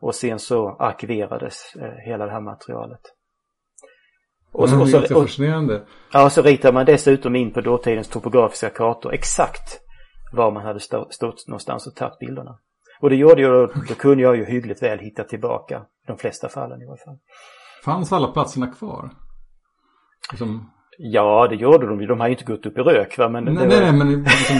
Och 0.00 0.14
sen 0.14 0.38
så 0.38 0.76
arkiverades 0.78 1.76
eh, 1.76 1.94
hela 2.04 2.26
det 2.26 2.32
här 2.32 2.40
materialet. 2.40 3.00
Och 4.52 4.68
så, 4.68 4.80
och 4.80 4.88
så, 4.88 5.22
och. 5.22 5.28
Ja, 6.12 6.30
så 6.30 6.42
ritade 6.42 6.74
man 6.74 6.86
dessutom 6.86 7.36
in 7.36 7.52
på 7.52 7.60
dåtidens 7.60 8.08
topografiska 8.08 8.70
kartor 8.70 9.14
exakt 9.14 9.80
var 10.32 10.50
man 10.50 10.66
hade 10.66 10.80
stå, 10.80 11.06
stått 11.10 11.48
någonstans 11.48 11.86
och 11.86 11.94
tagit 11.94 12.18
bilderna. 12.18 12.58
Och 13.00 13.10
det 13.10 13.16
gjorde 13.16 13.42
ju, 13.42 13.66
då 13.88 13.94
kunde 13.94 14.22
jag 14.22 14.36
ju 14.36 14.44
hyggligt 14.44 14.82
väl 14.82 14.98
hitta 14.98 15.24
tillbaka, 15.24 15.78
i 15.78 16.06
de 16.06 16.18
flesta 16.18 16.48
fallen 16.48 16.82
i 16.82 16.86
alla 16.86 16.96
fall. 16.96 17.18
Fanns 17.84 18.12
alla 18.12 18.28
platserna 18.28 18.66
kvar? 18.66 19.10
Liksom... 20.30 20.70
Ja, 20.98 21.46
det 21.48 21.54
gjorde 21.54 21.86
de 21.86 22.00
ju. 22.00 22.06
De 22.06 22.20
har 22.20 22.26
ju 22.26 22.32
inte 22.32 22.44
gått 22.44 22.66
upp 22.66 22.78
i 22.78 22.80
rök. 22.80 23.18
Va? 23.18 23.28
Men 23.28 23.44
nej, 23.44 23.54
var... 23.54 23.66
nej, 23.66 23.92
men 23.92 24.24
liksom, 24.24 24.56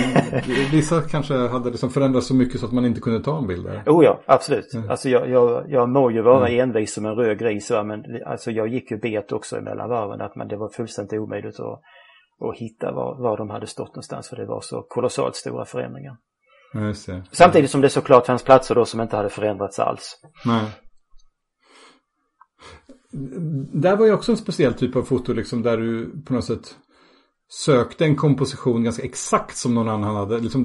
vissa 0.73 1.01
kanske 1.03 1.35
hade 1.35 1.71
liksom 1.71 1.91
förändrats 1.91 2.27
så 2.27 2.35
mycket 2.35 2.61
så 2.61 2.67
att 2.67 2.73
man 2.73 2.85
inte 2.85 3.01
kunde 3.01 3.21
ta 3.21 3.39
en 3.39 3.47
bild 3.47 3.65
där. 3.67 3.83
Oh 3.87 4.05
ja, 4.05 4.21
absolut. 4.27 4.75
Mm. 4.75 4.91
Alltså 4.91 5.09
jag, 5.09 5.31
jag, 5.31 5.65
jag 5.69 5.89
må 5.89 6.11
ju 6.11 6.23
vara 6.23 6.49
mm. 6.49 6.61
envis 6.61 6.95
som 6.95 7.07
en 7.07 7.15
röd 7.15 7.39
gris. 7.39 7.71
Va? 7.71 7.83
Men 7.83 8.05
alltså, 8.27 8.51
jag 8.51 8.69
gick 8.69 8.91
ju 8.91 8.97
bet 8.97 9.33
också 9.33 9.61
mellan 9.61 9.89
varven. 9.89 10.21
Att 10.21 10.37
man, 10.37 10.49
det 10.49 10.57
var 10.57 10.69
fullständigt 10.69 11.21
omöjligt 11.21 11.61
att, 11.61 11.81
att 12.49 12.57
hitta 12.57 12.93
var, 12.93 13.23
var 13.23 13.37
de 13.37 13.51
hade 13.51 13.67
stått 13.67 13.89
någonstans. 13.89 14.29
För 14.29 14.37
det 14.37 14.47
var 14.47 14.61
så 14.61 14.83
kolossalt 14.83 15.37
stora 15.37 15.65
förändringar. 15.65 16.17
Samtidigt 17.33 17.71
som 17.71 17.81
det 17.81 17.89
såklart 17.89 18.27
fanns 18.27 18.45
platser 18.45 18.75
då 18.75 18.85
som 18.85 19.01
inte 19.01 19.17
hade 19.17 19.29
förändrats 19.29 19.79
alls. 19.79 20.21
Nej 20.45 20.65
där 23.73 23.97
var 23.97 24.07
ju 24.07 24.13
också 24.13 24.33
en 24.33 24.39
speciell 24.39 24.75
typ 24.75 24.97
av 24.97 25.03
foto 25.03 25.33
liksom 25.33 25.63
där 25.63 25.77
du 25.77 26.11
på 26.27 26.35
något 26.35 26.45
sätt 26.45 26.75
sökte 27.49 28.05
en 28.05 28.17
komposition 28.17 28.85
ganska 28.85 29.03
exakt 29.03 29.57
som 29.57 29.75
någon 29.75 29.89
annan 29.89 30.17
hade. 30.17 30.39
Liksom, 30.39 30.65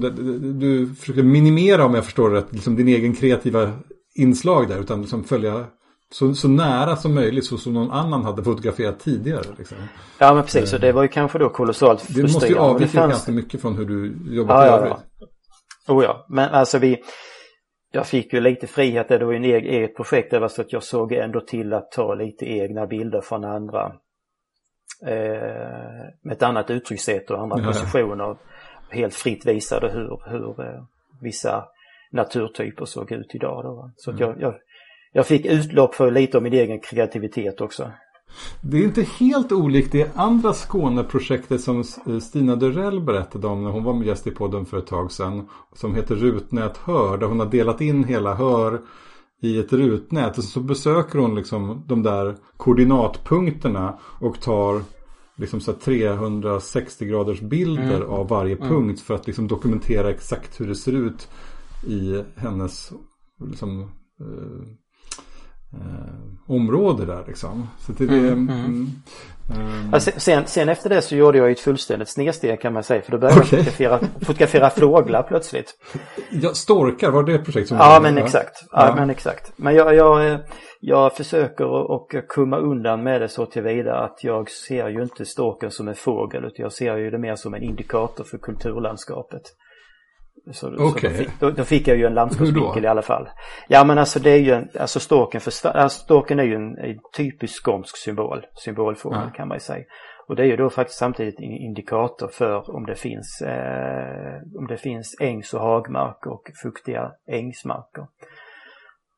du 0.60 0.94
försökte 0.94 1.22
minimera 1.22 1.84
om 1.84 1.94
jag 1.94 2.04
förstår 2.04 2.30
det 2.30 2.36
rätt, 2.36 2.52
liksom 2.52 2.76
din 2.76 2.88
egen 2.88 3.14
kreativa 3.14 3.72
inslag 4.14 4.68
där 4.68 4.80
utan 4.80 5.00
liksom 5.00 5.24
följa 5.24 5.64
så, 6.12 6.34
så 6.34 6.48
nära 6.48 6.96
som 6.96 7.14
möjligt 7.14 7.44
så 7.44 7.58
som 7.58 7.72
någon 7.72 7.90
annan 7.90 8.24
hade 8.24 8.42
fotograferat 8.42 9.00
tidigare. 9.00 9.44
Liksom. 9.58 9.76
Ja 10.18 10.34
men 10.34 10.42
precis, 10.42 10.70
så 10.70 10.78
det 10.78 10.92
var 10.92 11.02
ju 11.02 11.08
kanske 11.08 11.38
då 11.38 11.48
kolossalt 11.48 12.00
frustrerande. 12.00 12.28
Det 12.28 12.34
måste 12.34 12.48
ju 12.48 12.58
avvika 12.58 12.90
fanns... 12.90 13.12
ganska 13.12 13.32
mycket 13.32 13.60
från 13.60 13.76
hur 13.76 13.84
du 13.84 14.14
jobbat 14.36 14.66
ja, 14.66 14.66
i 14.66 14.78
övrigt. 14.78 14.92
Ja, 15.18 15.26
ja. 15.86 15.94
Oh 15.94 16.04
ja, 16.04 16.26
men 16.28 16.50
alltså 16.50 16.78
vi, 16.78 17.02
jag 17.94 18.06
fick 18.06 18.32
ju 18.32 18.40
lite 18.40 18.66
frihet, 18.66 19.08
det 19.08 19.24
var 19.24 19.32
ju 19.32 19.36
en 19.36 19.44
eget 19.44 19.96
projekt, 19.96 20.30
det 20.30 20.38
var 20.38 20.48
så 20.48 20.62
att 20.62 20.72
jag 20.72 20.82
såg 20.82 21.12
ändå 21.12 21.40
till 21.40 21.72
att 21.72 21.90
ta 21.90 22.14
lite 22.14 22.46
egna 22.46 22.86
bilder 22.86 23.20
från 23.20 23.44
andra 23.44 23.92
eh, 25.06 26.06
med 26.22 26.32
ett 26.32 26.42
annat 26.42 26.70
uttryckssätt 26.70 27.30
och 27.30 27.40
andra 27.40 27.58
ja. 27.58 27.66
positioner. 27.66 28.36
Helt 28.90 29.14
fritt 29.14 29.46
visade 29.46 29.92
hur, 29.92 30.20
hur 30.26 30.60
eh, 30.60 30.82
vissa 31.20 31.64
naturtyper 32.10 32.84
såg 32.84 33.12
ut 33.12 33.34
idag. 33.34 33.64
Då. 33.64 33.90
Så 33.96 34.10
mm. 34.10 34.20
jag, 34.20 34.40
jag, 34.40 34.54
jag 35.12 35.26
fick 35.26 35.46
utlopp 35.46 35.94
för 35.94 36.10
lite 36.10 36.36
av 36.36 36.42
min 36.42 36.52
egen 36.52 36.80
kreativitet 36.80 37.60
också. 37.60 37.92
Det 38.60 38.78
är 38.78 38.84
inte 38.84 39.02
helt 39.02 39.52
olikt 39.52 39.92
det 39.92 40.16
andra 40.16 40.52
Skåneprojektet 40.52 41.60
som 41.60 41.84
Stina 42.22 42.56
Durell 42.56 43.00
berättade 43.00 43.46
om 43.46 43.64
när 43.64 43.70
hon 43.70 43.84
var 43.84 43.94
med 43.94 44.06
gäst 44.06 44.26
i 44.26 44.30
podden 44.30 44.66
för 44.66 44.78
ett 44.78 44.86
tag 44.86 45.12
sedan. 45.12 45.48
Som 45.74 45.94
heter 45.94 46.14
Rutnät 46.14 46.76
Hör. 46.76 47.18
Där 47.18 47.26
hon 47.26 47.40
har 47.40 47.46
delat 47.46 47.80
in 47.80 48.04
hela 48.04 48.34
Hör 48.34 48.80
i 49.42 49.58
ett 49.58 49.72
rutnät. 49.72 50.38
Och 50.38 50.44
så 50.44 50.60
besöker 50.60 51.18
hon 51.18 51.34
liksom 51.34 51.84
de 51.86 52.02
där 52.02 52.36
koordinatpunkterna 52.56 53.98
och 54.20 54.40
tar 54.40 54.82
liksom 55.36 55.60
så 55.60 55.72
360 55.72 57.06
graders 57.06 57.40
bilder 57.40 57.96
mm. 57.96 58.10
av 58.10 58.28
varje 58.28 58.56
mm. 58.56 58.68
punkt 58.68 59.00
för 59.00 59.14
att 59.14 59.26
liksom 59.26 59.48
dokumentera 59.48 60.10
exakt 60.10 60.60
hur 60.60 60.66
det 60.66 60.74
ser 60.74 60.92
ut 60.92 61.28
i 61.86 62.22
hennes 62.36 62.92
liksom, 63.44 63.80
eh, 63.80 64.26
eh, 64.26 64.66
område 66.46 67.06
där 67.06 67.24
liksom. 67.26 67.68
Så 67.86 67.92
det, 67.92 68.04
mm, 68.04 68.24
mm. 68.24 68.50
mm. 68.50 68.90
Um... 69.94 70.00
sen, 70.00 70.46
sen, 70.46 70.68
efter 70.68 70.90
det 70.90 71.02
så 71.02 71.16
gjorde 71.16 71.38
jag 71.38 71.50
ett 71.50 71.60
fullständigt 71.60 72.08
snedsteg 72.08 72.60
kan 72.60 72.72
man 72.72 72.82
säga 72.82 73.02
för 73.02 73.12
då 73.12 73.18
började 73.18 73.40
okay. 73.40 73.56
jag 73.56 73.64
fotografera, 73.64 73.98
fotografera 74.20 74.70
fåglar 74.70 75.22
plötsligt. 75.22 75.74
Ja, 76.30 76.54
storkar, 76.54 77.10
var 77.10 77.22
det 77.22 77.34
ett 77.34 77.44
projekt 77.44 77.68
som 77.68 77.76
Ja 77.76 78.00
men 78.02 78.18
exakt. 78.18 78.64
Ja, 78.72 78.86
ja, 78.86 78.94
men 78.94 79.10
exakt. 79.10 79.52
Men 79.56 79.74
jag, 79.74 79.94
jag, 79.94 80.38
jag 80.80 81.16
försöker 81.16 81.64
och 81.66 82.14
komma 82.28 82.58
undan 82.58 83.02
med 83.02 83.20
det 83.20 83.28
så 83.28 83.46
tillvida 83.46 83.98
att 83.98 84.24
jag 84.24 84.50
ser 84.50 84.88
ju 84.88 85.02
inte 85.02 85.24
storken 85.24 85.70
som 85.70 85.88
en 85.88 85.94
fågel 85.94 86.44
utan 86.44 86.62
jag 86.62 86.72
ser 86.72 86.96
ju 86.96 87.10
det 87.10 87.18
mer 87.18 87.36
som 87.36 87.54
en 87.54 87.62
indikator 87.62 88.24
för 88.24 88.38
kulturlandskapet. 88.38 89.42
Så, 90.50 90.68
okay. 90.68 90.82
så 90.82 91.08
då, 91.08 91.14
fick, 91.14 91.40
då, 91.40 91.50
då, 91.50 91.64
fick, 91.64 91.88
jag 91.88 91.96
ju 91.96 92.06
en 92.06 92.14
landskapsvinkel 92.14 92.84
i 92.84 92.88
alla 92.88 93.02
fall. 93.02 93.28
Ja 93.68 93.84
men 93.84 93.98
alltså 93.98 94.20
det 94.20 94.30
är 94.30 94.38
ju 94.38 94.52
en, 94.52 94.68
alltså 94.80 95.00
storken, 95.00 95.40
för, 95.40 95.68
alltså, 95.68 96.00
storken 96.00 96.38
är 96.38 96.44
ju 96.44 96.54
en, 96.54 96.78
en 96.78 96.98
typisk 97.16 97.64
skånsk 97.64 97.96
symbol, 97.96 98.46
symbolfågel 98.54 99.20
ja. 99.24 99.30
kan 99.30 99.48
man 99.48 99.56
ju 99.56 99.60
säga. 99.60 99.84
Och 100.28 100.36
det 100.36 100.42
är 100.42 100.46
ju 100.46 100.56
då 100.56 100.70
faktiskt 100.70 100.98
samtidigt 100.98 101.38
en 101.38 101.44
indikator 101.44 102.28
för 102.28 102.76
om 102.76 102.86
det 102.86 102.94
finns, 102.94 103.42
eh, 103.42 104.42
om 104.58 104.66
det 104.66 104.76
finns 104.76 105.16
ängs 105.20 105.54
och 105.54 105.60
hagmark 105.60 106.26
och 106.26 106.50
fuktiga 106.62 107.12
ängsmarker. 107.26 108.06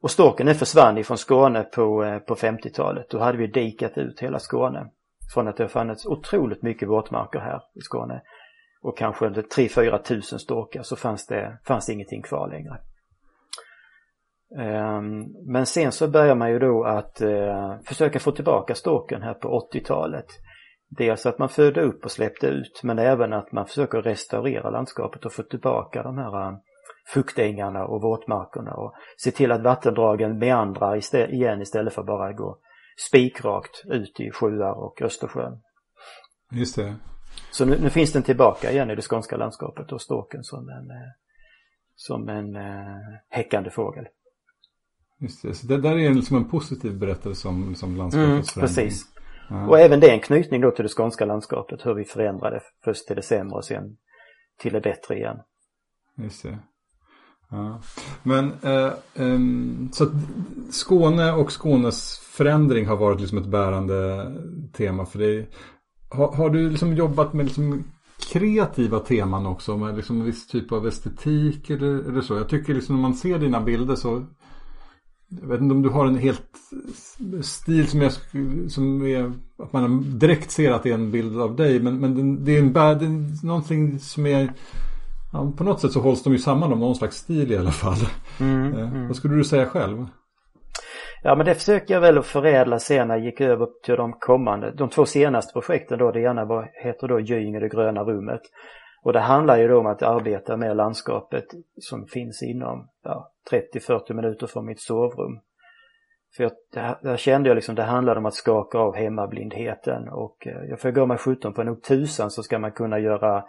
Och 0.02 0.10
storken 0.10 0.46
den 0.46 0.54
försvann 0.54 0.98
ifrån 0.98 1.18
Skåne 1.18 1.62
på, 1.62 2.04
eh, 2.04 2.18
på 2.18 2.34
50-talet. 2.34 3.10
Då 3.10 3.18
hade 3.18 3.38
vi 3.38 3.46
dikat 3.46 3.98
ut 3.98 4.20
hela 4.20 4.38
Skåne. 4.38 4.86
Från 5.34 5.48
att 5.48 5.56
det 5.56 5.68
fanns 5.68 6.06
otroligt 6.06 6.62
mycket 6.62 6.88
våtmarker 6.88 7.38
här 7.38 7.60
i 7.74 7.80
Skåne 7.80 8.22
och 8.84 8.98
kanske 8.98 9.28
3-4 9.28 9.98
tusen 9.98 10.38
storkar 10.38 10.82
så 10.82 10.96
fanns 10.96 11.26
det, 11.26 11.58
fanns 11.66 11.86
det 11.86 11.92
ingenting 11.92 12.22
kvar 12.22 12.48
längre. 12.48 12.78
Ehm, 14.58 15.24
men 15.46 15.66
sen 15.66 15.92
så 15.92 16.08
börjar 16.08 16.34
man 16.34 16.50
ju 16.50 16.58
då 16.58 16.84
att 16.84 17.20
eh, 17.20 17.76
försöka 17.84 18.20
få 18.20 18.32
tillbaka 18.32 18.74
storken 18.74 19.22
här 19.22 19.34
på 19.34 19.68
80-talet. 19.72 20.26
Dels 20.88 21.26
att 21.26 21.38
man 21.38 21.48
födde 21.48 21.80
upp 21.80 22.04
och 22.04 22.10
släppte 22.10 22.46
ut 22.46 22.80
men 22.82 22.98
även 22.98 23.32
att 23.32 23.52
man 23.52 23.66
försöker 23.66 24.02
restaurera 24.02 24.70
landskapet 24.70 25.24
och 25.24 25.32
få 25.32 25.42
tillbaka 25.42 26.02
de 26.02 26.18
här 26.18 26.48
eh, 26.48 26.56
fuktängarna 27.14 27.84
och 27.84 28.02
våtmarkerna 28.02 28.74
och 28.74 28.94
se 29.16 29.30
till 29.30 29.52
att 29.52 29.62
vattendragen 29.62 30.38
meandrar 30.38 31.16
igen 31.34 31.62
istället 31.62 31.92
för 31.92 32.00
att 32.00 32.06
bara 32.06 32.32
gå 32.32 32.58
spikrakt 33.08 33.82
ut 33.84 34.20
i 34.20 34.30
sjöar 34.30 34.72
och 34.72 35.02
Östersjön. 35.02 35.60
Just 36.52 36.76
det. 36.76 36.96
Så 37.50 37.64
nu, 37.64 37.78
nu, 37.80 37.90
finns 37.90 38.12
den 38.12 38.22
tillbaka 38.22 38.72
igen 38.72 38.90
i 38.90 38.94
det 38.94 39.02
skånska 39.02 39.36
landskapet 39.36 39.92
och 39.92 40.02
ståken 40.02 40.44
som 40.44 40.68
en, 40.68 40.90
eh, 40.90 41.10
som 41.96 42.28
en 42.28 42.56
eh, 42.56 42.96
häckande 43.28 43.70
fågel. 43.70 44.04
Just 45.20 45.42
det, 45.42 45.54
så 45.54 45.66
det 45.66 45.80
där 45.80 45.98
är 45.98 46.14
liksom 46.14 46.36
en 46.36 46.48
positiv 46.48 46.98
berättelse 46.98 47.48
om 47.48 47.68
liksom 47.68 47.96
landskapets 47.96 48.56
mm, 48.56 48.66
Precis. 48.68 49.04
Ja. 49.50 49.66
Och 49.66 49.78
även 49.78 50.00
det 50.00 50.10
är 50.10 50.14
en 50.14 50.20
knytning 50.20 50.60
då 50.60 50.70
till 50.70 50.82
det 50.82 50.96
skånska 50.96 51.24
landskapet, 51.24 51.86
hur 51.86 51.94
vi 51.94 52.04
förändrade 52.04 52.60
först 52.84 53.06
till 53.06 53.16
det 53.16 53.22
sämre 53.22 53.56
och 53.56 53.64
sen 53.64 53.96
till 54.58 54.72
det 54.72 54.80
bättre 54.80 55.16
igen. 55.16 55.36
Just 56.16 56.42
det. 56.42 56.58
Ja. 57.50 57.80
Men 58.22 58.52
eh, 58.62 58.92
eh, 59.14 59.38
så 59.92 60.04
att 60.04 60.10
Skåne 60.70 61.32
och 61.32 61.52
Skånes 61.52 62.18
förändring 62.18 62.86
har 62.86 62.96
varit 62.96 63.20
liksom 63.20 63.38
ett 63.38 63.46
bärande 63.46 64.30
tema 64.72 65.06
för 65.06 65.18
dig. 65.18 65.50
Har, 66.10 66.32
har 66.32 66.50
du 66.50 66.70
liksom 66.70 66.94
jobbat 66.94 67.32
med 67.32 67.46
liksom 67.46 67.84
kreativa 68.32 68.98
teman 68.98 69.46
också? 69.46 69.76
Med 69.76 69.96
liksom 69.96 70.20
en 70.20 70.26
viss 70.26 70.46
typ 70.46 70.72
av 70.72 70.86
estetik 70.86 71.70
eller, 71.70 72.08
eller 72.08 72.20
så? 72.20 72.34
Jag 72.34 72.48
tycker 72.48 72.74
liksom 72.74 72.94
när 72.94 73.02
man 73.02 73.14
ser 73.14 73.38
dina 73.38 73.60
bilder 73.60 73.96
så 73.96 74.24
jag 75.28 75.48
vet 75.48 75.60
inte 75.60 75.74
om 75.74 75.82
du 75.82 75.88
har 75.88 76.06
en 76.06 76.18
helt 76.18 76.50
stil 77.42 77.88
som, 77.88 78.00
jag, 78.00 78.12
som 78.68 79.06
är 79.06 79.32
att 79.58 79.72
man 79.72 80.18
direkt 80.18 80.50
ser 80.50 80.70
att 80.70 80.82
det 80.82 80.90
är 80.90 80.94
en 80.94 81.10
bild 81.10 81.40
av 81.40 81.56
dig. 81.56 81.80
Men, 81.80 81.98
men 82.00 82.44
det 82.44 82.56
är 82.56 82.58
en 82.58 82.72
det 82.72 83.06
är 83.06 83.46
någonting 83.46 83.98
som 83.98 84.26
är 84.26 84.52
ja, 85.32 85.52
på 85.56 85.64
något 85.64 85.80
sätt 85.80 85.92
så 85.92 86.00
hålls 86.00 86.22
de 86.22 86.32
ju 86.32 86.38
samman 86.38 86.72
om 86.72 86.80
någon 86.80 86.94
slags 86.94 87.16
stil 87.16 87.52
i 87.52 87.56
alla 87.56 87.72
fall. 87.72 88.08
Mm, 88.40 88.74
eh, 88.74 88.92
mm. 88.92 89.06
Vad 89.06 89.16
skulle 89.16 89.34
du 89.34 89.44
säga 89.44 89.66
själv? 89.66 90.06
Ja 91.26 91.34
men 91.34 91.46
det 91.46 91.54
försöker 91.54 91.94
jag 91.94 92.00
väl 92.00 92.18
att 92.18 92.26
förädla 92.26 92.78
sen 92.78 93.08
när 93.08 93.16
jag 93.16 93.24
gick 93.24 93.40
över 93.40 93.68
till 93.82 93.96
de 93.96 94.12
kommande, 94.12 94.70
de 94.70 94.88
två 94.88 95.04
senaste 95.04 95.52
projekten 95.52 95.98
då. 95.98 96.10
Det 96.10 96.20
ena 96.20 96.44
var, 96.44 96.70
heter 96.74 97.08
då 97.08 97.20
Gyinge 97.20 97.60
det 97.60 97.68
gröna 97.68 98.04
rummet. 98.04 98.40
Och 99.02 99.12
det 99.12 99.20
handlar 99.20 99.58
ju 99.58 99.68
då 99.68 99.78
om 99.78 99.86
att 99.86 100.02
arbeta 100.02 100.56
med 100.56 100.76
landskapet 100.76 101.44
som 101.80 102.06
finns 102.06 102.42
inom 102.42 102.88
ja, 103.02 103.30
30-40 103.74 104.12
minuter 104.12 104.46
från 104.46 104.66
mitt 104.66 104.80
sovrum. 104.80 105.40
För 106.36 106.42
jag, 106.44 106.52
där 107.02 107.16
kände 107.16 107.48
jag 107.48 107.54
liksom 107.54 107.74
det 107.74 107.82
handlade 107.82 108.20
om 108.20 108.26
att 108.26 108.34
skaka 108.34 108.78
av 108.78 108.96
hemmablindheten 108.96 110.08
och 110.08 110.46
eh, 110.46 110.64
jag 110.68 110.80
får 110.80 110.90
gå 110.90 111.06
mig 111.06 111.18
17 111.18 111.54
på 111.54 111.62
nog 111.62 111.82
tusan 111.82 112.30
så 112.30 112.42
ska 112.42 112.58
man 112.58 112.72
kunna 112.72 112.98
göra 112.98 113.44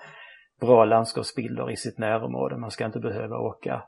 bra 0.62 0.86
landskapsbilder 0.86 1.72
i 1.72 1.76
sitt 1.76 1.98
närområde. 1.98 2.58
Man 2.58 2.72
ska 2.72 2.86
inte 2.86 3.00
behöva 3.00 3.38
åka 3.38 3.84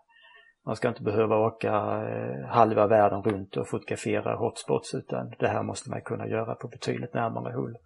man 0.68 0.76
ska 0.76 0.88
inte 0.88 1.04
behöva 1.04 1.38
åka 1.38 1.74
eh, 2.10 2.48
halva 2.48 2.88
världen 2.88 3.22
runt 3.22 3.58
och 3.58 3.70
fotografera 3.70 4.36
hotspots 4.36 4.94
utan 4.94 5.34
det 5.40 5.48
här 5.48 5.64
måste 5.64 5.90
man 5.90 6.02
kunna 6.02 6.28
göra 6.28 6.56
på 6.56 6.68
betydligt 6.68 7.14
närmare 7.14 7.54
håll. 7.54 7.78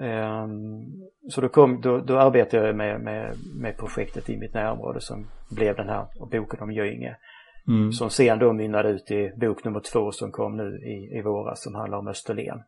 Ehm, 0.00 0.84
så 1.30 1.40
då, 1.40 1.48
kom, 1.48 1.80
då, 1.80 1.98
då 1.98 2.18
arbetade 2.18 2.66
jag 2.66 2.76
med, 2.76 3.00
med, 3.00 3.36
med 3.60 3.76
projektet 3.76 4.30
i 4.30 4.36
mitt 4.36 4.54
närområde 4.54 5.00
som 5.00 5.26
blev 5.50 5.76
den 5.76 5.88
här 5.88 6.06
boken 6.30 6.60
om 6.60 6.72
Göinge. 6.72 7.16
Mm. 7.68 7.92
Som 7.92 8.10
sen 8.10 8.38
då 8.38 8.52
mynnade 8.52 8.88
ut 8.88 9.10
i 9.10 9.32
bok 9.36 9.64
nummer 9.64 9.80
två 9.80 10.12
som 10.12 10.32
kom 10.32 10.56
nu 10.56 10.78
i, 10.78 11.18
i 11.18 11.22
våras 11.22 11.62
som 11.62 11.74
handlar 11.74 11.98
om 11.98 12.08
Österlen. 12.08 12.62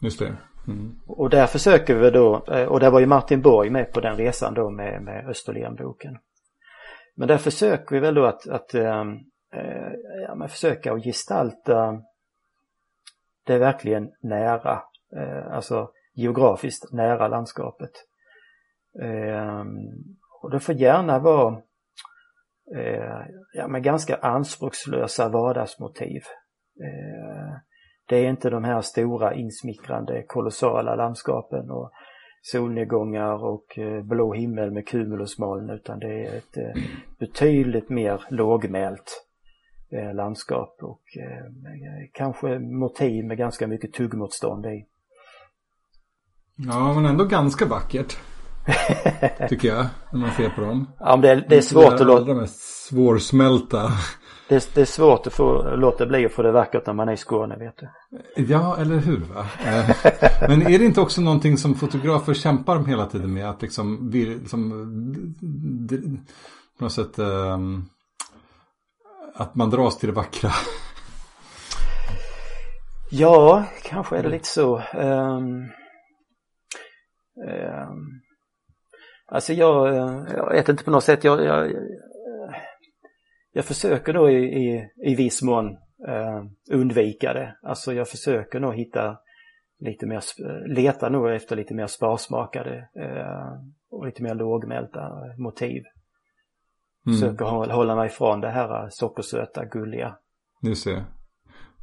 Just 0.00 0.18
det. 0.18 0.36
Mm. 0.68 0.92
Och 1.06 1.30
där 1.30 1.46
försöker 1.46 1.94
vi 1.94 2.10
då, 2.10 2.44
eh, 2.48 2.66
och 2.66 2.80
där 2.80 2.90
var 2.90 3.00
ju 3.00 3.06
Martin 3.06 3.42
Borg 3.42 3.70
med 3.70 3.92
på 3.92 4.00
den 4.00 4.16
resan 4.16 4.54
då 4.54 4.70
med, 4.70 5.02
med 5.02 5.28
Österlen-boken. 5.28 6.18
Men 7.20 7.28
där 7.28 7.38
försöker 7.38 7.94
vi 7.94 8.00
väl 8.00 8.14
då 8.14 8.24
att, 8.24 8.48
att 8.48 8.74
äh, 8.74 9.04
ja, 10.26 10.34
men 10.34 10.48
försöka 10.48 10.92
att 10.92 11.04
gestalta 11.04 12.02
det 13.46 13.58
verkligen 13.58 14.12
nära, 14.22 14.82
äh, 15.16 15.52
alltså 15.52 15.90
geografiskt 16.14 16.92
nära 16.92 17.28
landskapet. 17.28 17.90
Äh, 19.02 19.64
och 20.42 20.50
det 20.50 20.60
får 20.60 20.74
gärna 20.74 21.18
vara 21.18 21.62
eh, 22.76 23.26
ja, 23.52 23.68
men 23.68 23.82
ganska 23.82 24.16
anspråkslösa 24.16 25.28
vardagsmotiv. 25.28 26.22
Det 28.08 28.16
är 28.16 28.30
inte 28.30 28.50
de 28.50 28.64
här 28.64 28.80
stora 28.80 29.34
insmickrande 29.34 30.22
kolossala 30.22 30.94
landskapen 30.94 31.70
och 31.70 31.90
solnedgångar 32.42 33.44
och 33.44 33.78
eh, 33.78 34.02
blå 34.02 34.34
himmel 34.34 34.70
med 34.70 34.88
cumulusmoln 34.88 35.70
utan 35.70 35.98
det 35.98 36.26
är 36.26 36.36
ett 36.36 36.56
eh, 36.56 36.82
betydligt 37.18 37.88
mer 37.88 38.24
lågmält 38.30 39.26
eh, 39.92 40.14
landskap 40.14 40.78
och 40.82 41.02
kanske 42.12 42.58
motiv 42.58 43.24
med 43.24 43.38
ganska 43.38 43.66
mycket 43.66 43.92
tuggmotstånd 43.92 44.66
i. 44.66 44.86
Ja 46.56 46.94
men 46.94 47.06
ändå 47.06 47.24
ganska 47.24 47.66
vackert. 47.66 48.16
Tycker 49.48 49.68
jag, 49.68 49.86
när 50.12 50.20
man 50.20 50.30
ser 50.30 50.48
på 50.48 50.60
dem. 50.60 50.92
Ja, 50.98 51.10
men 51.10 51.20
det, 51.20 51.30
är, 51.30 51.46
det 51.48 51.56
är 51.56 51.60
svårt 51.60 51.92
att 51.92 52.06
låta... 52.06 52.24
De 52.24 52.36
mest 52.36 52.86
svårsmälta. 52.88 53.90
Det, 54.50 54.74
det, 54.74 54.80
är 54.80 54.84
svårt 54.84 55.26
att 55.26 55.32
få, 55.32 55.76
låta 55.76 56.06
bli 56.06 56.26
att 56.26 56.32
få 56.32 56.42
det 56.42 56.52
vackert 56.52 56.86
när 56.86 56.94
man 56.94 57.08
är 57.08 57.12
i 57.12 57.16
Skåne, 57.16 57.56
vet 57.56 57.76
du. 57.76 57.88
Ja, 58.42 58.76
eller 58.76 58.96
hur? 58.96 59.20
Va? 59.20 59.46
Eh, 59.66 59.90
men 60.48 60.62
är 60.62 60.78
det 60.78 60.84
inte 60.84 61.00
också 61.00 61.20
någonting 61.20 61.58
som 61.58 61.74
fotografer 61.74 62.34
kämpar 62.34 62.76
om 62.76 62.86
hela 62.86 63.06
tiden 63.06 63.34
med? 63.34 63.50
Att 63.50 63.62
liksom, 63.62 64.10
liksom 64.12 64.70
på 66.78 66.84
något 66.84 66.92
sätt 66.92 67.18
um, 67.18 67.88
att 69.34 69.54
man 69.54 69.70
dras 69.70 69.98
till 69.98 70.08
det 70.08 70.14
vackra. 70.14 70.50
Ja, 73.10 73.64
kanske 73.82 74.16
är 74.16 74.22
det 74.22 74.28
lite 74.28 74.48
så. 74.48 74.82
Um, 74.94 75.68
um, 77.48 78.20
alltså 79.26 79.52
jag, 79.52 79.94
jag 80.36 80.50
vet 80.50 80.68
inte 80.68 80.84
på 80.84 80.90
något 80.90 81.04
sätt, 81.04 81.24
jag, 81.24 81.44
jag 81.44 81.72
jag 83.52 83.64
försöker 83.64 84.12
då 84.12 84.30
i, 84.30 84.36
i, 84.36 84.88
i 85.04 85.14
viss 85.14 85.42
mån 85.42 85.66
eh, 86.08 86.44
undvika 86.72 87.32
det. 87.32 87.56
Alltså 87.62 87.92
jag 87.92 88.08
försöker 88.08 88.60
nog 88.60 88.74
hitta 88.74 89.18
lite 89.80 90.06
mer, 90.06 90.22
leta 90.74 91.08
nog 91.08 91.30
efter 91.30 91.56
lite 91.56 91.74
mer 91.74 91.86
sparsmakade 91.86 92.88
eh, 92.96 93.62
och 93.90 94.06
lite 94.06 94.22
mer 94.22 94.34
lågmälta 94.34 95.10
motiv. 95.38 95.82
Mm. 97.06 97.18
Försöker 97.18 97.44
hålla 97.72 97.96
mig 97.96 98.06
ifrån 98.06 98.40
det 98.40 98.50
här 98.50 98.88
sockersöta, 98.90 99.64
gulliga 99.64 100.16
Just 100.62 100.84
det. 100.84 101.04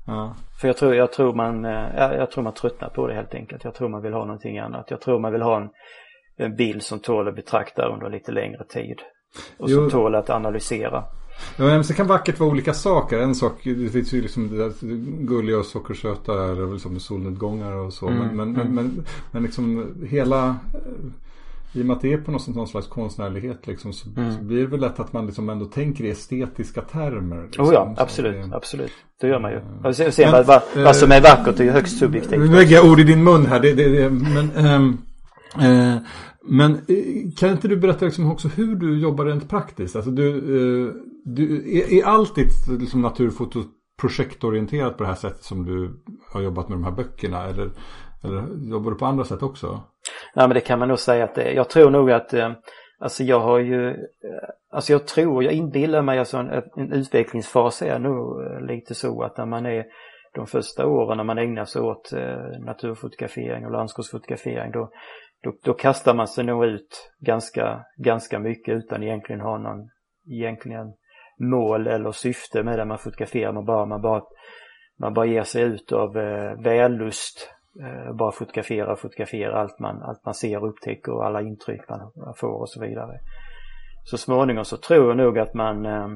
Ja. 0.08 0.36
För 0.62 0.68
jag 0.68 0.78
tror, 0.78 0.96
jag, 0.96 1.12
tror 1.12 1.34
man, 1.34 1.64
jag, 1.64 2.16
jag 2.16 2.32
tror 2.32 2.44
man 2.44 2.54
tröttnar 2.54 2.90
på 2.90 3.08
det 3.08 3.14
helt 3.14 3.34
enkelt. 3.34 3.64
Jag 3.64 3.74
tror 3.74 3.90
man 3.90 4.02
vill 4.02 4.14
ha 4.14 4.26
någonting 4.26 4.60
annat. 4.60 4.92
Jag 4.92 5.02
tror 5.02 5.20
man 5.20 5.32
vill 5.32 5.42
ha 5.42 5.62
en, 5.62 5.70
en 6.38 6.56
bild 6.56 6.84
som 6.84 7.00
tål 7.00 7.28
att 7.28 7.36
betrakta 7.36 7.86
under 7.86 8.10
lite 8.10 8.32
längre 8.32 8.64
tid. 8.64 9.02
Och 9.58 9.70
som 9.70 9.84
jo. 9.84 9.90
tål 9.90 10.16
att 10.16 10.30
analysera. 10.30 11.04
Ja, 11.58 11.64
men 11.66 11.82
det 11.82 11.94
kan 11.94 12.08
vackert 12.08 12.40
vara 12.40 12.50
olika 12.50 12.74
saker. 12.74 13.20
En 13.20 13.36
sak, 13.36 13.54
det 13.64 13.90
finns 13.90 14.14
ju 14.14 14.22
liksom 14.22 14.58
det 14.58 14.74
gulliga 15.26 15.58
och 15.58 15.66
sockersöta 15.66 16.56
som 16.56 16.74
liksom 16.74 17.00
solnedgångar 17.00 17.72
och 17.72 17.94
så. 17.94 18.08
Mm, 18.08 18.20
men, 18.20 18.36
men, 18.36 18.56
mm. 18.56 18.76
men, 18.76 19.04
men, 19.32 19.44
liksom 19.44 19.96
hela 20.10 20.56
i 21.74 21.82
och 21.82 21.86
med 21.86 21.96
att 21.96 22.02
det 22.02 22.14
är 22.14 22.18
på 22.18 22.32
något, 22.32 22.48
någon 22.48 22.68
slags 22.68 22.88
konstnärlighet 22.88 23.68
liksom, 23.68 23.94
så, 23.94 24.10
mm. 24.18 24.38
så, 24.38 24.44
blir 24.44 24.60
det 24.60 24.68
väl 24.68 24.80
lätt 24.80 25.00
att 25.00 25.14
man 25.14 25.26
liksom 25.26 25.50
ändå 25.50 25.66
tänker 25.66 26.04
i 26.04 26.10
estetiska 26.10 26.82
termer. 26.82 27.44
Liksom, 27.44 27.66
oh 27.66 27.74
ja, 27.74 27.94
absolut, 27.98 28.50
det, 28.50 28.56
absolut. 28.56 28.92
Det 29.22 29.28
gör 29.28 29.40
man 29.40 29.52
ju. 29.52 29.62
Och 29.84 29.96
sen, 29.96 30.12
sen 30.12 30.32
men, 30.32 30.46
vad, 30.46 30.62
vad, 30.76 30.96
som 30.96 31.12
är 31.12 31.22
vackert 31.22 31.60
är 31.60 31.64
ju 31.64 31.72
högst 31.72 31.98
subjektivt. 31.98 32.40
Nu 32.40 32.48
lägger 32.48 32.76
jag 32.76 32.86
ord 32.86 33.00
i 33.00 33.04
din 33.04 33.24
mun 33.24 33.46
här. 33.46 33.60
Det, 33.60 33.74
det, 33.74 33.90
det 33.90 34.10
men, 34.10 34.66
ähm, 34.66 34.98
äh, 35.60 35.98
men 36.48 36.72
eh, 36.72 37.32
kan 37.38 37.50
inte 37.50 37.68
du 37.68 37.78
berätta 37.78 38.06
liksom 38.06 38.32
också 38.32 38.48
hur 38.48 38.76
du 38.76 39.00
jobbar 39.00 39.26
rent 39.26 39.50
praktiskt? 39.50 39.96
Alltså 39.96 40.12
du, 40.12 40.28
eh, 40.30 40.94
du, 41.26 41.78
är, 41.78 41.94
är 41.94 42.06
allt 42.06 42.36
ditt 42.36 42.68
liksom, 42.80 43.02
naturfoto 43.02 43.64
projektorienterat 44.02 44.98
på 44.98 45.04
det 45.04 45.10
här 45.10 45.16
sättet 45.16 45.44
som 45.44 45.66
du 45.66 46.04
har 46.32 46.42
jobbat 46.42 46.70
med 46.70 46.78
de 46.78 46.84
här 46.84 46.92
böckerna? 46.92 47.44
Eller, 47.44 47.72
eller 48.24 48.70
jobbar 48.72 48.92
du 48.92 48.98
på 48.98 49.06
andra 49.06 49.24
sätt 49.24 49.44
också? 49.44 49.84
Nej 50.36 50.48
men 50.48 50.56
det 50.56 50.62
kan 50.62 50.80
man 50.80 50.88
nog 50.88 51.00
säga 51.00 51.24
att 51.24 51.36
det 51.36 51.44
är. 51.44 51.54
Jag 51.54 51.70
tror 51.70 51.90
nog 51.90 52.12
att 52.12 52.34
eh, 52.34 52.52
Alltså 53.00 53.24
jag 53.24 53.40
har 53.40 53.60
ju, 53.60 53.96
alltså 54.72 54.92
jag 54.94 55.08
tror, 55.08 55.44
jag 55.44 55.54
inbillar 55.54 56.02
mig 56.02 56.20
alltså 56.20 56.38
en, 56.38 56.50
en 56.76 56.92
utvecklingsfas 56.92 57.82
är 57.82 58.00
nog 58.00 58.42
lite 58.62 58.96
så 58.96 59.24
att 59.24 59.38
när 59.38 59.46
man 59.46 59.66
är 59.66 59.86
de 60.38 60.48
första 60.48 60.88
åren 60.88 61.18
när 61.18 61.24
man 61.24 61.38
ägnar 61.38 61.66
sig 61.66 61.82
åt 61.82 62.14
eh, 62.14 62.60
naturfotografering 62.60 63.66
och 63.66 63.72
landskapsfotografering 63.72 64.72
då, 64.72 64.90
då, 65.44 65.54
då, 65.64 65.74
kastar 65.74 66.14
man 66.14 66.28
sig 66.28 66.44
nog 66.46 66.66
ut 66.66 67.12
ganska, 67.20 67.86
ganska 67.98 68.40
mycket 68.40 68.76
utan 68.76 69.04
egentligen 69.04 69.42
ha 69.42 69.58
någon 69.58 69.90
egentligen 70.32 70.94
mål 71.40 71.88
eller 71.88 72.12
syfte 72.12 72.64
med 72.64 72.80
det 72.80 72.86
man 72.86 72.98
fotograferar. 72.98 73.54
Man 73.54 73.66
bara, 73.66 73.86
man 73.86 74.02
bara, 74.02 74.22
man 75.00 75.14
bara 75.14 75.26
ger 75.26 75.44
sig 75.44 75.64
ut 75.64 75.92
av 75.92 76.18
eh, 76.18 76.62
vällust 76.64 77.58
Eh, 77.82 78.14
bara 78.14 78.32
fotografera 78.32 78.92
och 78.92 79.00
fotografera 79.00 79.62
allt 79.62 79.80
man, 79.80 80.04
allt 80.04 80.26
man 80.26 80.34
ser 80.34 80.64
och 80.64 80.70
upptäcker 80.70 81.12
och 81.12 81.26
alla 81.26 81.42
intryck 81.42 81.90
man 81.90 82.12
får 82.36 82.60
och 82.60 82.70
så 82.70 82.82
vidare. 82.82 83.20
Så 84.04 84.18
småningom 84.18 84.66
så 84.66 84.78
tror 84.78 85.08
jag 85.08 85.18
nog 85.18 85.40
att 85.40 85.54
man 85.54 85.86
eh, 85.86 86.08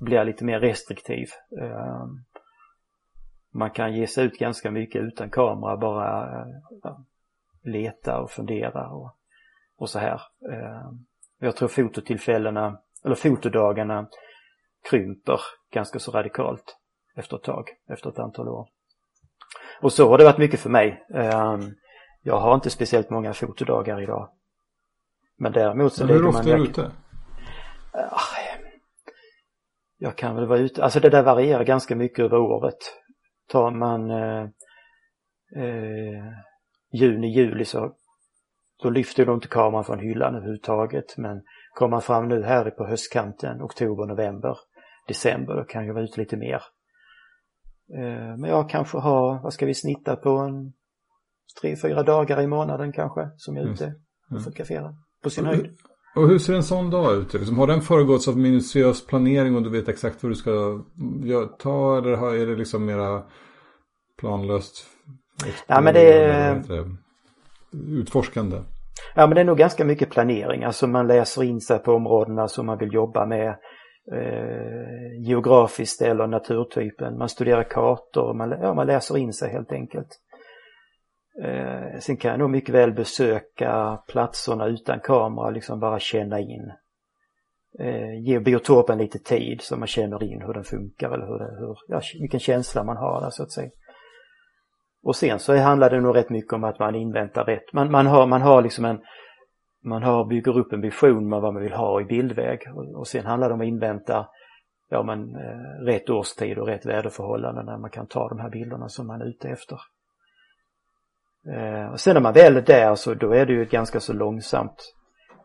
blir 0.00 0.24
lite 0.24 0.44
mer 0.44 0.60
restriktiv. 0.60 1.26
Eh, 1.60 2.04
man 3.50 3.70
kan 3.70 3.94
ge 3.94 4.06
sig 4.06 4.24
ut 4.24 4.38
ganska 4.38 4.70
mycket 4.70 5.02
utan 5.02 5.30
kamera, 5.30 5.76
bara 5.76 6.40
eh, 6.84 6.96
leta 7.62 8.20
och 8.20 8.30
fundera 8.30 8.88
och, 8.88 9.16
och 9.76 9.90
så 9.90 9.98
här. 9.98 10.22
Eh, 10.50 10.90
jag 11.38 11.56
tror 11.56 11.68
fototillfällena, 11.68 12.78
eller 13.04 13.14
fotodagarna 13.14 14.08
krymper 14.90 15.40
ganska 15.72 15.98
så 15.98 16.10
radikalt 16.10 16.76
efter 17.16 17.36
ett 17.36 17.42
tag, 17.42 17.68
efter 17.88 18.10
ett 18.10 18.18
antal 18.18 18.48
år. 18.48 18.68
Och 19.80 19.92
så 19.92 20.08
har 20.08 20.18
det 20.18 20.24
varit 20.24 20.38
mycket 20.38 20.60
för 20.60 20.70
mig. 20.70 21.06
Ehm, 21.14 21.74
jag 22.22 22.40
har 22.40 22.54
inte 22.54 22.70
speciellt 22.70 23.10
många 23.10 23.34
fotodagar 23.34 24.02
idag. 24.02 24.30
Men 25.36 25.52
däremot 25.52 25.92
så 25.92 26.06
Men 26.06 26.16
hur 26.16 26.26
ofta 26.26 26.52
är 26.52 26.56
du 26.56 26.64
ute? 26.64 26.90
Ah, 27.92 28.20
jag 30.02 30.16
kan 30.16 30.36
väl 30.36 30.46
vara 30.46 30.58
ute, 30.58 30.84
alltså 30.84 31.00
det 31.00 31.10
där 31.10 31.22
varierar 31.22 31.64
ganska 31.64 31.96
mycket 31.96 32.24
över 32.24 32.38
året. 32.38 32.78
Tar 33.50 33.70
man 33.70 34.10
eh, 34.10 34.42
eh, 35.56 36.24
juni, 36.92 37.28
juli 37.28 37.64
så 37.64 37.94
då 38.82 38.90
lyfter 38.90 39.26
de 39.26 39.34
inte 39.34 39.48
kameran 39.48 39.84
från 39.84 39.98
hyllan 39.98 40.34
överhuvudtaget. 40.34 41.16
Men 41.16 41.42
kommer 41.74 41.90
man 41.90 42.02
fram 42.02 42.28
nu 42.28 42.42
här 42.42 42.70
på 42.70 42.86
höstkanten, 42.86 43.62
oktober, 43.62 44.06
november, 44.06 44.56
december, 45.08 45.56
då 45.56 45.64
kan 45.64 45.86
jag 45.86 45.94
vara 45.94 46.04
ute 46.04 46.20
lite 46.20 46.36
mer. 46.36 46.62
Eh, 47.94 48.36
men 48.36 48.44
jag 48.44 48.70
kanske 48.70 48.98
har, 48.98 49.42
vad 49.42 49.52
ska 49.52 49.66
vi 49.66 49.74
snitta 49.74 50.16
på, 50.16 50.30
en 50.30 50.72
tre, 51.60 51.76
fyra 51.76 52.02
dagar 52.02 52.40
i 52.40 52.46
månaden 52.46 52.92
kanske 52.92 53.30
som 53.36 53.56
jag 53.56 53.66
är 53.66 53.72
ute 53.72 53.94
och 54.30 54.44
fotograferar 54.44 54.94
på 55.22 55.30
sin 55.30 55.46
höjd. 55.46 55.76
Och 56.16 56.28
hur 56.28 56.38
ser 56.38 56.54
en 56.54 56.62
sån 56.62 56.90
dag 56.90 57.14
ut? 57.14 57.34
Liksom, 57.34 57.58
har 57.58 57.66
den 57.66 57.80
föregåtts 57.80 58.28
av 58.28 58.38
minutiös 58.38 59.06
planering 59.06 59.56
och 59.56 59.62
du 59.62 59.70
vet 59.70 59.88
exakt 59.88 60.22
vad 60.22 60.32
du 60.32 60.36
ska 60.36 60.80
ta 61.58 61.98
eller 61.98 62.34
är 62.34 62.46
det 62.46 62.56
liksom 62.56 62.84
mera 62.84 63.22
planlöst? 64.18 64.86
Ja, 65.66 65.80
men 65.80 65.94
det 65.94 66.12
är... 66.12 66.62
Utforskande? 67.72 68.56
Ja 69.14 69.26
men 69.26 69.34
det 69.34 69.40
är 69.40 69.44
nog 69.44 69.58
ganska 69.58 69.84
mycket 69.84 70.10
planering, 70.10 70.64
alltså 70.64 70.86
man 70.86 71.06
läser 71.06 71.42
in 71.42 71.60
sig 71.60 71.78
på 71.78 71.92
områdena 71.92 72.48
som 72.48 72.66
man 72.66 72.78
vill 72.78 72.94
jobba 72.94 73.26
med 73.26 73.48
eh, 74.12 75.26
geografiskt 75.26 76.02
eller 76.02 76.26
naturtypen. 76.26 77.18
Man 77.18 77.28
studerar 77.28 77.62
kartor, 77.62 78.34
man, 78.34 78.50
ja, 78.50 78.74
man 78.74 78.86
läser 78.86 79.18
in 79.18 79.32
sig 79.32 79.50
helt 79.50 79.72
enkelt. 79.72 80.08
Eh, 81.38 81.98
sen 82.00 82.16
kan 82.16 82.30
jag 82.30 82.40
nog 82.40 82.50
mycket 82.50 82.74
väl 82.74 82.92
besöka 82.92 84.02
platserna 84.08 84.66
utan 84.66 85.00
kamera, 85.00 85.50
liksom 85.50 85.80
bara 85.80 85.98
känna 85.98 86.40
in. 86.40 86.72
Eh, 87.78 88.22
ge 88.22 88.40
biotopen 88.40 88.98
lite 88.98 89.18
tid 89.18 89.60
så 89.60 89.76
man 89.76 89.88
känner 89.88 90.22
in 90.22 90.42
hur 90.42 90.54
den 90.54 90.64
funkar 90.64 91.10
eller 91.10 91.26
hur, 91.26 91.38
det, 91.38 91.56
hur 91.58 91.76
ja, 91.88 92.00
vilken 92.20 92.40
känsla 92.40 92.84
man 92.84 92.96
har 92.96 93.20
där 93.20 93.30
så 93.30 93.42
att 93.42 93.52
säga. 93.52 93.70
Och 95.02 95.16
sen 95.16 95.38
så 95.38 95.56
handlar 95.56 95.90
det 95.90 96.00
nog 96.00 96.16
rätt 96.16 96.30
mycket 96.30 96.52
om 96.52 96.64
att 96.64 96.78
man 96.78 96.94
inväntar 96.94 97.44
rätt, 97.44 97.72
man, 97.72 97.90
man, 97.90 98.06
har, 98.06 98.26
man 98.26 98.42
har 98.42 98.62
liksom 98.62 98.84
en 98.84 99.00
man 99.84 100.02
har, 100.02 100.24
bygger 100.24 100.58
upp 100.58 100.72
en 100.72 100.80
vision 100.80 101.28
med 101.28 101.40
vad 101.40 101.54
man 101.54 101.62
vill 101.62 101.72
ha 101.72 102.00
i 102.00 102.04
bildväg 102.04 102.60
och, 102.74 102.94
och 102.94 103.08
sen 103.08 103.26
handlar 103.26 103.48
det 103.48 103.54
om 103.54 103.60
att 103.60 103.66
invänta 103.66 104.26
ja, 104.88 105.02
men, 105.02 105.34
eh, 105.34 105.84
rätt 105.84 106.10
årstid 106.10 106.58
och 106.58 106.66
rätt 106.66 106.86
väderförhållanden 106.86 107.66
när 107.66 107.78
man 107.78 107.90
kan 107.90 108.06
ta 108.06 108.28
de 108.28 108.38
här 108.38 108.50
bilderna 108.50 108.88
som 108.88 109.06
man 109.06 109.20
är 109.20 109.26
ute 109.26 109.48
efter. 109.48 109.78
Eh, 111.46 111.92
och 111.92 112.00
sen 112.00 112.14
när 112.14 112.20
man 112.20 112.32
väl 112.32 112.56
är 112.56 112.62
där 112.62 112.94
så 112.94 113.14
då 113.14 113.32
är 113.32 113.46
det 113.46 113.52
ju 113.52 113.62
ett 113.62 113.70
ganska 113.70 114.00
så 114.00 114.12
långsamt 114.12 114.94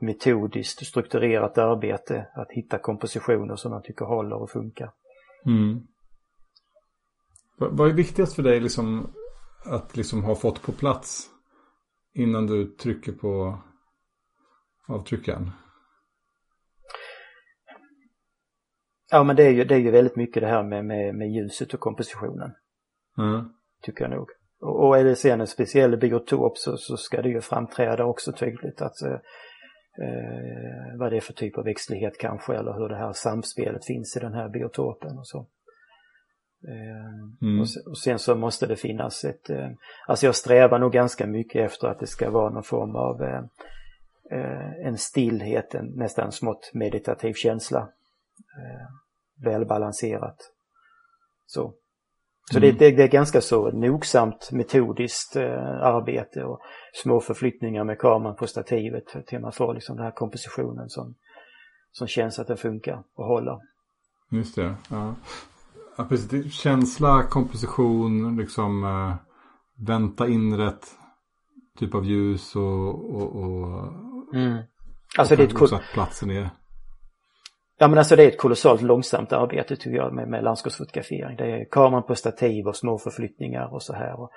metodiskt 0.02 0.86
strukturerat 0.86 1.58
arbete 1.58 2.28
att 2.36 2.52
hitta 2.52 2.78
kompositioner 2.78 3.56
som 3.56 3.72
man 3.72 3.82
tycker 3.82 4.06
håller 4.06 4.36
och 4.36 4.50
funkar. 4.50 4.92
Mm. 5.46 5.88
Vad 7.58 7.90
är 7.90 7.94
viktigast 7.94 8.36
för 8.36 8.44
dig 8.44 8.60
liksom 8.60 9.08
att 9.66 9.98
liksom 9.98 10.24
ha 10.24 10.36
fått 10.36 10.62
på 10.62 10.72
plats 10.72 11.30
innan 12.14 12.48
du 12.48 12.66
trycker 12.66 13.12
på 13.12 13.60
avtryckaren? 14.88 15.52
Ja 19.12 19.24
men 19.24 19.36
det 19.36 19.44
är 19.44 19.50
ju, 19.50 19.64
det 19.64 19.76
är 19.76 19.80
ju 19.80 19.92
väldigt 19.92 20.16
mycket 20.16 20.42
det 20.42 20.48
här 20.48 20.64
med, 20.64 20.86
med, 20.86 21.16
med 21.16 21.32
ljuset 21.32 21.74
och 21.74 21.80
kompositionen. 21.80 22.52
Mm. 23.18 23.50
Tycker 23.82 24.02
jag 24.02 24.12
nog. 24.12 24.30
Och, 24.62 24.98
är 24.98 25.04
det 25.04 25.16
sen 25.16 25.42
en 25.42 25.48
speciell 25.48 25.98
biotop 25.98 26.58
så, 26.58 26.78
så 26.78 26.98
ska 26.98 27.22
det 27.22 27.30
ju 27.30 27.42
framträda 27.42 28.06
också 28.06 28.32
tydligt 28.32 28.82
att 28.82 29.02
eh, 29.02 29.20
eh, 30.02 31.00
vad 31.00 31.12
det 31.12 31.18
är 31.18 31.22
för 31.22 31.34
typ 31.34 31.58
av 31.58 31.64
växtlighet 31.64 32.18
kanske 32.20 32.56
eller 32.56 32.74
hur 32.74 32.90
det 32.90 32.98
här 32.98 33.14
samspelet 33.14 33.86
finns 33.86 34.18
i 34.18 34.20
den 34.20 34.34
här 34.34 34.50
biotopen 34.50 35.18
och 35.18 35.28
så. 35.28 35.48
Eh, 36.68 37.48
mm. 37.48 37.60
och, 37.60 37.68
och, 37.90 37.98
sen 37.98 38.20
så 38.20 38.36
måste 38.36 38.68
det 38.68 38.76
finnas 38.76 39.26
ett, 39.26 39.50
eh, 39.50 39.70
alltså 40.08 40.26
jag 40.26 40.36
strävar 40.36 40.80
nog 40.80 40.94
ganska 40.94 41.28
mycket 41.28 41.72
efter 41.72 41.88
att 41.88 42.00
det 42.00 42.08
ska 42.08 42.30
vara 42.30 42.50
någon 42.50 42.64
form 42.64 42.96
av 42.96 43.22
eh, 43.24 43.44
en 44.88 44.98
stillhet, 44.98 45.76
en 45.76 45.86
nästan 45.86 46.32
smått 46.32 46.72
meditativ 46.74 47.34
känsla. 47.34 47.90
Välbalanserat. 49.44 50.38
Så, 51.46 51.74
så 52.52 52.58
mm. 52.58 52.78
det, 52.78 52.86
det, 52.86 52.96
det, 52.96 53.04
är 53.04 53.08
ganska 53.08 53.42
så 53.42 53.72
nogsamt 53.72 54.50
metodiskt 54.52 55.36
eh, 55.36 55.84
arbete 55.84 56.44
och 56.44 56.60
små 56.94 57.20
förflyttningar 57.20 57.84
med 57.84 58.00
kameran 58.00 58.36
på 58.36 58.48
stativet 58.48 59.04
till 59.28 59.40
man 59.40 59.52
får 59.52 59.74
liksom 59.74 59.96
den 59.96 60.06
här 60.06 60.12
kompositionen 60.12 60.90
som, 60.90 61.16
som 61.92 62.08
känns 62.08 62.40
att 62.40 62.48
den 62.48 62.58
funkar 62.58 63.04
och 63.16 63.26
håller. 63.26 63.60
Just 64.32 64.56
det, 64.56 64.76
ja. 64.90 65.16
ja 65.98 66.06
precis. 66.10 66.54
Känsla, 66.54 67.24
komposition, 67.24 68.38
liksom 68.38 68.84
äh, 68.84 69.16
vänta 69.88 70.28
in 70.28 70.58
rätt 70.58 70.86
typ 71.80 71.96
av 71.96 72.06
ljus 72.06 72.56
och, 72.56 73.16
och, 73.16 73.36
och, 73.36 73.94
Mm. 74.34 74.64
Alltså 75.18 75.36
det 75.36 75.44
är 75.44 75.76
ett 75.76 75.94
platsen 75.94 76.32
är... 76.32 76.50
Ja 77.78 77.88
men 77.88 77.98
alltså 77.98 78.16
det 78.16 78.24
är 78.24 78.28
ett 78.28 78.38
kolossalt 78.38 78.82
långsamt 78.82 79.34
arbete 79.34 79.76
tycker 79.76 79.98
jag 79.98 80.14
med, 80.14 80.28
med 80.28 80.44
landskapsfotografering. 80.44 81.38
Det 81.38 81.44
är 81.44 81.66
kameran 81.72 82.04
på 82.04 82.16
stativ 82.16 82.68
och 82.68 82.76
små 82.76 82.98
förflyttningar 82.98 83.74
och 83.74 83.84
så 83.84 83.94
här. 83.94 84.20
Och 84.20 84.32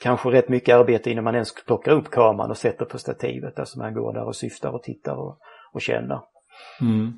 kanske 0.00 0.28
rätt 0.28 0.48
mycket 0.48 0.74
arbete 0.74 1.10
innan 1.10 1.24
man 1.24 1.34
ens 1.34 1.64
plockar 1.66 1.92
upp 1.92 2.10
kameran 2.10 2.50
och 2.50 2.56
sätter 2.56 2.84
på 2.84 2.98
stativet. 2.98 3.58
Alltså 3.58 3.78
man 3.78 3.94
går 3.94 4.12
där 4.12 4.24
och 4.24 4.36
syftar 4.36 4.70
och 4.70 4.82
tittar 4.82 5.14
och, 5.14 5.38
och 5.72 5.80
känner. 5.80 6.20
Mm. 6.80 7.12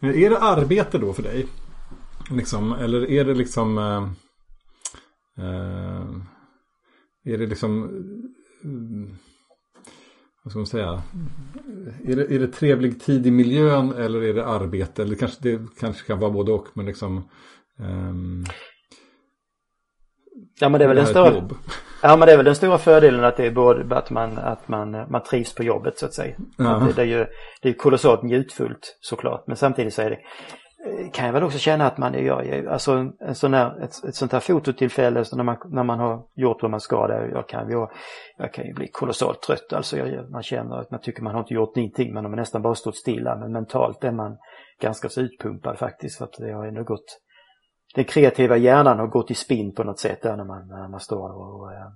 Är 0.00 0.30
det 0.30 0.38
arbete 0.38 0.98
då 0.98 1.12
för 1.12 1.22
dig? 1.22 1.46
liksom, 2.30 2.72
eller 2.72 3.10
är 3.10 3.24
det 3.24 3.34
liksom... 3.34 3.78
Eh, 3.78 4.02
eh, 5.44 6.06
är 7.24 7.38
det 7.38 7.46
liksom... 7.46 7.84
Eh, 8.64 9.27
vad 10.48 10.52
ska 10.52 10.58
man 10.58 10.66
säga? 10.66 11.02
Är 12.04 12.16
det, 12.16 12.34
är 12.34 12.38
det 12.38 12.48
trevlig 12.48 13.00
tid 13.00 13.26
i 13.26 13.30
miljön 13.30 13.92
eller 13.92 14.22
är 14.22 14.34
det 14.34 14.46
arbete? 14.46 15.02
Eller 15.02 15.14
kanske 15.14 15.38
det 15.42 15.60
kanske 15.80 16.06
kan 16.06 16.18
vara 16.18 16.30
både 16.30 16.52
och. 16.52 16.66
Men 16.74 16.86
liksom... 16.86 17.28
Um, 17.78 18.44
ja 20.60 20.68
men 20.68 20.78
det 20.78 20.84
är 20.84 20.88
väl 20.88 20.96
den 20.96 21.06
stora... 21.06 21.48
Ja 22.02 22.16
men 22.16 22.26
det 22.26 22.32
är 22.32 22.36
väl 22.36 22.44
den 22.44 22.54
stora 22.54 22.78
fördelen 22.78 23.24
att 23.24 23.36
det 23.36 23.46
är 23.46 23.50
både 23.50 23.96
att 23.96 24.10
man, 24.10 24.38
att 24.38 24.68
man, 24.68 24.90
man 24.90 25.22
trivs 25.22 25.54
på 25.54 25.62
jobbet 25.62 25.98
så 25.98 26.06
att 26.06 26.14
säga. 26.14 26.34
Ja. 26.58 26.76
Att 26.76 26.86
det, 26.86 26.92
det, 26.92 27.02
är 27.02 27.18
ju 27.18 27.26
det 27.62 27.68
är 27.68 27.72
kolossalt 27.72 28.22
njutfullt 28.22 28.98
såklart. 29.00 29.44
Men 29.46 29.56
samtidigt 29.56 29.94
så 29.94 30.02
är 30.02 30.10
det 30.10 30.18
kan 31.12 31.26
jag 31.26 31.32
väl 31.32 31.42
också 31.42 31.58
känna 31.58 31.86
att 31.86 31.98
man 31.98 32.24
gör, 32.24 32.66
alltså 32.66 32.92
en 33.20 33.34
sån 33.34 33.54
här, 33.54 33.82
ett, 33.82 34.04
ett 34.04 34.14
sånt 34.14 34.32
här 34.32 34.40
fototillfälle 34.40 35.24
så 35.24 35.36
när, 35.36 35.44
man, 35.44 35.56
när 35.64 35.84
man 35.84 35.98
har 35.98 36.26
gjort 36.34 36.62
vad 36.62 36.70
man 36.70 36.80
ska 36.80 37.06
där, 37.06 37.30
jag 37.34 37.48
kan, 37.48 37.70
jag, 37.70 37.90
jag 38.36 38.52
kan 38.52 38.66
ju 38.66 38.74
bli 38.74 38.88
kolossalt 38.88 39.42
trött 39.42 39.72
alltså. 39.72 39.96
Jag, 39.96 40.30
man 40.30 40.42
känner 40.42 40.76
att 40.76 40.90
man 40.90 41.00
tycker 41.00 41.22
man 41.22 41.32
har 41.32 41.40
inte 41.40 41.54
gjort 41.54 41.76
någonting, 41.76 42.14
man 42.14 42.24
har 42.24 42.36
nästan 42.36 42.62
bara 42.62 42.74
stått 42.74 42.96
stilla. 42.96 43.36
Men 43.36 43.52
mentalt 43.52 44.04
är 44.04 44.12
man 44.12 44.36
ganska 44.80 45.08
så 45.08 45.20
utpumpad 45.20 45.78
faktiskt 45.78 46.18
för 46.18 46.24
att 46.24 46.32
det 46.38 46.52
har 46.52 46.66
ändå 46.66 46.82
gått, 46.82 47.20
den 47.94 48.04
kreativa 48.04 48.56
hjärnan 48.56 48.98
har 48.98 49.06
gått 49.06 49.30
i 49.30 49.34
spinn 49.34 49.74
på 49.74 49.84
något 49.84 49.98
sätt 49.98 50.22
där 50.22 50.36
när 50.36 50.44
man, 50.44 50.68
när 50.68 50.88
man 50.88 51.00
står 51.00 51.30
och, 51.30 51.60
och, 51.60 51.72
eh, 51.72 51.88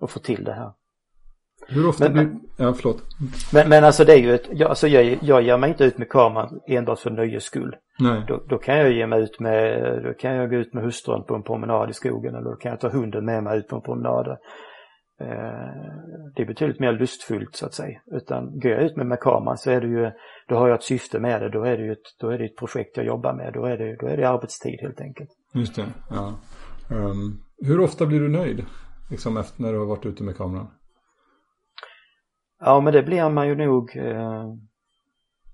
och 0.00 0.10
får 0.10 0.20
till 0.20 0.44
det 0.44 0.52
här. 0.52 0.72
Hur 1.68 1.88
ofta 1.88 2.04
men, 2.04 2.12
blir... 2.12 2.40
Ja, 2.56 2.74
förlåt. 2.74 3.02
Men, 3.52 3.68
men 3.68 3.84
alltså 3.84 4.04
det 4.04 4.12
är 4.12 4.18
ju 4.18 4.34
ett... 4.34 4.48
Jag, 4.52 4.68
alltså 4.68 4.88
jag, 4.88 5.18
jag 5.22 5.42
ger 5.42 5.58
mig 5.58 5.70
inte 5.70 5.84
ut 5.84 5.98
med 5.98 6.08
kameran 6.08 6.60
enbart 6.66 6.98
för 6.98 7.10
nöjes 7.10 7.44
skull. 7.44 7.76
Nej. 7.98 8.22
Då, 8.28 8.42
då, 8.48 8.58
kan 8.58 8.78
jag 8.78 8.92
ge 8.92 9.06
mig 9.06 9.22
ut 9.22 9.40
med... 9.40 9.82
Då 10.02 10.14
kan 10.14 10.34
jag 10.34 10.50
gå 10.50 10.56
ut 10.56 10.74
med 10.74 10.84
hustrun 10.84 11.24
på 11.24 11.34
en 11.34 11.42
promenad 11.42 11.90
i 11.90 11.92
skogen 11.92 12.34
eller 12.34 12.50
då 12.50 12.56
kan 12.56 12.70
jag 12.70 12.80
ta 12.80 12.88
hunden 12.88 13.24
med 13.24 13.42
mig 13.42 13.58
ut 13.58 13.68
på 13.68 13.76
en 13.76 13.82
promenad. 13.82 14.28
Eh, 15.20 15.36
det 16.36 16.42
är 16.42 16.46
betydligt 16.46 16.80
mer 16.80 16.92
lustfullt 16.92 17.56
så 17.56 17.66
att 17.66 17.74
säga. 17.74 18.00
Utan 18.06 18.60
går 18.60 18.70
jag 18.70 18.82
ut 18.82 18.96
med, 18.96 19.06
med 19.06 19.20
kameran 19.20 19.58
så 19.58 19.70
är 19.70 19.80
det 19.80 19.86
ju... 19.86 20.10
Då 20.48 20.56
har 20.56 20.68
jag 20.68 20.78
ett 20.78 20.84
syfte 20.84 21.20
med 21.20 21.42
det. 21.42 21.48
Då 21.48 21.64
är 21.64 21.76
det 21.76 21.84
ju 21.84 21.92
ett, 21.92 22.16
då 22.20 22.30
är 22.30 22.38
det 22.38 22.44
ett 22.44 22.56
projekt 22.56 22.96
jag 22.96 23.06
jobbar 23.06 23.34
med. 23.34 23.52
Då 23.52 23.64
är 23.64 23.78
det, 23.78 23.96
då 23.96 24.06
är 24.06 24.16
det 24.16 24.28
arbetstid 24.28 24.80
helt 24.80 25.00
enkelt. 25.00 25.30
Just 25.54 25.76
det, 25.76 25.84
ja. 26.10 26.34
Um, 26.90 27.40
hur 27.58 27.80
ofta 27.80 28.06
blir 28.06 28.20
du 28.20 28.28
nöjd? 28.28 28.64
Liksom 29.10 29.36
efter 29.36 29.62
när 29.62 29.72
du 29.72 29.78
har 29.78 29.86
varit 29.86 30.06
ute 30.06 30.22
med 30.22 30.36
kameran? 30.36 30.68
Ja 32.60 32.80
men 32.80 32.92
det 32.92 33.02
blir 33.02 33.28
man 33.28 33.48
ju 33.48 33.54
nog. 33.54 33.96
Eh... 33.96 34.54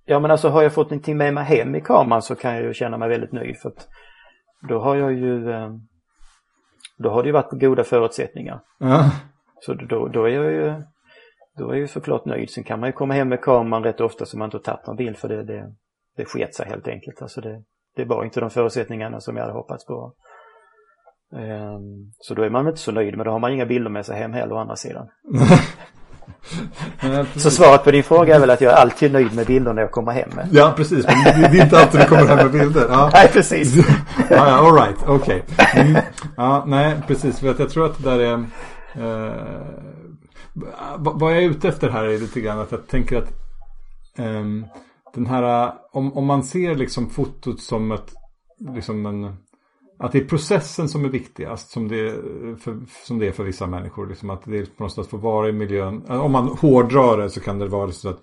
Ja 0.04 0.20
men 0.20 0.30
alltså 0.30 0.48
har 0.48 0.62
jag 0.62 0.74
fått 0.74 0.90
någonting 0.90 1.16
med 1.16 1.34
mig 1.34 1.44
hem 1.44 1.74
i 1.74 1.80
kameran 1.80 2.22
så 2.22 2.34
kan 2.34 2.54
jag 2.54 2.62
ju 2.62 2.74
känna 2.74 2.98
mig 2.98 3.08
väldigt 3.08 3.32
nöjd 3.32 3.58
för 3.58 3.68
att 3.68 3.88
då 4.68 4.80
har 4.80 4.96
jag 4.96 5.12
ju 5.12 5.50
eh... 5.50 5.70
då 6.98 7.10
har 7.10 7.22
det 7.22 7.26
ju 7.26 7.32
varit 7.32 7.60
goda 7.60 7.84
förutsättningar. 7.84 8.60
Ja. 8.78 9.10
Så 9.60 9.74
då, 9.74 10.08
då 10.08 10.24
är 10.24 10.28
jag 10.28 10.52
ju 10.52 10.82
då 11.56 11.64
är 11.64 11.72
jag 11.72 11.78
ju 11.78 11.88
såklart 11.88 12.24
nöjd. 12.24 12.50
Sen 12.50 12.64
kan 12.64 12.80
man 12.80 12.88
ju 12.88 12.92
komma 12.92 13.14
hem 13.14 13.28
med 13.28 13.40
kameran 13.40 13.84
rätt 13.84 14.00
ofta 14.00 14.26
så 14.26 14.38
man 14.38 14.46
inte 14.46 14.58
tagit 14.58 14.86
någon 14.86 14.96
bild 14.96 15.16
för 15.16 15.28
det, 15.28 15.42
det, 15.42 15.72
det 16.16 16.24
sket 16.24 16.54
sig 16.54 16.66
helt 16.68 16.88
enkelt. 16.88 17.22
Alltså 17.22 17.40
det, 17.40 17.62
det 17.96 18.04
var 18.04 18.24
inte 18.24 18.40
de 18.40 18.50
förutsättningarna 18.50 19.20
som 19.20 19.36
jag 19.36 19.42
hade 19.42 19.54
hoppats 19.54 19.86
på. 19.86 20.12
Um, 21.32 22.12
så 22.18 22.34
då 22.34 22.42
är 22.42 22.50
man 22.50 22.68
inte 22.68 22.80
så 22.80 22.92
nöjd 22.92 23.16
men 23.16 23.24
då 23.24 23.32
har 23.32 23.38
man 23.38 23.52
inga 23.52 23.66
bilder 23.66 23.90
med 23.90 24.06
sig 24.06 24.16
hem 24.16 24.32
heller 24.32 24.54
å 24.54 24.58
andra 24.58 24.76
sidan. 24.76 25.08
Så 27.36 27.50
svaret 27.50 27.84
på 27.84 27.90
din 27.90 28.02
fråga 28.02 28.34
är 28.34 28.40
väl 28.40 28.50
att 28.50 28.60
jag 28.60 28.72
är 28.72 28.76
alltid 28.76 29.12
nöjd 29.12 29.34
med 29.34 29.46
bilder 29.46 29.72
när 29.72 29.82
jag 29.82 29.90
kommer 29.90 30.12
hem. 30.12 30.28
Med. 30.36 30.48
Ja, 30.52 30.72
precis. 30.76 31.06
Men 31.06 31.52
det 31.52 31.58
är 31.58 31.62
inte 31.64 31.78
alltid 31.78 32.00
du 32.00 32.06
kommer 32.06 32.26
hem 32.26 32.36
med 32.36 32.50
bilder. 32.50 32.86
Ja. 32.90 33.10
Nej, 33.12 33.28
precis. 33.32 33.76
ja, 33.86 33.86
ja, 34.30 34.68
all 34.68 34.74
right, 34.74 34.96
okej. 35.06 35.44
Okay. 35.48 35.82
Mm. 35.82 36.02
Ja, 36.36 36.64
nej, 36.66 36.96
precis. 37.06 37.40
För 37.40 37.50
att 37.50 37.58
jag 37.58 37.70
tror 37.70 37.86
att 37.86 38.02
det 38.02 38.10
där 38.10 38.18
är... 38.18 38.32
Eh, 38.94 39.32
vad 40.96 41.32
jag 41.32 41.42
är 41.42 41.50
ute 41.50 41.68
efter 41.68 41.90
här 41.90 42.04
är 42.04 42.18
lite 42.18 42.40
grann 42.40 42.58
att 42.58 42.72
jag 42.72 42.86
tänker 42.86 43.16
att 43.16 43.28
eh, 44.18 44.44
den 45.14 45.26
här... 45.26 45.72
Om, 45.92 46.16
om 46.16 46.26
man 46.26 46.42
ser 46.42 46.74
liksom 46.74 47.10
fotot 47.10 47.60
som 47.60 47.92
ett... 47.92 48.12
Liksom 48.74 49.06
en 49.06 49.36
att 49.98 50.12
det 50.12 50.18
är 50.18 50.24
processen 50.24 50.88
som 50.88 51.04
är 51.04 51.08
viktigast 51.08 51.70
som 51.70 51.88
det, 51.88 52.14
för, 52.60 52.80
som 53.06 53.18
det 53.18 53.26
är 53.26 53.32
för 53.32 53.44
vissa 53.44 53.66
människor. 53.66 54.06
Liksom 54.06 54.30
att 54.30 54.44
det 54.44 54.58
är 54.58 54.64
på 54.64 54.82
något 54.82 54.92
sätt 54.92 55.06
får 55.06 55.18
vara 55.18 55.48
i 55.48 55.52
miljön. 55.52 56.02
Om 56.08 56.32
man 56.32 56.48
hårdrar 56.48 57.18
det 57.18 57.30
så 57.30 57.40
kan 57.40 57.58
det 57.58 57.66
vara 57.66 57.92
så 57.92 58.08
att 58.08 58.20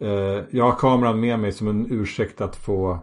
eh, 0.00 0.44
jag 0.50 0.64
har 0.64 0.78
kameran 0.78 1.20
med 1.20 1.38
mig 1.38 1.52
som 1.52 1.68
en 1.68 1.86
ursäkt 1.90 2.40
att 2.40 2.56
få 2.56 2.98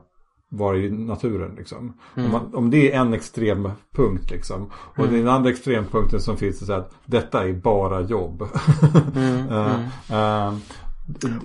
vara 0.50 0.78
i 0.78 0.90
naturen. 0.90 1.56
Liksom. 1.58 1.94
Mm. 2.16 2.26
Om, 2.26 2.32
man, 2.32 2.56
om, 2.56 2.70
det 2.70 2.92
är 2.92 3.00
en 3.00 3.14
extrempunkt 3.14 4.32
liksom. 4.32 4.72
Och 4.74 5.00
mm. 5.06 5.14
den 5.14 5.28
andra 5.28 5.50
extrempunkten 5.50 6.22
som 6.22 6.38
finns 6.38 6.70
är 6.70 6.74
att 6.74 6.92
detta 7.06 7.48
är 7.48 7.54
bara 7.54 8.02
jobb. 8.02 8.48
mm. 9.16 9.50
uh, 9.50 9.76
uh, 10.50 10.58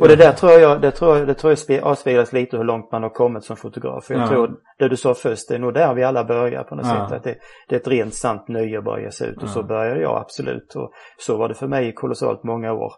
och 0.01 0.09
det 0.09 0.17
där 0.17 0.33
tror 0.33 0.53
jag, 0.53 0.81
det 0.81 0.91
tror 0.91 1.19
jag, 1.19 1.27
det 1.27 1.35
tror 1.35 1.57
jag 1.69 1.83
avspeglas 1.83 2.33
lite 2.33 2.57
hur 2.57 2.65
långt 2.65 2.93
man 2.93 3.03
har 3.03 3.11
kommit 3.11 3.45
som 3.45 3.57
fotograf. 3.57 4.11
Jag 4.11 4.21
ja. 4.21 4.29
tror, 4.29 4.57
det 4.79 4.89
du 4.89 4.97
sa 4.97 5.15
först, 5.15 5.49
det 5.49 5.55
är 5.55 5.59
nog 5.59 5.75
där 5.75 5.95
vi 5.95 6.05
alla 6.05 6.25
börjar 6.25 6.63
på 6.63 6.75
något 6.75 6.87
ja. 6.87 7.09
sätt. 7.09 7.17
Att 7.17 7.25
det, 7.25 7.37
det, 7.69 7.75
är 7.75 7.81
ett 7.81 7.89
rent 7.89 8.15
sant 8.15 8.49
nöje 8.49 8.79
att 8.79 8.85
bara 8.85 9.01
ge 9.01 9.11
sig 9.11 9.29
ut. 9.29 9.43
Och 9.43 9.49
så 9.49 9.63
började 9.63 10.01
jag 10.01 10.17
absolut. 10.17 10.75
Och 10.75 10.93
så 11.19 11.37
var 11.37 11.49
det 11.49 11.55
för 11.55 11.67
mig 11.67 11.89
i 11.89 11.93
kolossalt 11.93 12.45
många 12.45 12.73
år. 12.73 12.93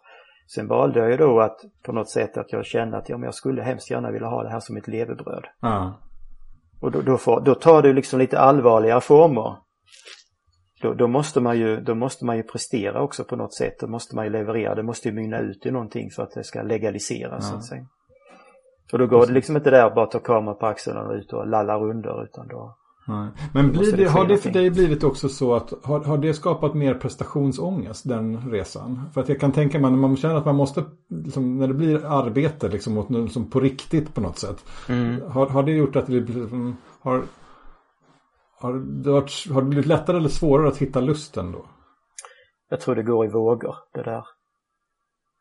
Sen 0.55 0.69
valde 0.69 1.01
jag 1.01 1.11
ju 1.11 1.17
då 1.17 1.41
att 1.41 1.61
på 1.83 1.93
något 1.93 2.11
sätt 2.11 2.37
att 2.37 2.53
jag 2.53 2.67
kände 2.67 2.97
att 2.97 3.09
ja, 3.09 3.17
men 3.17 3.25
jag 3.25 3.35
skulle 3.35 3.63
hemskt 3.63 3.91
gärna 3.91 4.11
vilja 4.11 4.29
ha 4.29 4.43
det 4.43 4.51
här 4.51 4.61
som 4.61 4.77
ett 4.77 4.89
levebröd. 4.89 5.45
Och 6.81 6.91
då, 6.91 7.01
då, 7.01 7.17
får, 7.17 7.41
då 7.41 7.55
tar 7.55 7.83
det 7.83 7.93
liksom 7.93 8.19
lite 8.19 8.39
allvarligare 8.39 9.01
former 9.01 9.57
då, 10.83 10.95
då, 10.95 11.09
måste 11.09 11.41
man 11.41 11.59
ju, 11.59 11.81
då 11.81 11.95
måste 11.95 12.25
man 12.25 12.37
ju 12.37 12.43
prestera 12.43 13.03
också 13.03 13.25
på 13.25 13.37
något 13.37 13.55
sätt. 13.55 13.81
Då 13.81 13.87
måste 13.87 14.17
man 14.17 14.25
ju 14.25 14.31
leverera. 14.31 14.75
Det 14.75 14.83
måste 14.83 15.09
ju 15.09 15.15
mynna 15.15 15.39
ut 15.39 15.67
i 15.67 15.71
någonting 15.71 16.11
för 16.11 16.23
att 16.23 16.35
det 16.35 16.45
ska 16.45 16.63
legaliseras. 16.63 17.45
Ja. 17.45 17.51
Så 17.51 17.57
att 17.57 17.65
säga. 17.65 17.87
Och 18.93 18.99
då 18.99 19.07
går 19.07 19.27
det 19.27 19.33
liksom 19.33 19.57
inte 19.57 19.71
där 19.71 19.91
bara 19.91 20.07
ta 20.07 20.19
kameran 20.19 20.59
på 20.59 20.67
axeln 20.67 20.97
och 20.97 21.13
ut 21.13 21.33
och 21.33 21.47
lalla 21.47 21.79
runder 21.79 22.25
utan 22.25 22.49
då 22.49 22.77
Nej. 23.11 23.29
Men 23.53 23.73
blir 23.73 23.97
det, 23.97 24.05
har 24.05 24.27
det 24.27 24.37
för 24.37 24.51
dig 24.51 24.71
blivit 24.71 25.05
också 25.05 25.29
så 25.29 25.55
att 25.55 25.73
har, 25.83 26.01
har 26.01 26.19
det 26.19 26.35
skapat 26.35 26.75
mer 26.75 26.95
prestationsångest 26.95 28.09
den 28.09 28.51
resan? 28.51 29.03
För 29.15 29.21
att 29.21 29.29
jag 29.29 29.41
kan 29.41 29.53
tänka 29.53 29.79
mig 29.79 29.91
när 29.91 29.99
man 29.99 30.17
känner 30.17 30.35
att 30.35 30.45
man 30.45 30.57
måste, 30.57 30.85
liksom, 31.09 31.59
när 31.59 31.69
det 31.69 31.75
blir 31.75 32.05
arbete 32.05 32.69
liksom, 32.69 33.07
liksom 33.09 33.51
på 33.51 33.61
riktigt 33.61 34.15
på 34.15 34.21
något 34.21 34.39
sätt. 34.39 34.65
Mm. 34.89 35.23
Har, 35.31 35.47
har 35.47 35.63
det 35.63 35.73
gjort 35.73 35.97
att 35.97 36.07
det 36.07 36.13
liksom, 36.13 36.77
har, 37.01 37.23
har 38.61 39.03
det, 39.03 39.11
varit, 39.11 39.47
har 39.51 39.63
det 39.63 39.69
blivit 39.69 39.87
lättare 39.87 40.17
eller 40.17 40.29
svårare 40.29 40.69
att 40.69 40.79
hitta 40.79 41.01
lusten 41.01 41.53
då? 41.53 41.67
Jag 42.69 42.81
tror 42.81 42.95
det 42.95 43.03
går 43.03 43.27
i 43.27 43.29
vågor 43.29 43.77
det 43.95 44.03
där. 44.03 44.25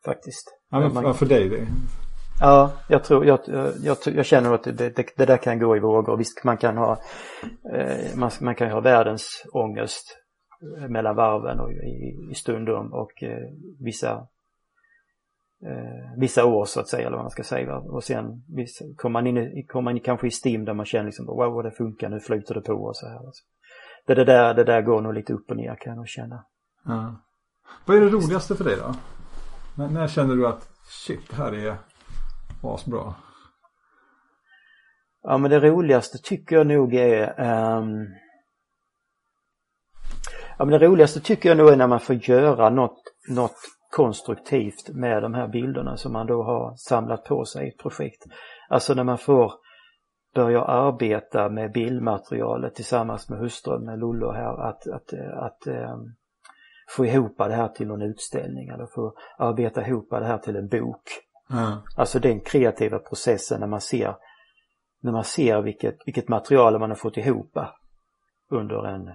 Faktiskt. 0.04 0.58
Ja, 0.70 0.80
men 0.80 0.94
man... 0.94 1.14
för 1.14 1.26
dig 1.26 1.48
det? 1.48 1.66
Ja, 2.40 2.72
jag 2.88 3.04
tror, 3.04 3.26
jag, 3.26 3.40
jag, 3.82 3.96
jag 4.04 4.26
känner 4.26 4.54
att 4.54 4.64
det, 4.64 4.72
det, 4.72 5.06
det, 5.16 5.26
där 5.26 5.36
kan 5.36 5.58
gå 5.58 5.76
i 5.76 5.80
vågor. 5.80 6.16
Visst, 6.16 6.44
man 6.44 6.56
kan 6.56 6.76
ha, 6.76 6.98
eh, 7.74 8.16
man, 8.16 8.30
man 8.40 8.54
kan 8.54 8.70
ha 8.70 8.80
världens 8.80 9.46
ångest 9.52 10.16
mellan 10.88 11.16
varven 11.16 11.60
och 11.60 11.72
i, 11.72 12.28
i 12.30 12.34
stundom 12.34 12.92
och 12.92 13.22
eh, 13.22 13.38
vissa 13.80 14.26
eh, 15.66 16.18
vissa 16.18 16.44
år 16.44 16.64
så 16.64 16.80
att 16.80 16.88
säga 16.88 17.06
eller 17.06 17.16
vad 17.16 17.24
man 17.24 17.30
ska 17.30 17.42
säga. 17.42 17.76
Och 17.76 18.04
sen 18.04 18.42
kommer 18.96 19.22
man, 19.22 19.26
in, 19.26 19.66
kommer 19.66 19.92
man 19.92 20.00
kanske 20.00 20.26
i 20.26 20.30
STIM 20.30 20.64
där 20.64 20.74
man 20.74 20.86
känner 20.86 21.04
liksom 21.04 21.26
wow 21.26 21.62
det 21.62 21.70
funkar, 21.70 22.08
nu 22.08 22.20
flyter 22.20 22.54
det 22.54 22.60
på 22.60 22.72
och 22.72 22.96
så 22.96 23.08
här. 23.08 23.16
Alltså. 23.16 23.44
Det, 24.06 24.14
det, 24.14 24.24
där, 24.24 24.54
det 24.54 24.64
där 24.64 24.82
går 24.82 25.00
nog 25.00 25.14
lite 25.14 25.32
upp 25.32 25.50
och 25.50 25.56
ner 25.56 25.74
kan 25.74 25.90
jag 25.90 25.96
nog 25.96 26.08
känna. 26.08 26.44
Ja. 26.84 27.22
Vad 27.86 27.96
är 27.96 28.00
det 28.00 28.08
roligaste 28.08 28.54
för 28.54 28.64
dig 28.64 28.76
då? 28.76 28.94
När, 29.76 29.88
när 29.88 30.08
känner 30.08 30.36
du 30.36 30.46
att 30.46 30.68
shit, 30.84 31.30
det 31.30 31.36
här 31.36 31.52
är 31.52 31.76
asbra? 32.62 33.14
Ja 35.22 35.38
men 35.38 35.50
det 35.50 35.60
roligaste 35.60 36.18
tycker 36.18 36.56
jag 36.56 36.66
nog 36.66 36.94
är 36.94 37.40
um... 37.78 38.06
Ja 40.58 40.64
men 40.64 40.68
det 40.68 40.86
roligaste 40.86 41.20
tycker 41.20 41.48
jag 41.48 41.58
nog 41.58 41.68
är 41.68 41.76
när 41.76 41.86
man 41.86 42.00
får 42.00 42.16
göra 42.16 42.70
något, 42.70 43.02
något 43.28 43.56
konstruktivt 43.90 44.88
med 44.88 45.22
de 45.22 45.34
här 45.34 45.48
bilderna 45.48 45.96
som 45.96 46.12
man 46.12 46.26
då 46.26 46.42
har 46.42 46.74
samlat 46.76 47.24
på 47.24 47.44
sig 47.44 47.66
i 47.66 47.68
ett 47.68 47.78
projekt. 47.78 48.24
Alltså 48.68 48.94
när 48.94 49.04
man 49.04 49.18
får 49.18 49.52
börja 50.34 50.64
arbeta 50.64 51.48
med 51.48 51.72
bildmaterialet 51.72 52.74
tillsammans 52.74 53.28
med 53.28 53.38
hustrun, 53.38 53.84
med 53.84 53.98
Lollo 53.98 54.32
här, 54.32 54.68
att, 54.68 54.86
att, 54.86 55.12
att 55.34 55.66
ähm, 55.66 56.14
få 56.96 57.06
ihop 57.06 57.38
det 57.38 57.54
här 57.54 57.68
till 57.68 57.86
någon 57.86 58.02
utställning 58.02 58.68
eller 58.68 58.86
få 58.86 59.14
arbeta 59.38 59.86
ihop 59.86 60.10
det 60.10 60.26
här 60.26 60.38
till 60.38 60.56
en 60.56 60.68
bok. 60.68 61.02
Mm. 61.50 61.78
Alltså 61.96 62.18
den 62.18 62.40
kreativa 62.40 62.98
processen 62.98 63.60
när 63.60 63.66
man 63.66 63.80
ser 63.80 64.14
när 65.00 65.12
man 65.12 65.24
ser 65.24 65.62
vilket, 65.62 65.96
vilket 66.06 66.28
material 66.28 66.78
man 66.78 66.90
har 66.90 66.96
fått 66.96 67.16
ihop 67.16 67.58
under 68.50 68.86
en, 68.86 69.10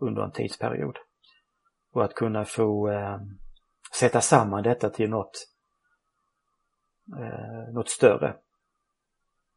under 0.00 0.22
en 0.22 0.32
tidsperiod. 0.32 0.96
Och 1.92 2.04
att 2.04 2.14
kunna 2.14 2.44
få 2.44 2.90
eh, 2.90 3.16
sätta 3.94 4.20
samman 4.20 4.62
detta 4.62 4.90
till 4.90 5.10
något, 5.10 5.46
eh, 7.18 7.74
något 7.74 7.88
större. 7.88 8.34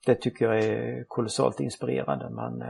det 0.05 0.15
tycker 0.15 0.45
jag 0.45 0.63
är 0.63 1.03
kolossalt 1.07 1.59
inspirerande. 1.59 2.29
Man, 2.29 2.63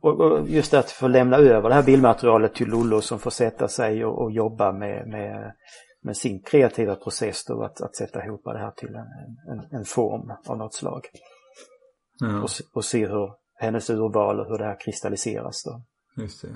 och 0.00 0.48
just 0.48 0.74
att 0.74 0.90
få 0.90 1.08
lämna 1.08 1.36
över 1.36 1.68
det 1.68 1.74
här 1.74 1.82
bildmaterialet 1.82 2.54
till 2.54 2.68
Lollo 2.68 3.00
som 3.00 3.18
får 3.18 3.30
sätta 3.30 3.68
sig 3.68 4.04
och, 4.04 4.22
och 4.22 4.32
jobba 4.32 4.72
med, 4.72 5.08
med, 5.08 5.54
med, 6.02 6.16
sin 6.16 6.42
kreativa 6.42 6.96
process 6.96 7.44
då 7.44 7.64
att, 7.64 7.80
att 7.80 7.96
sätta 7.96 8.24
ihop 8.24 8.44
det 8.44 8.58
här 8.58 8.70
till 8.70 8.94
en, 8.94 9.06
en, 9.52 9.78
en 9.78 9.84
form 9.84 10.32
av 10.46 10.58
något 10.58 10.74
slag. 10.74 11.06
Ja. 12.20 12.42
Och, 12.42 12.50
och 12.74 12.84
se 12.84 13.06
hur 13.06 13.32
hennes 13.54 13.90
urval 13.90 14.40
och 14.40 14.46
hur 14.46 14.58
det 14.58 14.64
här 14.64 14.80
kristalliseras 14.80 15.64
då. 15.64 15.82
Just 16.22 16.42
det. 16.42 16.48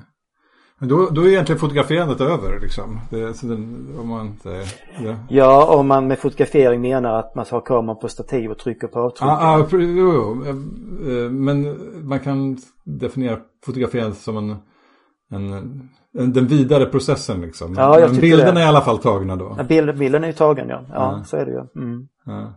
Men 0.78 0.88
då, 0.88 1.08
då 1.10 1.20
är 1.20 1.28
egentligen 1.28 1.58
fotograferandet 1.58 2.20
över 2.20 2.60
liksom? 2.60 3.00
Det, 3.10 3.42
den, 3.42 3.88
om 4.00 4.08
man 4.08 4.26
inte, 4.26 4.64
ja. 5.04 5.16
ja, 5.28 5.76
om 5.76 5.86
man 5.88 6.06
med 6.06 6.18
fotografering 6.18 6.80
menar 6.80 7.18
att 7.18 7.34
man 7.34 7.44
tar 7.44 7.60
kameran 7.60 7.98
på 7.98 8.08
stativ 8.08 8.50
och 8.50 8.58
trycker 8.58 8.86
på 8.86 9.00
avtryckaren. 9.00 9.38
Ah, 9.38 9.58
ah, 9.58 9.66
jo, 9.70 10.12
jo. 10.12 10.44
Eh, 10.46 11.30
men 11.30 11.76
man 12.08 12.20
kan 12.20 12.58
definiera 12.84 13.38
fotograferandet 13.64 14.18
som 14.18 14.36
en, 14.36 14.56
en, 15.30 15.52
en, 16.18 16.32
den 16.32 16.46
vidare 16.46 16.86
processen 16.86 17.40
liksom. 17.40 17.74
Ja, 17.76 18.00
jag 18.00 18.10
Men 18.10 18.20
bilden 18.20 18.54
det. 18.54 18.60
är 18.60 18.64
i 18.64 18.68
alla 18.68 18.80
fall 18.80 18.98
tagna 18.98 19.36
då. 19.36 19.54
Ja, 19.58 19.64
bild, 19.64 19.98
bilden 19.98 20.22
är 20.24 20.28
ju 20.28 20.34
tagen 20.34 20.68
ja. 20.68 20.84
Ja, 20.88 21.14
ja. 21.18 21.24
så 21.24 21.36
är 21.36 21.46
det 21.46 21.52
ju. 21.52 21.82
Mm. 21.82 22.08
Ja. 22.24 22.52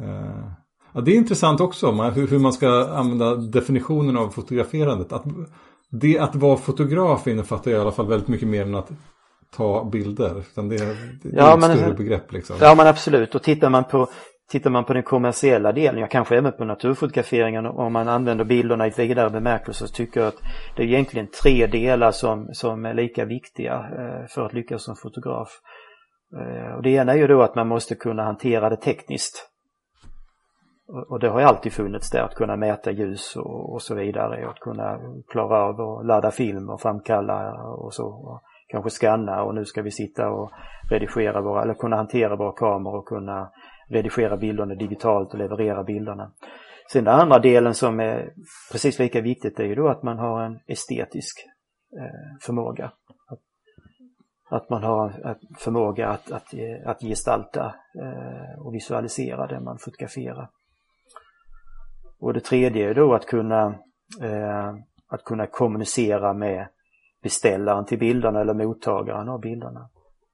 Uh, 0.00 0.50
ja, 0.92 1.00
det 1.00 1.10
är 1.10 1.16
intressant 1.16 1.60
också 1.60 1.90
hur, 1.90 2.26
hur 2.26 2.38
man 2.38 2.52
ska 2.52 2.88
använda 2.88 3.34
definitionen 3.34 4.16
av 4.16 4.28
fotograferandet. 4.28 5.12
Att, 5.12 5.24
det 5.90 6.18
att 6.18 6.34
vara 6.34 6.56
fotograf 6.56 7.26
innefattar 7.26 7.70
i 7.70 7.76
alla 7.76 7.92
fall 7.92 8.06
väldigt 8.06 8.28
mycket 8.28 8.48
mer 8.48 8.62
än 8.62 8.74
att 8.74 8.90
ta 9.56 9.84
bilder. 9.84 10.38
Utan 10.38 10.68
det, 10.68 10.76
är, 10.76 10.86
det 11.22 11.36
ja, 11.36 11.50
är 11.50 11.54
ett 11.54 11.60
men, 11.60 11.76
större 11.76 11.94
begrepp 11.94 12.32
liksom. 12.32 12.56
Ja 12.60 12.74
men 12.74 12.86
absolut 12.86 13.34
och 13.34 13.42
tittar 13.42 13.70
man 13.70 13.84
på 13.84 14.08
Tittar 14.50 14.70
man 14.70 14.84
på 14.84 14.92
den 14.92 15.02
kommersiella 15.02 15.72
delen, 15.72 16.00
ja 16.00 16.06
kanske 16.06 16.36
även 16.36 16.52
på 16.52 16.64
naturfotograferingen 16.64 17.66
om 17.66 17.92
man 17.92 18.08
använder 18.08 18.44
bilderna 18.44 18.86
i 18.86 18.90
vidare 18.90 19.30
bemärkelse 19.30 19.86
så 19.86 19.94
tycker 19.94 20.20
jag 20.20 20.28
att 20.28 20.42
det 20.76 20.82
är 20.82 20.86
egentligen 20.86 21.26
tre 21.42 21.66
delar 21.66 22.10
som, 22.10 22.48
som 22.52 22.84
är 22.84 22.94
lika 22.94 23.24
viktiga 23.24 23.74
eh, 23.74 24.26
för 24.28 24.46
att 24.46 24.52
lyckas 24.52 24.84
som 24.84 24.96
fotograf. 24.96 25.48
Eh, 26.36 26.76
och 26.76 26.82
det 26.82 26.90
ena 26.90 27.12
är 27.12 27.16
ju 27.16 27.26
då 27.26 27.42
att 27.42 27.54
man 27.54 27.68
måste 27.68 27.94
kunna 27.94 28.24
hantera 28.24 28.70
det 28.70 28.76
tekniskt. 28.76 29.47
Och 30.88 31.20
det 31.20 31.28
har 31.28 31.40
ju 31.40 31.46
alltid 31.46 31.72
funnits 31.72 32.10
där, 32.10 32.22
att 32.22 32.34
kunna 32.34 32.56
mäta 32.56 32.90
ljus 32.90 33.36
och, 33.36 33.72
och 33.72 33.82
så 33.82 33.94
vidare 33.94 34.44
och 34.44 34.50
att 34.50 34.60
kunna 34.60 35.00
klara 35.28 35.62
av 35.62 35.80
att 35.80 36.06
ladda 36.06 36.30
film 36.30 36.70
och 36.70 36.80
framkalla 36.80 37.62
och 37.62 37.94
så. 37.94 38.06
Och 38.06 38.42
kanske 38.68 38.90
skanna 38.90 39.42
och 39.42 39.54
nu 39.54 39.64
ska 39.64 39.82
vi 39.82 39.90
sitta 39.90 40.30
och 40.30 40.50
redigera 40.90 41.40
våra, 41.40 41.62
eller 41.62 41.74
kunna 41.74 41.96
hantera 41.96 42.36
våra 42.36 42.52
kameror 42.52 42.98
och 42.98 43.08
kunna 43.08 43.50
redigera 43.88 44.36
bilderna 44.36 44.74
digitalt 44.74 45.32
och 45.32 45.38
leverera 45.38 45.84
bilderna. 45.84 46.32
Sen 46.92 47.04
den 47.04 47.14
andra 47.14 47.38
delen 47.38 47.74
som 47.74 48.00
är 48.00 48.32
precis 48.72 48.98
lika 48.98 49.20
viktigt 49.20 49.60
är 49.60 49.64
ju 49.64 49.74
då 49.74 49.88
att 49.88 50.02
man 50.02 50.18
har 50.18 50.42
en 50.42 50.58
estetisk 50.66 51.38
eh, 51.98 52.38
förmåga. 52.40 52.92
Att, 54.50 54.70
man 54.70 54.82
har 54.82 55.08
en 55.08 55.36
förmåga 55.58 56.08
att, 56.08 56.32
att, 56.32 56.54
att 56.86 57.00
gestalta 57.00 57.74
eh, 58.02 58.60
och 58.60 58.74
visualisera 58.74 59.46
det 59.46 59.60
man 59.60 59.78
fotograferar. 59.78 60.50
Och 62.20 62.34
det 62.34 62.40
tredje 62.40 62.90
är 62.90 62.94
då 62.94 63.14
att 63.14 63.26
kunna, 63.26 63.66
eh, 64.22 64.74
att 65.08 65.24
kunna 65.24 65.46
kommunicera 65.46 66.34
med 66.34 66.68
beställaren 67.22 67.84
till 67.84 67.98
bilderna 67.98 68.40
eller 68.40 68.54
mottagaren 68.54 69.28
av 69.28 69.40
bilderna. 69.40 69.88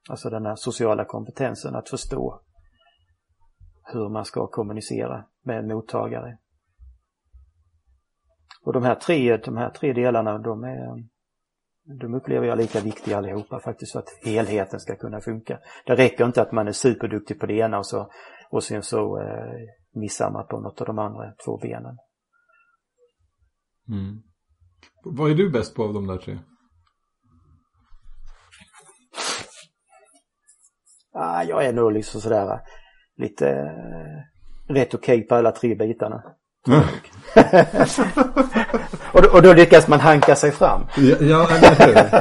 Alltså 0.09 0.29
den 0.29 0.45
här 0.45 0.55
sociala 0.55 1.05
kompetensen 1.05 1.75
att 1.75 1.89
förstå 1.89 2.41
hur 3.83 4.09
man 4.09 4.25
ska 4.25 4.47
kommunicera 4.47 5.25
med 5.43 5.59
en 5.59 5.67
mottagare. 5.67 6.37
Och 8.65 8.73
de 8.73 8.83
här 8.83 8.95
tre, 8.95 9.37
de 9.37 9.57
här 9.57 9.69
tre 9.69 9.93
delarna 9.93 10.37
de, 10.37 10.63
är, 10.63 11.03
de 11.99 12.13
upplever 12.13 12.47
jag 12.47 12.57
lika 12.57 12.79
viktiga 12.79 13.17
allihopa 13.17 13.59
faktiskt 13.59 13.91
för 13.91 13.99
att 13.99 14.19
helheten 14.23 14.79
ska 14.79 14.95
kunna 14.95 15.21
funka. 15.21 15.59
Det 15.85 15.95
räcker 15.95 16.25
inte 16.25 16.41
att 16.41 16.51
man 16.51 16.67
är 16.67 16.71
superduktig 16.71 17.39
på 17.39 17.45
det 17.45 17.53
ena 17.53 17.77
och, 17.77 17.85
så, 17.85 18.11
och 18.49 18.63
sen 18.63 18.83
så 18.83 19.21
eh, 19.21 19.67
missar 19.95 20.31
man 20.31 20.47
på 20.47 20.59
något 20.59 20.81
av 20.81 20.87
de 20.87 20.99
andra 20.99 21.31
två 21.45 21.57
benen. 21.57 21.97
Mm. 23.89 24.21
Vad 25.03 25.31
är 25.31 25.35
du 25.35 25.49
bäst 25.49 25.75
på 25.75 25.83
av 25.83 25.93
de 25.93 26.07
där 26.07 26.17
tre? 26.17 26.39
Ah, 31.13 31.43
jag 31.43 31.65
är 31.65 31.73
nog 31.73 31.91
liksom 31.91 32.21
sådär 32.21 32.59
lite 33.17 33.49
eh, 33.49 34.73
rätt 34.73 34.93
okej 34.93 35.17
okay 35.17 35.27
på 35.27 35.35
alla 35.35 35.51
tre 35.51 35.75
bitarna. 35.75 36.23
och, 39.13 39.21
då, 39.21 39.29
och 39.29 39.41
då 39.41 39.53
lyckas 39.53 39.87
man 39.87 39.99
hanka 39.99 40.35
sig 40.35 40.51
fram. 40.51 40.85
Ja, 40.97 41.15
ja. 41.19 41.47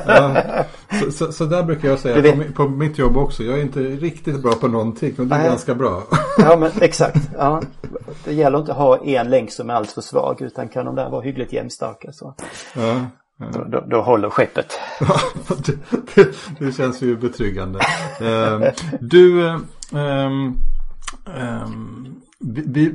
Ja. 0.06 0.64
Så, 1.00 1.10
så, 1.12 1.32
så, 1.32 1.44
där 1.44 1.62
brukar 1.62 1.88
jag 1.88 1.98
säga 1.98 2.32
på, 2.32 2.52
på, 2.52 2.68
mitt 2.68 2.98
jobb 2.98 3.16
också. 3.16 3.42
Jag 3.42 3.58
är 3.58 3.62
inte 3.62 3.80
riktigt 3.80 4.42
bra 4.42 4.52
på 4.52 4.68
någonting 4.68 5.14
men 5.16 5.28
det 5.28 5.34
är 5.34 5.38
Nej. 5.38 5.48
ganska 5.48 5.74
bra. 5.74 6.02
ja 6.38 6.56
men 6.56 6.70
exakt. 6.80 7.30
Ja. 7.38 7.62
Det 8.24 8.32
gäller 8.32 8.58
inte 8.58 8.72
att 8.72 8.78
ha 8.78 8.98
en 8.98 9.30
länk 9.30 9.50
som 9.50 9.70
är 9.70 9.74
alltför 9.74 10.00
svag 10.00 10.40
utan 10.42 10.68
kan 10.68 10.84
de 10.84 10.94
där 10.94 11.10
vara 11.10 11.22
hyggligt 11.22 11.52
jämnstarka 11.52 12.12
så. 12.12 12.34
Ja. 12.76 13.00
Ja. 13.38 13.46
Då, 13.52 13.64
då, 13.64 13.84
då, 13.86 14.00
håller 14.00 14.30
skeppet. 14.30 14.80
det, 15.66 15.76
det, 16.14 16.36
det, 16.58 16.72
känns 16.72 17.02
ju 17.02 17.16
betryggande. 17.16 17.78
Uh, 18.22 18.68
du, 19.00 19.42
um, 19.92 20.56
Um, 21.26 22.13
vi, 22.52 22.94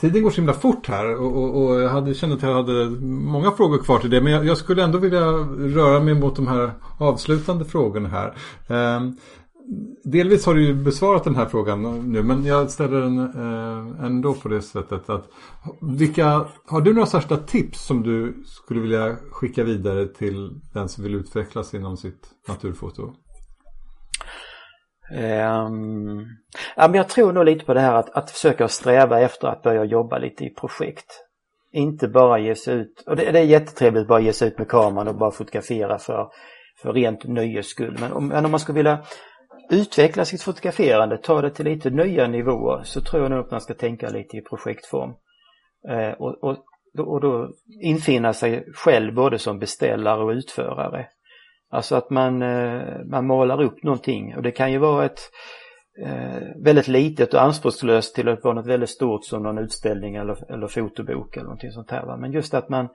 tiden 0.00 0.22
går 0.22 0.30
så 0.30 0.36
himla 0.36 0.52
fort 0.52 0.88
här 0.88 1.20
och, 1.20 1.36
och, 1.36 1.64
och, 1.64 1.80
jag 1.80 1.88
hade, 1.88 2.14
kände 2.14 2.36
att 2.36 2.42
jag 2.42 2.54
hade 2.54 2.90
många 3.00 3.50
frågor 3.50 3.78
kvar 3.78 3.98
till 3.98 4.10
det. 4.10 4.20
Men 4.20 4.32
jag, 4.32 4.46
jag, 4.46 4.56
skulle 4.56 4.84
ändå 4.84 4.98
vilja 4.98 5.26
röra 5.58 6.00
mig 6.00 6.14
mot 6.14 6.36
de 6.36 6.46
här 6.46 6.72
avslutande 6.98 7.64
frågorna 7.64 8.08
här. 8.08 8.34
Eh, 8.68 9.10
delvis 10.04 10.46
har 10.46 10.54
du 10.54 10.66
ju 10.66 10.74
besvarat 10.74 11.24
den 11.24 11.36
här 11.36 11.46
frågan 11.46 12.12
nu 12.12 12.22
men 12.22 12.44
jag 12.44 12.70
ställer 12.70 13.00
den 13.00 13.18
eh, 13.18 14.04
ändå 14.04 14.34
på 14.34 14.48
det 14.48 14.62
sättet 14.62 15.10
att 15.10 15.28
vilka, 15.80 16.46
har 16.66 16.80
du 16.80 16.94
några 16.94 17.06
särskilda 17.06 17.42
tips 17.42 17.86
som 17.86 18.02
du 18.02 18.44
skulle 18.46 18.80
vilja 18.80 19.16
skicka 19.30 19.64
vidare 19.64 20.06
till 20.06 20.60
den 20.72 20.88
som 20.88 21.04
vill 21.04 21.14
utvecklas 21.14 21.74
inom 21.74 21.96
sitt 21.96 22.28
naturfoto? 22.48 23.14
Um, 25.10 26.26
ja, 26.76 26.88
men 26.88 26.94
jag 26.94 27.08
tror 27.08 27.32
nog 27.32 27.44
lite 27.44 27.64
på 27.64 27.74
det 27.74 27.80
här 27.80 27.94
att, 27.94 28.10
att 28.10 28.30
försöka 28.30 28.68
sträva 28.68 29.20
efter 29.20 29.48
att 29.48 29.62
börja 29.62 29.84
jobba 29.84 30.18
lite 30.18 30.44
i 30.44 30.50
projekt. 30.54 31.06
Inte 31.72 32.08
bara 32.08 32.38
ge 32.38 32.54
sig 32.54 32.74
ut, 32.74 33.04
och 33.06 33.16
det, 33.16 33.32
det 33.32 33.38
är 33.38 33.44
jättetrevligt 33.44 34.02
att 34.02 34.08
bara 34.08 34.20
ge 34.20 34.32
sig 34.32 34.48
ut 34.48 34.58
med 34.58 34.68
kameran 34.68 35.08
och 35.08 35.18
bara 35.18 35.30
fotografera 35.30 35.98
för, 35.98 36.28
för 36.82 36.92
rent 36.92 37.24
nöjes 37.24 37.66
skull. 37.66 37.96
Men 38.00 38.12
om, 38.12 38.28
men 38.28 38.44
om 38.44 38.50
man 38.50 38.60
skulle 38.60 38.76
vilja 38.76 38.98
utveckla 39.70 40.24
sitt 40.24 40.42
fotograferande, 40.42 41.18
ta 41.18 41.42
det 41.42 41.50
till 41.50 41.64
lite 41.64 41.90
nya 41.90 42.26
nivåer 42.26 42.82
så 42.84 43.00
tror 43.00 43.22
jag 43.22 43.30
nog 43.30 43.40
att 43.40 43.50
man 43.50 43.60
ska 43.60 43.74
tänka 43.74 44.08
lite 44.08 44.36
i 44.36 44.40
projektform. 44.40 45.14
Eh, 45.88 46.10
och, 46.10 46.44
och, 46.44 46.56
och 46.98 47.20
då 47.20 47.50
infinna 47.82 48.32
sig 48.32 48.64
själv 48.74 49.14
både 49.14 49.38
som 49.38 49.58
beställare 49.58 50.24
och 50.24 50.30
utförare. 50.30 51.06
Alltså 51.72 51.96
att 51.96 52.10
man, 52.10 52.42
eh, 52.42 53.04
man 53.04 53.26
målar 53.26 53.62
upp 53.62 53.82
någonting 53.82 54.36
och 54.36 54.42
det 54.42 54.50
kan 54.50 54.72
ju 54.72 54.78
vara 54.78 55.04
ett 55.04 55.20
eh, 56.04 56.42
väldigt 56.64 56.88
litet 56.88 57.34
och 57.34 57.42
anspråkslöst 57.42 58.14
till 58.14 58.28
att 58.28 58.44
vara 58.44 58.54
något 58.54 58.66
väldigt 58.66 58.90
stort 58.90 59.24
som 59.24 59.42
någon 59.42 59.58
utställning 59.58 60.14
eller, 60.14 60.52
eller 60.52 60.66
fotobok 60.66 61.36
eller 61.36 61.44
någonting 61.44 61.72
sånt 61.72 61.90
här. 61.90 62.06
Va? 62.06 62.16
Men 62.16 62.32
just 62.32 62.54
att 62.54 62.68
man, 62.68 62.88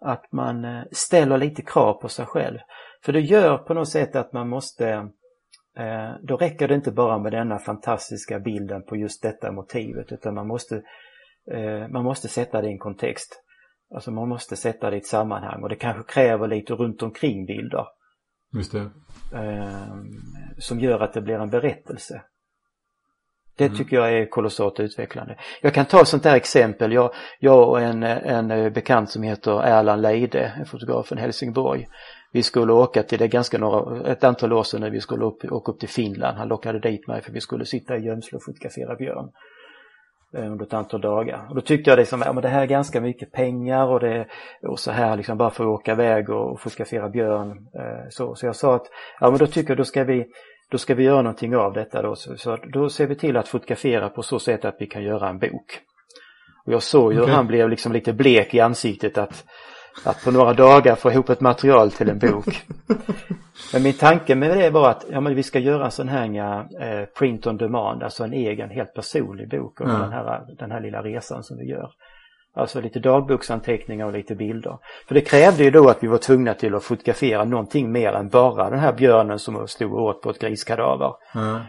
att 0.00 0.32
man 0.32 0.64
eh, 0.64 0.82
ställer 0.92 1.38
lite 1.38 1.62
krav 1.62 1.92
på 1.94 2.08
sig 2.08 2.26
själv. 2.26 2.58
För 3.04 3.12
det 3.12 3.20
gör 3.20 3.58
på 3.58 3.74
något 3.74 3.88
sätt 3.88 4.16
att 4.16 4.32
man 4.32 4.48
måste 4.48 5.08
då 6.22 6.36
räcker 6.36 6.68
det 6.68 6.74
inte 6.74 6.92
bara 6.92 7.18
med 7.18 7.32
denna 7.32 7.58
fantastiska 7.58 8.38
bilden 8.38 8.82
på 8.82 8.96
just 8.96 9.22
detta 9.22 9.52
motivet 9.52 10.12
utan 10.12 10.34
man 10.34 10.46
måste, 10.46 10.82
man 11.90 12.04
måste 12.04 12.28
sätta 12.28 12.60
det 12.60 12.68
i 12.68 12.72
en 12.72 12.78
kontext. 12.78 13.42
Alltså 13.94 14.10
man 14.10 14.28
måste 14.28 14.56
sätta 14.56 14.90
det 14.90 14.96
i 14.96 14.98
ett 14.98 15.06
sammanhang 15.06 15.62
och 15.62 15.68
det 15.68 15.76
kanske 15.76 16.12
kräver 16.12 16.48
lite 16.48 16.74
runt 16.74 17.02
omkring 17.02 17.46
bilder. 17.46 17.86
Just 18.54 18.72
det. 18.72 18.90
Eh, 19.34 19.96
som 20.58 20.80
gör 20.80 21.00
att 21.00 21.12
det 21.12 21.20
blir 21.20 21.34
en 21.34 21.50
berättelse. 21.50 22.22
Det 23.56 23.66
mm. 23.66 23.78
tycker 23.78 23.96
jag 23.96 24.12
är 24.12 24.26
kolossalt 24.26 24.80
utvecklande. 24.80 25.36
Jag 25.60 25.74
kan 25.74 25.86
ta 25.86 26.00
ett 26.00 26.08
sånt 26.08 26.22
där 26.22 26.36
exempel. 26.36 26.92
Jag, 26.92 27.12
jag 27.38 27.68
och 27.68 27.80
en, 27.80 28.02
en 28.02 28.72
bekant 28.72 29.10
som 29.10 29.22
heter 29.22 29.62
Erland 29.62 30.02
Leide, 30.02 30.52
en 30.58 30.66
fotograf 30.66 31.06
från 31.06 31.18
Helsingborg. 31.18 31.86
Vi 32.32 32.42
skulle 32.42 32.72
åka 32.72 33.02
till, 33.02 33.18
det 33.18 33.28
ganska 33.28 33.58
några, 33.58 34.10
ett 34.12 34.24
antal 34.24 34.52
år 34.52 34.62
sedan 34.62 34.80
när 34.80 34.90
vi 34.90 35.00
skulle 35.00 35.24
upp, 35.24 35.44
åka 35.44 35.72
upp 35.72 35.80
till 35.80 35.88
Finland. 35.88 36.38
Han 36.38 36.48
lockade 36.48 36.78
dit 36.78 37.08
mig 37.08 37.22
för 37.22 37.32
vi 37.32 37.40
skulle 37.40 37.64
sitta 37.64 37.96
i 37.96 38.00
gömsle 38.00 38.36
och 38.36 38.44
fotografera 38.44 38.96
björn. 38.96 39.30
Eh, 40.36 40.52
under 40.52 40.66
ett 40.66 40.72
antal 40.72 41.00
dagar. 41.00 41.46
Och 41.48 41.54
då 41.54 41.60
tyckte 41.60 41.90
jag 41.90 41.98
liksom, 41.98 42.22
ja 42.26 42.32
men 42.32 42.42
det 42.42 42.48
här 42.48 42.62
är 42.62 42.66
ganska 42.66 43.00
mycket 43.00 43.32
pengar 43.32 43.86
och 43.86 44.00
det 44.00 44.26
och 44.62 44.78
så 44.78 44.90
här 44.90 45.16
liksom 45.16 45.38
bara 45.38 45.50
för 45.50 45.64
att 45.64 45.80
åka 45.80 45.92
iväg 45.92 46.30
och 46.30 46.60
fotografera 46.60 47.08
björn. 47.08 47.50
Eh, 47.50 48.08
så, 48.10 48.34
så 48.34 48.46
jag 48.46 48.56
sa 48.56 48.74
att, 48.74 48.86
ja 49.20 49.30
men 49.30 49.38
då 49.38 49.46
tycker 49.46 49.70
jag 49.70 49.78
då 49.78 49.84
ska 49.84 50.04
vi 50.04 50.26
då 50.70 50.78
ska 50.78 50.94
vi 50.94 51.02
göra 51.02 51.22
någonting 51.22 51.56
av 51.56 51.72
detta 51.72 52.02
då. 52.02 52.16
Så, 52.16 52.36
så 52.36 52.56
då 52.56 52.88
ser 52.88 53.06
vi 53.06 53.14
till 53.14 53.36
att 53.36 53.48
fotografera 53.48 54.08
på 54.08 54.22
så 54.22 54.38
sätt 54.38 54.64
att 54.64 54.76
vi 54.78 54.86
kan 54.86 55.02
göra 55.02 55.28
en 55.28 55.38
bok. 55.38 55.80
Och 56.66 56.72
jag 56.72 56.82
såg 56.82 57.12
ju 57.12 57.18
Okej. 57.18 57.30
hur 57.30 57.36
han 57.36 57.46
blev 57.46 57.68
liksom 57.68 57.92
lite 57.92 58.12
blek 58.12 58.54
i 58.54 58.60
ansiktet 58.60 59.18
att, 59.18 59.44
att 60.04 60.24
på 60.24 60.30
några 60.30 60.52
dagar 60.52 60.94
få 60.94 61.10
ihop 61.12 61.28
ett 61.28 61.40
material 61.40 61.90
till 61.90 62.08
en 62.10 62.18
bok. 62.18 62.62
men 63.72 63.82
min 63.82 63.92
tanke 63.94 64.34
med 64.34 64.58
det 64.58 64.70
var 64.70 64.90
att 64.90 65.04
ja, 65.10 65.20
men 65.20 65.34
vi 65.34 65.42
ska 65.42 65.58
göra 65.58 65.84
en 65.84 65.90
sån 65.90 66.08
här 66.08 66.58
eh, 66.82 67.04
print 67.06 67.46
on 67.46 67.56
demand, 67.56 68.02
alltså 68.02 68.24
en 68.24 68.32
egen 68.32 68.70
helt 68.70 68.94
personlig 68.94 69.48
bok 69.50 69.80
om 69.80 69.88
Ja. 69.90 69.98
den, 69.98 70.12
här, 70.12 70.40
den 70.58 70.70
här 70.70 70.80
lilla 70.80 71.02
resan 71.02 71.42
som 71.42 71.56
vi 71.58 71.64
gör. 71.64 71.90
Alltså 72.54 72.80
lite 72.80 73.00
dagboksanteckningar 73.00 74.06
och 74.06 74.12
lite 74.12 74.34
bilder. 74.34 74.78
För 75.08 75.14
det 75.14 75.20
krävde 75.20 75.64
ju 75.64 75.70
då 75.70 75.88
att 75.88 76.02
vi 76.02 76.06
var 76.06 76.18
tvungna 76.18 76.54
till 76.54 76.74
att 76.74 76.84
fotografera 76.84 77.44
någonting 77.44 77.92
mer 77.92 78.12
än 78.12 78.28
bara 78.28 78.70
den 78.70 78.78
här 78.78 78.92
björnen 78.92 79.38
som 79.38 79.68
stod 79.68 79.92
och 79.92 80.02
åt 80.04 80.22
på 80.22 80.30
ett 80.30 80.38
griskadaver. 80.38 81.14
Ja. 81.34 81.60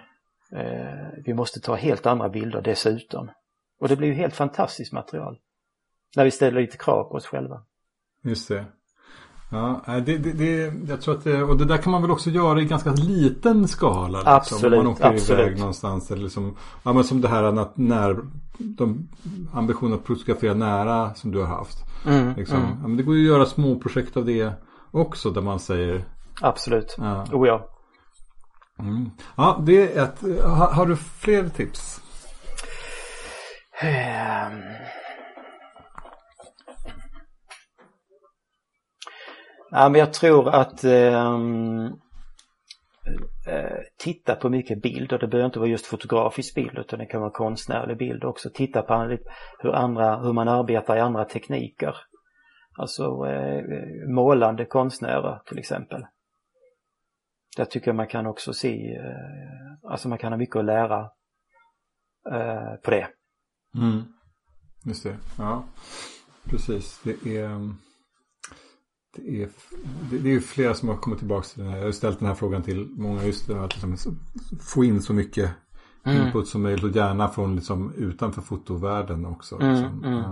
Eh, 0.55 1.07
vi 1.25 1.33
måste 1.33 1.59
ta 1.59 1.75
helt 1.75 2.05
andra 2.05 2.29
bilder 2.29 2.61
dessutom. 2.61 3.31
Och 3.79 3.87
det 3.87 3.95
blir 3.95 4.07
ju 4.07 4.13
helt 4.13 4.35
fantastiskt 4.35 4.93
material. 4.93 5.37
När 6.15 6.23
vi 6.23 6.31
ställer 6.31 6.61
lite 6.61 6.77
krav 6.77 7.03
på 7.03 7.15
oss 7.15 7.25
själva. 7.25 7.61
Just 8.23 8.47
det. 8.47 8.65
Ja, 9.51 9.81
det, 9.87 10.17
det, 10.17 10.31
det, 10.31 10.73
jag 10.87 11.01
tror 11.01 11.15
att 11.15 11.23
det, 11.23 11.43
och 11.43 11.57
det 11.57 11.65
där 11.65 11.77
kan 11.77 11.91
man 11.91 12.01
väl 12.01 12.11
också 12.11 12.29
göra 12.29 12.61
i 12.61 12.65
ganska 12.65 12.91
liten 12.91 13.67
skala. 13.67 14.17
Liksom, 14.17 14.33
Absolut, 14.33 14.79
Om 14.79 14.85
man 14.85 14.93
åker 14.93 15.05
absolut. 15.05 15.39
iväg 15.47 15.59
någonstans. 15.59 16.11
Eller 16.11 16.23
liksom, 16.23 16.57
ja, 16.83 16.93
men 16.93 17.03
som 17.03 17.21
det 17.21 17.27
här 17.27 17.43
att 17.43 17.77
när, 17.77 18.17
de 18.57 19.09
ambitioner 19.53 19.95
att 19.95 20.05
fotografera 20.05 20.53
nära 20.53 21.13
som 21.13 21.31
du 21.31 21.39
har 21.39 21.47
haft. 21.47 21.77
Mm, 22.07 22.33
Liksom. 22.37 22.57
mm, 22.57 22.69
Ja, 22.81 22.87
men 22.87 22.97
det 22.97 23.03
går 23.03 23.15
ju 23.15 23.21
att 23.21 23.35
göra 23.37 23.45
små 23.45 23.79
projekt 23.79 24.17
av 24.17 24.25
det 24.25 24.53
också 24.91 25.29
där 25.29 25.41
man 25.41 25.59
säger 25.59 26.05
absolut. 26.41 26.95
ja. 26.97 27.25
Oh 27.31 27.47
ja. 27.47 27.67
Mm. 28.79 29.09
Ja, 29.35 29.61
det 29.65 29.97
är 29.97 30.03
ett. 30.03 30.43
Har, 30.43 30.67
har 30.71 30.85
du 30.85 30.95
fler 30.95 31.49
tips? 31.49 32.01
Ehm. 33.81 34.51
Ja, 39.73 39.89
men 39.89 39.99
jag 39.99 40.13
tror 40.13 40.49
att 40.49 40.83
ehm, 40.83 41.85
eh, 43.47 43.77
titta 43.97 44.35
på 44.35 44.49
mycket 44.49 44.81
bild 44.81 45.13
och 45.13 45.19
det 45.19 45.27
behöver 45.27 45.45
inte 45.45 45.59
vara 45.59 45.69
just 45.69 45.85
fotografisk 45.85 46.55
bild 46.55 46.77
utan 46.77 46.99
det 46.99 47.05
kan 47.05 47.21
vara 47.21 47.31
konstnärlig 47.31 47.97
bild 47.97 48.23
också. 48.23 48.49
Titta 48.53 48.81
på 48.81 49.17
hur, 49.59 49.73
andra, 49.73 50.17
hur 50.17 50.33
man 50.33 50.47
arbetar 50.47 50.97
i 50.97 50.99
andra 50.99 51.25
tekniker. 51.25 51.95
Alltså 52.77 53.03
eh, 53.03 53.63
målande 54.07 54.65
konstnärer 54.65 55.41
till 55.45 55.59
exempel. 55.59 56.05
Där 57.57 57.65
tycker 57.65 57.87
jag 57.87 57.95
man 57.95 58.07
kan 58.07 58.25
också 58.25 58.53
se, 58.53 58.95
eh, 58.95 59.91
alltså 59.91 60.09
man 60.09 60.17
kan 60.17 60.31
ha 60.31 60.37
mycket 60.37 60.55
att 60.55 60.65
lära 60.65 60.99
eh, 62.31 62.75
på 62.83 62.91
det. 62.91 63.07
Mm. 63.75 64.01
Just 64.85 65.03
det, 65.03 65.17
ja. 65.37 65.63
Precis, 66.49 67.01
det 67.03 67.37
är 67.37 67.45
ehm, 67.45 67.77
det 69.15 69.43
är, 69.43 69.49
det 70.21 70.33
är 70.33 70.39
flera 70.39 70.73
som 70.73 70.89
har 70.89 70.95
kommit 70.95 71.19
tillbaka 71.19 71.47
till 71.47 71.63
den 71.63 71.71
här. 71.71 71.77
Jag 71.79 71.85
har 71.85 71.91
ställt 71.91 72.19
den 72.19 72.27
här 72.27 72.35
frågan 72.35 72.63
till 72.63 72.87
många 72.97 73.25
just 73.25 73.47
det, 73.47 73.63
att 73.63 73.81
liksom 73.81 74.19
få 74.59 74.83
in 74.83 75.01
så 75.01 75.13
mycket 75.13 75.51
Mm. 76.03 76.25
input 76.27 76.47
som 76.47 76.61
möjligt 76.61 76.83
och 76.83 76.95
gärna 76.95 77.27
från 77.27 77.55
liksom 77.55 77.93
utanför 77.97 78.41
fotovärlden 78.41 79.25
också. 79.25 79.61
Mm, 79.61 79.71
liksom. 79.71 80.03
mm. 80.03 80.23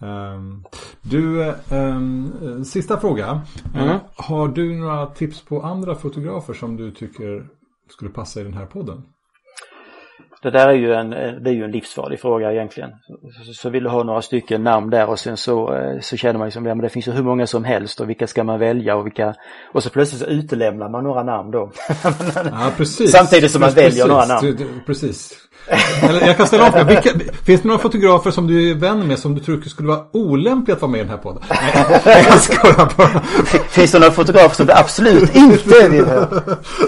Ehm, 0.00 0.64
du, 1.02 1.54
ehm, 1.70 2.64
sista 2.64 3.00
fråga. 3.00 3.42
Mm. 3.74 3.88
Eh, 3.88 4.00
Har 4.16 4.48
du 4.48 4.76
några 4.76 5.06
tips 5.06 5.42
på 5.44 5.62
andra 5.62 5.94
fotografer 5.94 6.54
som 6.54 6.76
du 6.76 6.90
tycker 6.90 7.48
skulle 7.88 8.10
passa 8.10 8.40
i 8.40 8.44
den 8.44 8.54
här 8.54 8.66
podden? 8.66 9.02
Det 10.42 10.50
där 10.50 10.68
är 10.68 10.72
ju 10.72 10.92
en, 10.92 11.12
eh, 11.12 11.32
det 11.32 11.50
är 11.50 11.54
ju 11.54 11.64
en 11.64 11.70
livsfarlig 11.70 12.20
fråga 12.20 12.52
egentligen. 12.52 12.90
Så, 13.46 13.52
så 13.52 13.70
vill 13.70 13.82
du 13.82 13.90
ha 13.90 14.02
några 14.02 14.22
stycken 14.22 14.62
namn 14.62 14.90
där 14.90 15.06
och 15.06 15.18
sen 15.18 15.36
så, 15.36 15.74
eh, 15.74 16.00
så 16.00 16.16
känner 16.16 16.38
man 16.38 16.48
ju 16.48 16.52
som, 16.52 16.66
ja 16.66 16.74
men 16.74 16.82
det 16.82 16.88
finns 16.88 17.08
ju 17.08 17.12
hur 17.12 17.22
många 17.22 17.46
som 17.46 17.64
helst 17.64 18.00
och 18.00 18.08
vilka 18.08 18.26
ska 18.26 18.44
man 18.44 18.58
välja 18.58 18.96
och 18.96 19.06
vilka, 19.06 19.34
och 19.72 19.82
så 19.82 19.90
plötsligt 19.90 20.22
så 20.22 20.26
utelämnar 20.26 20.88
man 20.88 21.04
några 21.04 21.22
namn 21.22 21.50
då. 21.50 21.70
Ja, 22.50 22.70
precis. 22.76 23.12
Samtidigt 23.12 23.50
som 23.50 23.60
man 23.60 23.70
väljer 23.70 24.06
några 24.06 24.26
namn. 24.26 24.82
Precis. 24.86 25.50
Eller 26.02 26.26
jag 26.26 26.36
kan 26.36 26.46
ställa 26.46 26.80
om. 26.80 26.86
Vilka, 26.86 27.10
finns 27.44 27.60
det 27.62 27.68
några 27.68 27.78
fotografer 27.78 28.30
som 28.30 28.46
du 28.46 28.70
är 28.70 28.74
vän 28.74 29.08
med 29.08 29.18
som 29.18 29.34
du 29.34 29.40
tror 29.40 29.60
skulle 29.60 29.88
vara 29.88 30.04
olämpliga 30.12 30.74
att 30.74 30.82
vara 30.82 30.92
med 30.92 31.00
i 31.00 31.02
den 31.02 31.10
här 31.10 31.16
podden? 31.16 31.42
Nej, 31.50 32.24
jag 32.30 32.40
skojar 32.40 32.92
bara. 32.96 33.22
Finns 33.70 33.92
det 33.92 33.98
några 33.98 34.12
fotografer 34.12 34.54
som 34.54 34.66
du 34.66 34.72
absolut 34.72 35.34
inte 35.36 35.88
vill 35.88 36.04
ha? 36.04 36.26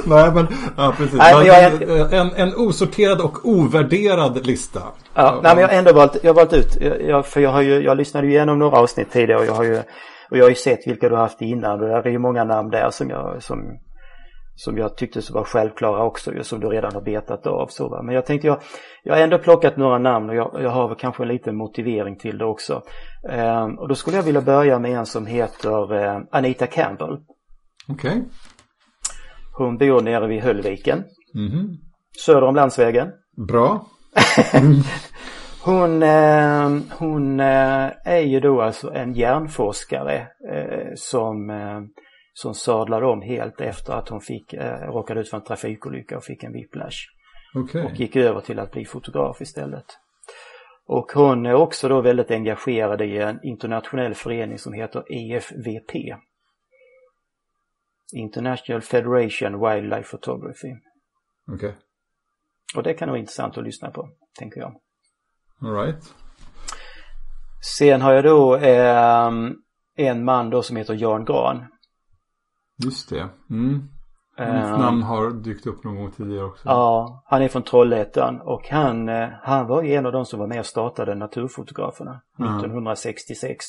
Nej, 0.05 0.31
men, 0.35 0.47
ja, 0.77 0.95
precis. 0.97 1.15
Nej, 1.15 1.35
men 1.35 1.47
jag 1.47 2.13
en, 2.13 2.33
en 2.35 2.55
osorterad 2.57 3.21
och 3.21 3.39
ovärderad 3.49 4.47
lista. 4.47 4.81
Ja, 5.15 5.41
nej, 5.43 5.55
men 5.55 5.63
jag 5.63 5.69
har 5.69 5.75
ändå 5.75 5.93
valt, 5.93 6.17
jag 6.23 6.31
har 6.31 6.35
valt 6.35 6.53
ut, 6.53 6.79
jag, 7.09 7.27
för 7.27 7.41
jag 7.41 7.51
har 7.51 7.63
ju, 7.63 7.83
jag 7.83 7.97
lyssnade 7.97 8.27
ju 8.27 8.33
igenom 8.33 8.59
några 8.59 8.79
avsnitt 8.79 9.13
tidigare 9.13 9.41
och 9.41 9.47
jag 9.47 9.55
har 9.55 9.65
ju, 9.65 9.77
och 10.31 10.37
jag 10.39 10.45
har 10.45 10.49
ju 10.49 10.55
sett 10.55 10.87
vilka 10.87 11.09
du 11.09 11.15
har 11.15 11.23
haft 11.23 11.43
innan 11.43 11.81
och 11.81 11.89
där 11.89 12.07
är 12.07 12.11
ju 12.11 12.19
många 12.19 12.45
namn 12.45 12.71
där 12.71 12.91
som 12.91 13.11
jag, 13.11 13.43
som, 13.43 13.79
som 14.55 14.79
jag 14.79 14.97
tyckte 14.97 15.23
så 15.23 15.35
var 15.35 15.45
självklara 15.45 16.05
också 16.05 16.31
som 16.43 16.61
du 16.61 16.69
redan 16.69 16.95
har 16.95 17.01
betat 17.01 17.47
av 17.47 17.67
så 17.67 17.89
va. 17.89 18.03
Men 18.03 18.15
jag 18.15 18.27
tänkte 18.27 18.47
jag, 18.47 18.61
jag 19.03 19.15
har 19.15 19.21
ändå 19.21 19.39
plockat 19.39 19.77
några 19.77 19.99
namn 19.99 20.31
och 20.31 20.37
jag, 20.37 20.57
jag 20.63 20.71
har 20.71 20.89
väl 20.89 20.97
kanske 20.97 21.23
en 21.23 21.29
liten 21.29 21.57
motivering 21.57 22.19
till 22.19 22.39
det 22.39 22.45
också. 22.45 22.83
Ehm, 23.31 23.79
och 23.79 23.89
då 23.89 23.95
skulle 23.95 24.17
jag 24.17 24.25
vilja 24.25 24.41
börja 24.41 24.79
med 24.79 24.91
en 24.91 25.07
som 25.07 25.27
heter 25.27 25.95
eh, 26.05 26.21
Anita 26.31 26.67
Campbell. 26.67 27.19
Okej. 27.89 28.25
Hon 29.59 29.79
bor 29.79 30.01
nere 30.01 30.27
vid 30.27 30.43
Höllviken, 30.43 31.05
Mhm. 31.35 31.69
söder 32.25 32.43
om 32.43 32.55
landsvägen. 32.55 33.09
Bra. 33.49 33.87
Hon, 35.65 36.03
eh, 36.03 36.71
hon 36.99 37.41
eh, 37.41 37.91
är 38.05 38.21
ju 38.21 38.41
då 38.41 38.63
alltså 38.63 38.93
en 38.95 39.13
hjärnforskare 39.15 40.17
eh, 40.53 40.89
som, 40.97 41.51
eh, 41.51 41.81
som 42.33 42.55
sadlade 42.55 43.07
om 43.07 43.23
helt 43.23 43.61
efter 43.61 43.93
att 43.93 44.09
hon 44.09 44.21
fick, 44.21 44.53
eh, 44.53 44.93
råkade 44.93 45.21
ut 45.21 45.29
för 45.31 45.37
en 45.37 45.45
trafikolycka 45.45 46.17
och 46.17 46.25
fick 46.25 46.45
en 46.45 46.53
whiplash. 46.53 46.97
Okej. 47.55 47.85
Och 47.85 48.01
gick 48.01 48.17
över 48.17 48.41
till 48.41 48.59
att 48.59 48.73
bli 48.73 48.85
fotograf 48.85 49.41
istället. 49.41 49.85
Och 50.87 51.13
hon 51.13 51.47
är 51.47 51.55
också 51.55 51.89
då 51.89 52.01
väldigt 52.01 52.31
engagerad 52.31 53.03
i 53.03 53.19
en 53.19 53.41
internationell 53.43 54.15
förening 54.15 54.59
som 54.59 54.73
heter 54.73 55.13
EFVP. 55.13 55.95
International 58.15 58.83
Federation 58.83 59.61
Wildlife 59.61 60.11
Photography. 60.11 60.75
Okej. 61.53 61.75
Och 62.77 62.83
det 62.83 62.95
kan 62.95 63.09
vara 63.09 63.19
intressant 63.19 63.59
att 63.59 63.65
lyssna 63.65 63.91
på, 63.91 64.09
tänker 64.39 64.61
jag. 64.61 64.75
All 65.61 65.75
right. 65.75 66.15
Sen 67.79 68.01
har 68.01 68.13
jag 68.13 68.25
då 68.25 68.57
eh, 68.57 69.31
en 69.97 70.25
man 70.25 70.51
då 70.51 70.63
som 70.63 70.77
heter 70.77 70.95
Jan 70.95 71.25
Gran. 71.25 71.67
Just 72.85 73.11
det. 73.11 73.29
Mm. 73.51 73.89
Hans 74.37 74.71
Eh, 74.71 74.79
namn 74.79 75.03
har 75.03 75.31
dykt 75.31 75.67
upp 75.67 75.85
någon 75.85 75.97
gång 75.97 76.11
tidigare 76.11 76.45
också. 76.45 76.69
Ja, 76.69 77.23
han 77.27 77.43
är 77.43 77.49
från 77.49 77.63
Trollhättan 77.63 78.41
och 78.41 78.69
han, 78.69 79.09
eh, 79.09 79.29
han 79.43 79.67
var 79.67 79.83
en 79.85 80.07
av 80.07 80.13
de 80.13 80.27
som 80.27 80.41
var 80.41 80.47
med 80.47 80.59
och 80.59 80.67
startade 80.67 81.15
Naturfotograferna 81.15 82.21
Ja. 82.39 82.45
1966. 82.45 83.65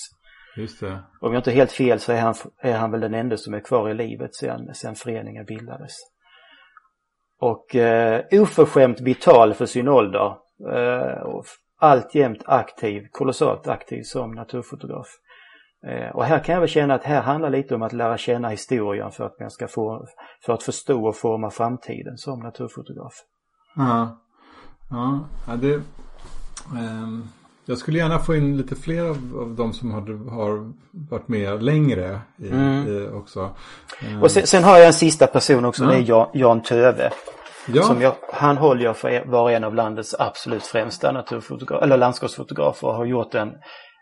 Just 0.57 0.79
det. 0.79 0.99
Om 1.21 1.33
jag 1.33 1.39
inte 1.39 1.51
är 1.51 1.55
helt 1.55 1.71
fel 1.71 1.99
så 1.99 2.11
är 2.11 2.21
han, 2.21 2.33
är 2.61 2.77
han 2.77 2.91
väl 2.91 3.01
den 3.01 3.13
enda 3.13 3.37
som 3.37 3.53
är 3.53 3.59
kvar 3.59 3.89
i 3.89 3.93
livet 3.93 4.35
sedan, 4.35 4.75
sedan 4.75 4.95
föreningen 4.95 5.45
bildades. 5.45 5.91
Och 7.39 7.75
eh, 7.75 8.21
oförskämt 8.31 9.01
vital 9.01 9.53
för 9.53 9.65
sin 9.65 9.87
ålder 9.87 10.37
eh, 10.73 11.21
och 11.21 11.45
alltjämt 11.79 12.41
aktiv, 12.45 13.07
kolossalt 13.11 13.67
aktiv 13.67 14.03
som 14.03 14.31
naturfotograf. 14.31 15.07
Eh, 15.87 16.09
och 16.15 16.25
här 16.25 16.39
kan 16.39 16.53
jag 16.53 16.59
väl 16.59 16.69
känna 16.69 16.93
att 16.93 17.03
här 17.03 17.21
handlar 17.21 17.49
lite 17.49 17.75
om 17.75 17.81
att 17.81 17.93
lära 17.93 18.17
känna 18.17 18.49
historien 18.49 19.11
för 19.11 19.25
att 19.25 19.39
man 19.39 19.51
ska 19.51 19.67
få, 19.67 20.05
för 20.45 20.53
att 20.53 20.63
förstå 20.63 21.07
och 21.07 21.15
forma 21.15 21.49
framtiden 21.49 22.17
som 22.17 22.39
naturfotograf. 22.39 23.13
Ja. 23.75 24.19
Ja, 24.89 25.19
ja 25.47 25.55
det... 25.55 25.73
ehm, 26.79 27.27
jag 27.65 27.77
skulle 27.77 27.97
gärna 27.97 28.19
få 28.19 28.35
in 28.35 28.57
lite 28.57 28.75
fler 28.75 29.03
av, 29.03 29.17
av 29.41 29.55
de 29.55 29.73
som 29.73 29.91
har, 29.91 30.29
har 30.29 30.73
varit 30.91 31.27
med 31.27 31.63
längre 31.63 32.19
i, 32.37 32.49
Mm. 32.49 32.87
i 32.87 33.07
också. 33.13 33.49
Ehm, 34.01 34.21
Och 34.23 34.31
sen, 34.31 34.47
sen 34.47 34.63
har 34.63 34.77
jag 34.77 34.87
en 34.87 34.93
sista 34.93 35.27
person 35.27 35.65
också, 35.65 35.85
det 35.85 35.95
är 35.95 35.99
Jan, 36.09 36.27
Jan 36.33 36.61
Töve. 36.61 37.11
ja, 37.67 37.83
Som 37.83 38.01
jag, 38.01 38.13
han 38.33 38.57
håller 38.57 38.83
jag 38.83 38.97
för 38.97 39.25
vara 39.25 39.51
en 39.51 39.63
av 39.63 39.75
landets 39.75 40.15
absolut 40.19 40.63
främsta 40.63 41.11
naturfotograf, 41.11 41.83
eller 41.83 41.97
landskapsfotografer 41.97 42.87
och 42.87 42.93
har 42.95 43.05
gjort 43.05 43.35
en 43.35 43.51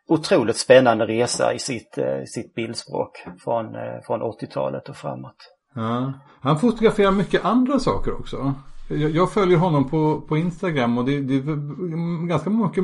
otroligt 0.08 0.58
spännande 0.58 1.06
resa 1.06 1.54
i 1.54 1.60
sitt, 1.60 1.98
eh, 1.98 2.24
sitt 2.26 2.56
bildspråk 2.56 3.26
från, 3.44 3.76
eh, 3.76 4.02
från 4.06 4.22
80-talet 4.22 4.90
och 4.90 4.96
framåt. 4.96 5.36
ja. 5.76 6.14
Han 6.42 6.60
fotograferar 6.60 7.12
mycket 7.12 7.46
andra 7.46 7.80
saker 7.80 8.20
också. 8.20 8.54
Jag, 8.90 9.12
jag 9.12 9.32
följer 9.34 9.58
honom 9.58 9.90
på, 9.90 10.22
på 10.22 10.38
Instagram 10.38 10.98
och 10.98 11.06
det, 11.06 11.22
det 11.22 11.34
är 11.36 12.28
ganska 12.28 12.50
mycket 12.50 12.84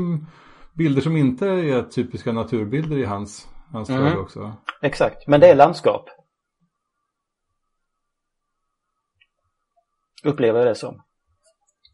bilder 0.74 1.02
som 1.02 1.18
inte 1.18 1.48
är 1.48 1.84
typiska 1.84 2.32
naturbilder 2.32 2.98
i 2.98 3.06
hans, 3.06 3.48
hans 3.72 3.90
Mm. 3.90 4.20
också. 4.20 4.54
Exakt, 4.82 5.28
men 5.28 5.40
det 5.40 5.48
är 5.48 5.56
landskap. 5.56 6.10
Upplever 10.24 10.60
jag 10.60 10.68
det 10.68 10.76
som. 10.76 11.02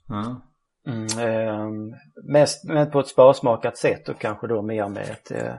Ja. 0.08 0.42
Mm, 0.88 1.06
eh, 1.06 1.70
mest 2.24 2.64
med 2.64 2.92
på 2.92 3.00
ett 3.00 3.08
sparsmakat 3.08 3.78
sätt 3.78 4.10
och 4.10 4.20
kanske 4.20 4.48
då 4.48 4.62
mer 4.62 4.90
med 4.90 5.10
ett, 5.10 5.32
eh, 5.32 5.54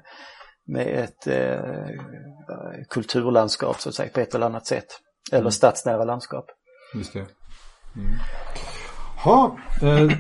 med 0.67 0.87
ett 0.87 1.27
eh, 1.27 2.85
kulturlandskap 2.91 3.81
så 3.81 3.89
att 3.89 3.95
säga 3.95 4.11
på 4.15 4.21
ett 4.21 4.35
eller 4.35 4.47
annat 4.47 4.67
sätt. 4.67 4.87
Eller 5.33 5.41
mm. 5.41 5.53
stadsnära 5.53 6.05
landskap. 6.05 6.47
Just 6.95 7.13
det. 7.13 7.19
Mm. 7.19 8.13
Ha, 9.25 9.57
eh, 9.83 10.11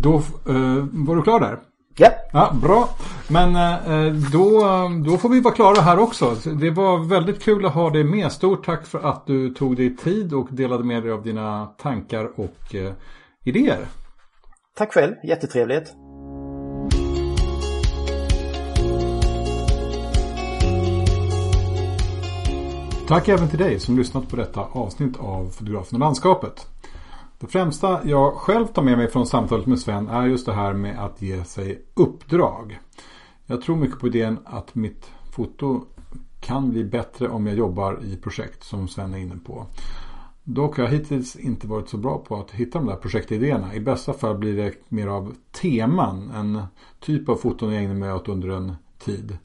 då 0.00 0.14
eh, 0.48 0.86
var 0.92 1.16
du 1.16 1.22
klar 1.22 1.40
där? 1.40 1.58
Ja. 1.96 2.08
ja 2.32 2.52
bra. 2.62 2.88
Men 3.28 3.56
eh, 3.56 4.14
då, 4.32 4.60
då 5.06 5.16
får 5.16 5.28
vi 5.28 5.40
vara 5.40 5.54
klara 5.54 5.80
här 5.80 5.98
också. 5.98 6.34
Det 6.34 6.70
var 6.70 7.08
väldigt 7.08 7.42
kul 7.42 7.66
att 7.66 7.74
ha 7.74 7.90
dig 7.90 8.04
med. 8.04 8.32
Stort 8.32 8.66
tack 8.66 8.86
för 8.86 8.98
att 8.98 9.26
du 9.26 9.54
tog 9.54 9.76
dig 9.76 9.96
tid 9.96 10.32
och 10.32 10.48
delade 10.50 10.84
med 10.84 11.02
dig 11.02 11.12
av 11.12 11.22
dina 11.22 11.66
tankar 11.66 12.40
och 12.40 12.74
eh, 12.74 12.92
idéer. 13.44 13.86
Tack 14.76 14.92
själv, 14.92 15.14
jättetrevligt. 15.24 15.94
Tack 23.08 23.28
även 23.28 23.48
till 23.48 23.58
dig 23.58 23.80
som 23.80 23.96
lyssnat 23.96 24.28
på 24.28 24.36
detta 24.36 24.60
avsnitt 24.60 25.16
av 25.16 25.48
Fotografen 25.48 25.96
och 25.96 26.00
landskapet. 26.00 26.66
Det 27.38 27.46
främsta 27.46 28.00
jag 28.04 28.34
själv 28.34 28.66
tar 28.66 28.82
med 28.82 28.98
mig 28.98 29.10
från 29.10 29.26
samtalet 29.26 29.66
med 29.66 29.78
Sven 29.78 30.08
är 30.08 30.26
just 30.26 30.46
det 30.46 30.52
här 30.52 30.72
med 30.72 31.04
att 31.04 31.22
ge 31.22 31.44
sig 31.44 31.82
uppdrag. 31.94 32.78
Jag 33.46 33.62
tror 33.62 33.76
mycket 33.76 33.98
på 33.98 34.06
idén 34.06 34.38
att 34.44 34.74
mitt 34.74 35.10
foto 35.32 35.84
kan 36.40 36.70
bli 36.70 36.84
bättre 36.84 37.28
om 37.28 37.46
jag 37.46 37.56
jobbar 37.56 38.00
i 38.04 38.16
projekt 38.16 38.64
som 38.64 38.88
Sven 38.88 39.14
är 39.14 39.18
inne 39.18 39.36
på. 39.36 39.66
Dock 40.44 40.76
har 40.76 40.84
jag 40.84 40.90
hittills 40.90 41.36
inte 41.36 41.66
varit 41.66 41.88
så 41.88 41.96
bra 41.96 42.18
på 42.18 42.36
att 42.36 42.50
hitta 42.50 42.78
de 42.78 42.88
där 42.88 42.96
projektidéerna. 42.96 43.74
I 43.74 43.80
bästa 43.80 44.12
fall 44.12 44.38
blir 44.38 44.56
det 44.56 44.72
mer 44.88 45.06
av 45.06 45.34
teman, 45.52 46.30
en 46.30 46.62
typ 47.00 47.28
av 47.28 47.36
foton 47.36 47.72
jag 47.72 47.82
ägnar 47.82 47.94
mig 47.94 48.12
åt 48.12 48.28
under 48.28 48.48
en 48.48 48.72
tid. 48.98 49.38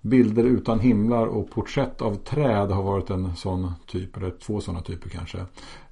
Bilder 0.00 0.44
utan 0.44 0.80
himlar 0.80 1.26
och 1.26 1.50
porträtt 1.50 2.02
av 2.02 2.14
träd 2.14 2.70
har 2.70 2.82
varit 2.82 3.10
en 3.10 3.36
sån 3.36 3.72
typ, 3.86 4.16
eller 4.16 4.30
två 4.30 4.60
sådana 4.60 4.82
typer 4.82 5.08
kanske, 5.08 5.38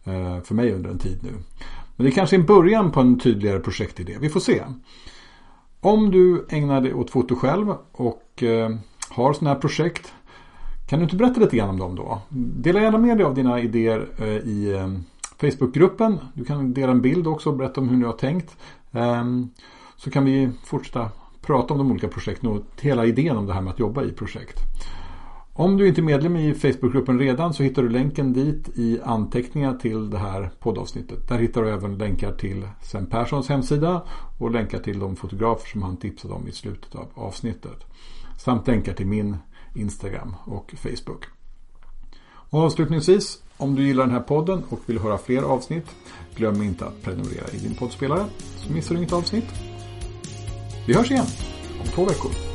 eh, 0.04 0.40
för 0.40 0.54
mig 0.54 0.72
under 0.72 0.90
en 0.90 0.98
tid 0.98 1.18
nu. 1.22 1.32
Men 1.96 2.04
det 2.04 2.10
är 2.10 2.14
kanske 2.14 2.36
en 2.36 2.46
början 2.46 2.92
på 2.92 3.00
en 3.00 3.18
tydligare 3.18 3.60
projektidé. 3.60 4.16
Vi 4.20 4.28
får 4.28 4.40
se. 4.40 4.62
Om 5.80 6.10
du 6.10 6.46
ägnar 6.48 6.80
dig 6.80 6.94
åt 6.94 7.10
foto 7.10 7.36
själv 7.36 7.74
och 7.92 8.42
eh, 8.42 8.76
har 9.08 9.32
sådana 9.32 9.54
här 9.54 9.60
projekt 9.60 10.12
kan 10.87 10.99
du 10.99 11.03
inte 11.03 11.16
berätta 11.16 11.41
lite 11.41 11.57
grann 11.57 11.70
om 11.70 11.78
dem 11.78 11.97
då? 11.97 12.22
Dela 12.28 12.80
gärna 12.80 12.99
med 12.99 13.16
dig 13.16 13.26
av 13.26 13.35
dina 13.35 13.61
idéer 13.61 14.09
eh, 14.18 14.26
i 14.26 14.72
eh, 14.72 14.89
Facebookgruppen. 15.37 16.18
Du 16.35 16.45
kan 16.45 16.74
dela 16.74 16.93
en 16.93 17.03
bild 17.03 17.26
också 17.26 17.51
och 17.51 17.57
berätta 17.57 17.80
om 17.80 17.89
hur 17.89 17.97
ni 17.97 18.05
har 18.05 18.12
tänkt. 18.12 18.57
Ehm, 18.93 19.49
så 19.97 20.11
kan 20.11 20.24
vi 20.24 20.51
fortsätta 20.64 21.11
prata 21.41 21.74
om 21.74 21.78
de 21.78 21.91
olika 21.91 22.09
projekten 22.09 22.51
och 22.51 22.62
hela 22.80 23.07
idén 23.07 23.37
om 23.37 23.47
det 23.47 23.53
här 23.53 23.61
med 23.61 23.72
att 23.72 23.78
jobba 23.78 24.05
i 24.05 24.12
projekt. 24.12 24.61
Om 25.57 25.76
du 25.76 25.89
inte 25.89 26.01
är 26.01 26.03
medlem 26.03 26.37
i 26.37 26.55
Facebookgruppen 26.55 27.18
redan 27.18 27.55
så 27.55 27.62
hittar 27.62 27.82
du 27.82 27.89
länken 27.89 28.32
dit 28.32 28.68
i 28.74 29.01
anteckningar 29.05 29.74
till 29.74 30.11
det 30.11 30.18
här 30.18 30.51
poddavsnittet. 30.61 31.28
Där 31.28 31.39
hittar 31.39 31.62
du 31.62 31.70
även 31.70 31.99
länkar 31.99 32.32
till 32.32 32.68
Sven 32.82 33.07
Perssons 33.07 33.49
hemsida 33.49 34.03
och 34.39 34.51
länkar 34.51 34.78
till 34.78 34.99
de 34.99 35.16
fotografer 35.16 35.68
som 35.68 35.82
han 35.82 35.97
tipsade 35.97 36.35
om 36.35 36.49
i 36.49 36.53
slutet 36.53 36.95
av 36.95 37.07
avsnittet. 37.14 37.85
Samt 38.39 38.66
länkar 38.66 38.93
till 38.93 39.07
min 39.07 39.37
Instagram 39.75 40.37
och 40.45 40.75
Facebook. 40.77 41.25
Och 42.27 42.61
avslutningsvis, 42.61 43.43
om 43.57 43.75
du 43.75 43.87
gillar 43.87 44.05
den 44.05 44.14
här 44.14 44.20
podden 44.20 44.62
och 44.68 44.81
vill 44.87 44.99
höra 44.99 45.18
fler 45.18 45.43
avsnitt, 45.43 45.87
glöm 46.37 46.62
inte 46.62 46.87
att 46.87 47.03
prenumerera 47.03 47.51
i 47.53 47.59
din 47.59 47.75
poddspelare 47.75 48.27
så 48.57 48.72
missar 48.72 48.95
du 48.95 49.01
inget 49.01 49.12
avsnitt. 49.12 49.47
Vi 50.87 50.95
hörs 50.95 51.11
igen 51.11 51.27
om 51.81 51.87
två 51.87 52.05
veckor. 52.05 52.53